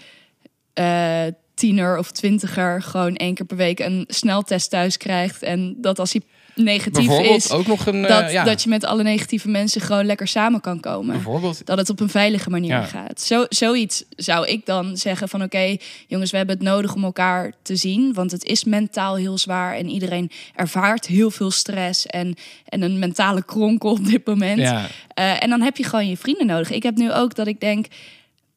eh, 0.72 1.24
tiener 1.58 1.98
of 1.98 2.10
twintiger 2.10 2.82
gewoon 2.82 3.14
één 3.16 3.34
keer 3.34 3.46
per 3.46 3.56
week 3.56 3.78
een 3.78 4.04
sneltest 4.08 4.70
thuis 4.70 4.96
krijgt. 4.96 5.42
En 5.42 5.74
dat 5.80 5.98
als 5.98 6.12
hij 6.12 6.22
negatief 6.54 7.18
is, 7.20 7.50
ook 7.50 7.66
nog 7.66 7.86
een... 7.86 8.04
eh, 8.04 8.20
dat, 8.20 8.32
ja, 8.32 8.44
dat 8.44 8.62
je 8.62 8.68
met 8.68 8.84
alle 8.84 9.02
negatieve 9.02 9.48
mensen 9.48 9.80
gewoon 9.80 10.04
lekker 10.06 10.28
samen 10.28 10.60
kan 10.60 10.80
komen. 10.80 11.12
bijvoorbeeld. 11.14 11.66
Dat 11.66 11.78
het 11.78 11.90
op 11.90 12.00
een 12.00 12.08
veilige 12.08 12.50
manier 12.50 12.70
Ja. 12.70 12.82
gaat. 12.82 13.20
Zo, 13.20 13.44
zoiets 13.48 14.04
zou 14.10 14.46
ik 14.46 14.66
dan 14.66 14.96
zeggen 14.96 15.28
van 15.28 15.42
oké, 15.42 15.76
jongens, 16.06 16.30
we 16.30 16.36
hebben 16.36 16.56
het 16.56 16.64
nodig 16.64 16.94
om 16.94 17.04
elkaar 17.04 17.52
te 17.62 17.76
zien. 17.76 18.12
Want 18.14 18.30
het 18.30 18.44
is 18.44 18.64
mentaal 18.64 19.16
heel 19.16 19.38
zwaar 19.38 19.74
en 19.76 19.88
iedereen 19.88 20.30
ervaart 20.54 21.06
heel 21.06 21.30
veel 21.30 21.50
stress 21.50 22.06
en, 22.06 22.34
en 22.68 22.82
een 22.82 22.98
mentale 22.98 23.44
kronkel 23.44 23.90
op 23.90 24.04
dit 24.06 24.26
moment. 24.26 24.58
Ja. 24.60 24.86
Eh, 25.14 25.42
en 25.42 25.50
dan 25.50 25.60
heb 25.60 25.76
je 25.76 25.84
gewoon 25.84 26.08
je 26.08 26.16
vrienden 26.16 26.46
nodig. 26.46 26.70
Ik 26.70 26.82
heb 26.82 26.96
nu 26.96 27.12
ook 27.12 27.34
dat 27.34 27.46
ik 27.46 27.60
denk, 27.60 27.86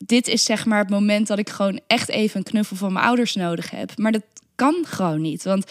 dit 0.05 0.27
is 0.27 0.43
zeg 0.43 0.65
maar 0.65 0.79
het 0.79 0.89
moment 0.89 1.27
dat 1.27 1.39
ik 1.39 1.49
gewoon 1.49 1.79
echt 1.87 2.09
even 2.09 2.37
een 2.37 2.43
knuffel 2.43 2.75
van 2.75 2.93
mijn 2.93 3.05
ouders 3.05 3.35
nodig 3.35 3.69
heb. 3.71 3.91
Maar 3.97 4.11
dat 4.11 4.23
kan 4.55 4.75
gewoon 4.87 5.21
niet, 5.21 5.43
want 5.43 5.65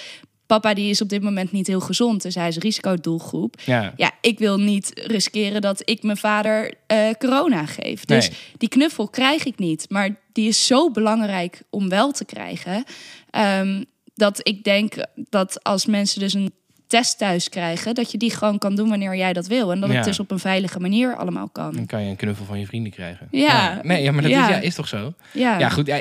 papa 0.46 0.74
die 0.74 0.90
is 0.90 1.00
op 1.00 1.08
dit 1.08 1.22
moment 1.22 1.52
niet 1.52 1.66
heel 1.66 1.80
gezond, 1.80 2.22
dus 2.22 2.34
hij 2.34 2.48
is 2.48 2.56
risicodoelgroep. 2.56 3.60
Ja. 3.64 3.92
Ja, 3.96 4.12
ik 4.20 4.38
wil 4.38 4.58
niet 4.58 4.90
riskeren 5.06 5.60
dat 5.60 5.82
ik 5.84 6.02
mijn 6.02 6.16
vader 6.16 6.74
eh, 6.86 7.08
corona 7.18 7.66
geef. 7.66 8.04
Dus 8.04 8.28
Nee. 8.28 8.38
die 8.56 8.68
knuffel 8.68 9.08
krijg 9.08 9.44
ik 9.44 9.58
niet. 9.58 9.86
Maar 9.88 10.20
die 10.32 10.48
is 10.48 10.66
zo 10.66 10.90
belangrijk 10.90 11.62
om 11.70 11.88
wel 11.88 12.12
te 12.12 12.24
krijgen. 12.24 12.84
ehm, 13.30 13.82
dat 14.14 14.40
ik 14.48 14.64
denk 14.64 14.94
dat 15.14 15.62
als 15.64 15.86
mensen 15.86 16.20
dus 16.20 16.34
een 16.34 16.52
test 16.90 17.18
thuis 17.18 17.48
krijgen, 17.48 17.94
dat 17.94 18.10
je 18.10 18.18
die 18.18 18.30
gewoon 18.30 18.58
kan 18.58 18.74
doen 18.76 18.88
wanneer 18.88 19.16
jij 19.16 19.32
dat 19.32 19.46
wil. 19.46 19.72
En 19.72 19.80
dat 19.80 19.90
Ja. 19.90 19.96
het 19.96 20.04
dus 20.04 20.20
op 20.20 20.30
een 20.30 20.38
veilige 20.38 20.80
manier 20.80 21.16
allemaal 21.16 21.50
Dan 21.52 21.72
kan. 21.72 21.86
kan 21.86 22.02
je 22.04 22.10
een 22.10 22.16
knuffel 22.16 22.44
van 22.44 22.58
je 22.58 22.66
vrienden 22.66 22.92
krijgen. 22.92 23.28
Ja. 23.30 23.80
Nee, 23.82 24.02
ja, 24.02 24.12
maar 24.12 24.22
dat 24.22 24.30
Ja. 24.30 24.42
Is, 24.48 24.54
ja, 24.54 24.60
is 24.60 24.74
toch 24.74 24.88
zo? 24.88 25.12
Ja, 25.32 25.58
Ja, 25.58 25.68
goed. 25.68 25.86
Ja, 25.86 26.00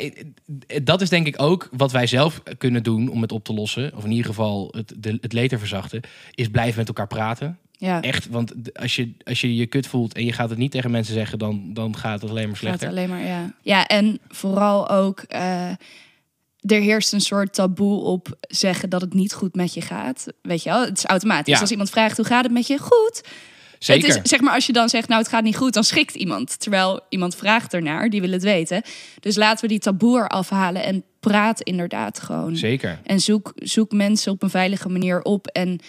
dat 0.83 1.01
is 1.01 1.09
denk 1.09 1.27
ik 1.27 1.41
ook 1.41 1.69
wat 1.71 1.91
wij 1.91 2.07
zelf 2.07 2.41
kunnen 2.57 2.83
doen 2.83 3.07
om 3.09 3.21
het 3.21 3.31
op 3.31 3.43
te 3.43 3.53
lossen. 3.53 3.91
Of 3.95 4.03
in 4.03 4.09
ieder 4.11 4.25
geval 4.25 4.67
het, 4.77 4.93
de, 4.97 5.17
het 5.21 5.33
leed 5.33 5.49
te 5.49 5.57
verzachten. 5.59 6.01
Is 6.35 6.47
blijven 6.49 6.77
met 6.77 6.87
elkaar 6.87 7.07
praten. 7.07 7.57
ja. 7.77 8.01
Echt, 8.01 8.27
want 8.29 8.53
als 8.79 8.95
je, 8.95 9.11
als 9.23 9.41
je 9.41 9.55
je 9.55 9.65
kut 9.65 9.87
voelt 9.87 10.13
en 10.13 10.25
je 10.25 10.33
gaat 10.33 10.49
het 10.49 10.57
niet 10.57 10.71
tegen 10.71 10.91
mensen 10.91 11.13
zeggen, 11.13 11.39
dan, 11.39 11.69
dan 11.73 11.97
gaat 11.97 12.21
het 12.21 12.29
alleen 12.29 12.47
maar 12.47 12.55
Gaat 12.57 12.65
slechter. 12.65 12.87
alleen 12.89 13.09
maar, 13.09 13.23
ja. 13.25 13.53
Ja, 13.61 13.87
en 13.87 14.19
vooral 14.27 14.89
ook, 14.89 15.19
eh, 15.19 15.69
er 16.59 16.81
heerst 16.81 17.13
een 17.13 17.21
soort 17.21 17.53
taboe 17.53 17.99
op 18.01 18.27
zeggen 18.41 18.89
dat 18.89 19.01
het 19.01 19.13
niet 19.13 19.33
goed 19.33 19.55
met 19.55 19.73
je 19.73 19.81
gaat. 19.81 20.25
Weet 20.41 20.63
je 20.63 20.69
wel, 20.69 20.81
het 20.85 20.97
is 20.97 21.05
automatisch. 21.05 21.53
Ja. 21.53 21.59
Als 21.59 21.71
iemand 21.71 21.89
vraagt, 21.89 22.17
hoe 22.17 22.25
gaat 22.25 22.43
het 22.43 22.53
met 22.53 22.67
je? 22.67 22.77
Goed. 22.77 23.21
Zeker. 23.79 24.07
Het 24.07 24.23
is, 24.23 24.29
zeg 24.29 24.39
maar, 24.41 24.53
als 24.53 24.65
je 24.65 24.73
dan 24.73 24.89
zegt, 24.89 25.07
nou, 25.07 25.21
het 25.21 25.29
gaat 25.29 25.43
niet 25.43 25.55
goed, 25.57 25.73
dan 25.73 25.83
schikt 25.83 26.15
iemand. 26.15 26.59
Terwijl 26.59 26.99
iemand 27.09 27.35
vraagt 27.35 27.73
ernaar, 27.73 28.09
die 28.09 28.21
wil 28.21 28.31
het 28.31 28.43
weten. 28.43 28.81
Dus 29.19 29.35
laten 29.35 29.61
we 29.61 29.67
die 29.67 29.79
taboe 29.79 30.17
eraf 30.19 30.49
halen 30.49 30.83
en 30.83 31.03
praat 31.19 31.61
inderdaad 31.61 32.19
gewoon. 32.19 32.55
Zeker. 32.57 32.99
En 33.03 33.19
zoek, 33.19 33.51
zoek 33.55 33.91
mensen 33.91 34.31
op 34.31 34.43
een 34.43 34.49
veilige 34.49 34.89
manier 34.89 35.21
op 35.21 35.47
en 35.47 35.79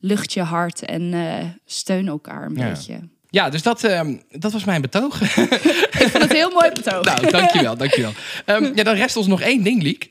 lucht 0.00 0.32
je 0.32 0.42
hart 0.42 0.84
en 0.84 1.12
eh, 1.14 1.44
steun 1.64 2.08
elkaar 2.08 2.44
een 2.46 2.54
Ja. 2.56 2.68
beetje. 2.68 3.00
Ja, 3.36 3.50
dus 3.50 3.62
dat, 3.62 3.84
ehm, 3.84 4.14
dat 4.30 4.52
was 4.52 4.64
mijn 4.64 4.80
betoog. 4.80 5.20
Ik 6.02 6.08
vond 6.10 6.22
het 6.22 6.32
heel 6.32 6.50
mooi 6.50 6.70
betoog. 6.72 7.04
nou, 7.04 7.30
dankjewel, 7.30 7.76
dankjewel. 7.76 8.12
Ehm 8.44 8.70
ja, 8.74 8.82
dan 8.82 8.94
rest 8.94 9.16
ons 9.16 9.26
nog 9.26 9.40
één 9.40 9.62
ding, 9.62 9.82
Liek. 9.82 10.08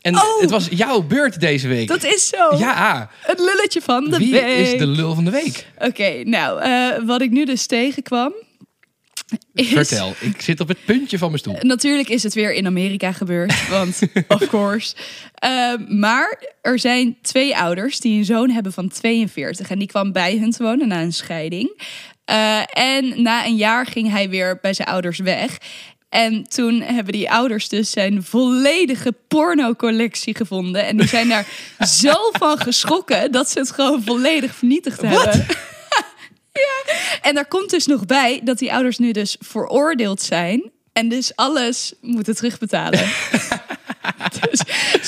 En 0.00 0.14
Oh! 0.14 0.40
het 0.40 0.50
was 0.50 0.68
jouw 0.70 1.02
beurt 1.02 1.40
deze 1.40 1.68
week. 1.68 1.88
Dat 1.88 2.04
is 2.04 2.28
zo. 2.28 2.56
Ja, 2.56 3.10
Het 3.20 3.38
lulletje 3.38 3.80
van 3.80 4.10
de 4.10 4.18
wie 4.18 4.32
week. 4.32 4.44
is 4.72 4.78
de 4.78 4.86
lul 4.86 5.14
van 5.14 5.24
de 5.24 5.30
week? 5.30 5.66
Oké, 5.78 6.22
nou, 6.24 6.60
eh, 6.62 6.88
wat 7.06 7.20
ik 7.20 7.30
nu 7.30 7.44
dus 7.44 7.66
tegenkwam. 7.66 8.32
Is, 9.54 9.68
Vertel, 9.68 10.14
ik 10.20 10.40
zit 10.40 10.60
op 10.60 10.68
het 10.68 10.84
puntje 10.84 11.18
van 11.18 11.28
mijn 11.28 11.38
stoel. 11.40 11.56
Natuurlijk 11.60 12.08
is 12.08 12.22
het 12.22 12.34
weer 12.34 12.52
in 12.52 12.66
Amerika 12.66 13.12
gebeurd, 13.12 13.68
want 13.70 13.98
of 14.28 14.46
course. 14.46 14.94
Eh, 15.34 15.72
maar 15.88 16.42
er 16.62 16.78
zijn 16.78 17.16
twee 17.22 17.56
ouders 17.56 18.00
die 18.00 18.18
een 18.18 18.24
zoon 18.24 18.50
hebben 18.50 18.72
van 18.72 18.88
42 18.88 19.70
en 19.70 19.78
die 19.78 19.88
kwam 19.88 20.12
bij 20.12 20.36
hun 20.38 20.50
te 20.50 20.62
wonen 20.62 20.88
na 20.88 21.00
een 21.02 21.12
scheiding. 21.12 21.82
Eh, 22.24 22.60
en 22.72 23.22
na 23.22 23.46
een 23.46 23.56
jaar 23.56 23.86
ging 23.86 24.10
hij 24.10 24.28
weer 24.28 24.58
bij 24.62 24.74
zijn 24.74 24.88
ouders 24.88 25.18
weg. 25.18 25.58
En 26.08 26.48
toen 26.48 26.80
hebben 26.80 27.12
die 27.12 27.30
ouders 27.30 27.68
dus 27.68 27.90
zijn 27.90 28.22
volledige 28.22 29.14
pornocollectie 29.28 30.36
gevonden. 30.36 30.86
En 30.86 30.96
die 30.96 31.08
zijn 31.08 31.28
daar 31.28 31.46
zo 32.02 32.14
van 32.32 32.58
geschrokken 32.58 33.32
dat 33.32 33.50
ze 33.50 33.58
het 33.58 33.70
gewoon 33.70 34.02
volledig 34.02 34.54
vernietigd 34.54 35.00
hebben. 35.00 35.46
ja. 36.52 36.94
En 37.22 37.34
daar 37.34 37.48
komt 37.48 37.70
dus 37.70 37.86
nog 37.86 38.06
bij 38.06 38.40
dat 38.44 38.58
die 38.58 38.72
ouders 38.72 38.98
nu 38.98 39.12
dus 39.12 39.36
veroordeeld 39.40 40.22
zijn. 40.22 40.70
En 40.92 41.08
dus 41.08 41.36
alles 41.36 41.92
moeten 42.00 42.34
terugbetalen. 42.34 43.00
dus 44.50 44.60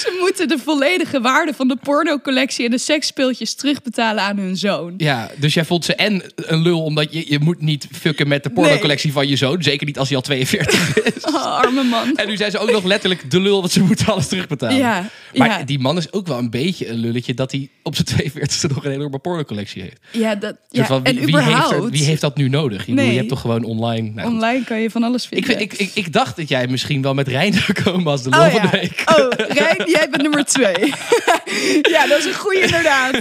ze 0.02 0.16
moeten 0.20 0.48
de 0.48 0.58
volledige 0.58 1.20
waarde 1.20 1.54
van 1.54 1.68
de 1.68 1.76
pornocollectie 1.82 2.64
en 2.64 2.70
de 2.70 2.78
seksspeeltjes 2.78 3.54
terugbetalen 3.54 4.22
aan 4.22 4.36
hun 4.36 4.56
zoon. 4.56 4.94
Ja, 4.96 5.30
dus 5.36 5.54
jij 5.54 5.64
vond 5.64 5.84
ze 5.84 5.94
en 5.94 6.22
een 6.36 6.62
lul 6.62 6.82
omdat 6.82 7.12
je, 7.12 7.24
je 7.30 7.38
moet 7.38 7.60
niet 7.60 7.88
fucken 7.92 8.28
met 8.28 8.42
de 8.42 8.50
pornocollectie 8.50 9.12
van 9.12 9.28
je 9.28 9.36
zoon. 9.36 9.62
Zeker 9.62 9.86
niet 9.86 9.98
als 9.98 10.08
hij 10.08 10.16
al 10.16 10.22
42 10.22 10.96
is. 11.14 11.24
Oh, 11.24 11.44
arme 11.44 11.82
man. 11.82 12.16
En 12.16 12.28
nu 12.28 12.36
zijn 12.36 12.50
ze 12.50 12.58
ook 12.58 12.70
nog 12.70 12.84
letterlijk 12.84 13.30
de 13.30 13.40
lul, 13.40 13.60
want 13.60 13.72
ze 13.72 13.82
moeten 13.82 14.06
alles 14.06 14.26
terugbetalen. 14.28 14.76
Ja, 14.76 15.08
Maar 15.34 15.48
ja. 15.48 15.62
die 15.64 15.78
man 15.78 15.96
is 15.96 16.12
ook 16.12 16.26
wel 16.26 16.38
een 16.38 16.50
beetje 16.50 16.88
een 16.88 16.98
lulletje 16.98 17.34
dat 17.34 17.52
hij 17.52 17.68
op 17.82 17.94
zijn 17.96 18.06
42e 18.32 18.74
nog 18.74 18.84
een 18.84 18.92
enorme 18.92 19.18
pornocollectie 19.18 19.82
heeft. 19.82 19.96
Ja, 20.12 20.34
dat, 20.34 20.56
ja. 20.70 20.86
van, 20.86 21.04
en 21.04 21.14
wie, 21.16 21.24
wie 21.24 21.36
heeft, 21.36 21.46
überhaupt, 21.48 21.72
er- 21.84 21.90
wie 21.90 22.04
heeft 22.04 22.20
dat 22.20 22.36
nu 22.36 22.48
nodig? 22.48 22.86
Je, 22.86 22.92
Nee. 22.92 23.10
je 23.10 23.16
hebt 23.16 23.28
toch 23.28 23.40
gewoon 23.40 23.64
online... 23.64 24.10
Nou, 24.10 24.28
online 24.28 24.64
kan 24.64 24.80
je 24.80 24.90
van 24.90 25.02
alles 25.02 25.26
vinden. 25.26 25.46
vind- 25.48 25.60
ik, 25.60 25.72
ik, 25.78 25.90
ik 25.94 26.12
dacht 26.12 26.36
dat 26.36 26.48
jij 26.48 26.66
misschien 26.66 27.02
wel 27.02 27.14
met 27.14 27.28
Rijn 27.28 27.52
zou 27.52 27.72
komen 27.84 28.06
als 28.12 28.22
de 28.22 28.30
lul 28.30 28.40
Oh 28.40 28.50
van 28.52 28.60
de 28.60 28.68
week. 28.70 29.02
Oh, 29.18 29.25
Rijn, 29.58 29.82
jij 29.90 30.08
bent 30.10 30.22
nummer 30.22 30.44
twee. 30.44 30.74
ja, 31.94 32.06
dat 32.06 32.18
is 32.18 32.24
een 32.24 32.34
goede 32.34 32.60
inderdaad. 32.60 33.18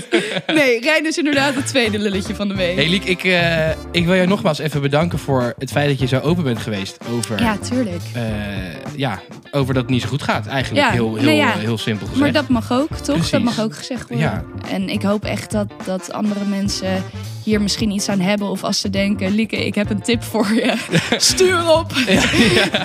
Nee, 0.47 0.79
Rijn 0.81 1.05
is 1.05 1.17
inderdaad 1.17 1.55
het 1.55 1.67
tweede 1.67 1.99
lulletje 1.99 2.35
van 2.35 2.47
de 2.47 2.55
week. 2.55 2.75
Hey 2.75 2.87
Liek, 2.89 3.03
ik, 3.03 3.23
eh, 3.23 3.69
ik 3.91 4.05
wil 4.05 4.15
jou 4.15 4.27
nogmaals 4.27 4.59
even 4.59 4.81
bedanken 4.81 5.19
voor 5.19 5.53
het 5.59 5.71
feit 5.71 5.89
dat 5.89 5.99
je 5.99 6.07
zo 6.07 6.19
open 6.19 6.43
bent 6.43 6.59
geweest 6.59 6.97
over, 7.11 7.41
Ja, 7.41 7.57
tuurlijk. 7.57 8.01
eh, 8.13 8.23
ja, 8.95 9.19
over 9.51 9.73
dat 9.73 9.83
het 9.83 9.91
niet 9.91 10.01
zo 10.01 10.07
goed 10.07 10.21
gaat. 10.23 10.47
Eigenlijk 10.47 10.85
Ja, 10.85 10.91
heel, 10.91 11.15
heel, 11.15 11.29
ja. 11.29 11.53
eh, 11.53 11.59
heel 11.59 11.77
simpel 11.77 12.05
gezegd. 12.07 12.21
Maar 12.23 12.31
dat 12.31 12.47
mag 12.49 12.71
ook, 12.71 12.89
toch? 12.95 13.15
Precies. 13.15 13.31
Dat 13.31 13.41
mag 13.41 13.59
ook 13.59 13.75
gezegd 13.75 14.09
worden. 14.09 14.25
Ja. 14.27 14.43
En 14.69 14.89
ik 14.89 15.01
hoop 15.01 15.25
echt 15.25 15.51
dat, 15.51 15.67
dat 15.85 16.11
andere 16.11 16.45
mensen 16.45 17.03
hier 17.45 17.61
misschien 17.61 17.91
iets 17.91 18.09
aan 18.09 18.19
hebben. 18.19 18.47
Of 18.49 18.63
als 18.63 18.79
ze 18.79 18.89
denken, 18.89 19.35
Lieke, 19.35 19.65
ik 19.65 19.75
heb 19.75 19.89
een 19.89 20.01
tip 20.01 20.23
voor 20.23 20.53
je. 20.53 20.73
Stuur 21.17 21.69
op. 21.71 21.91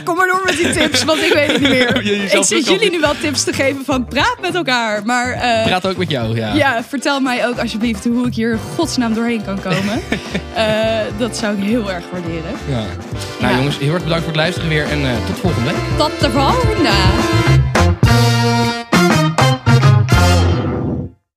Kom 0.04 0.16
maar 0.16 0.26
door 0.26 0.42
met 0.44 0.56
die 0.56 0.70
tips, 0.72 1.04
want 1.04 1.22
ik 1.22 1.32
weet 1.32 1.52
het 1.52 1.60
niet 1.60 1.70
meer. 1.70 2.04
Je- 2.06 2.22
ik 2.38 2.44
zit 2.44 2.66
jullie 2.66 2.90
nu 2.90 3.00
wel 3.00 3.14
tips 3.20 3.44
te 3.44 3.52
geven 3.52 3.84
van 3.84 4.04
praat 4.04 4.36
met 4.40 4.54
elkaar. 4.54 5.04
Maar 5.04 5.32
eh, 5.32 5.64
Praat 5.66 5.86
ook 5.86 5.96
met 5.96 6.10
jou, 6.10 6.36
ja. 6.36 6.54
ja, 6.54 6.82
vertel 6.88 7.20
mij 7.20 7.46
ook 7.46 7.58
alsjeblieft 7.58 8.04
hoe 8.04 8.26
ik 8.26 8.34
hier 8.34 8.58
godsnaam 8.76 9.14
doorheen 9.14 9.44
kan 9.44 9.60
komen. 9.60 10.00
Eh, 10.54 10.98
dat 11.18 11.36
zou 11.36 11.56
ik 11.58 11.64
heel 11.64 11.90
erg 11.92 12.04
waarderen. 12.12 12.52
Ja. 12.68 12.84
Nou 13.40 13.56
jongens, 13.56 13.78
heel 13.78 13.92
erg 13.94 14.02
bedankt 14.02 14.24
voor 14.24 14.32
het 14.32 14.40
luisteren 14.42 14.68
weer 14.68 14.84
en 14.88 15.00
eh, 15.04 15.26
tot 15.26 15.38
volgende 15.38 15.70
week. 15.70 15.80
Tot 15.98 16.20
de 16.20 16.30
volgende! 16.30 17.59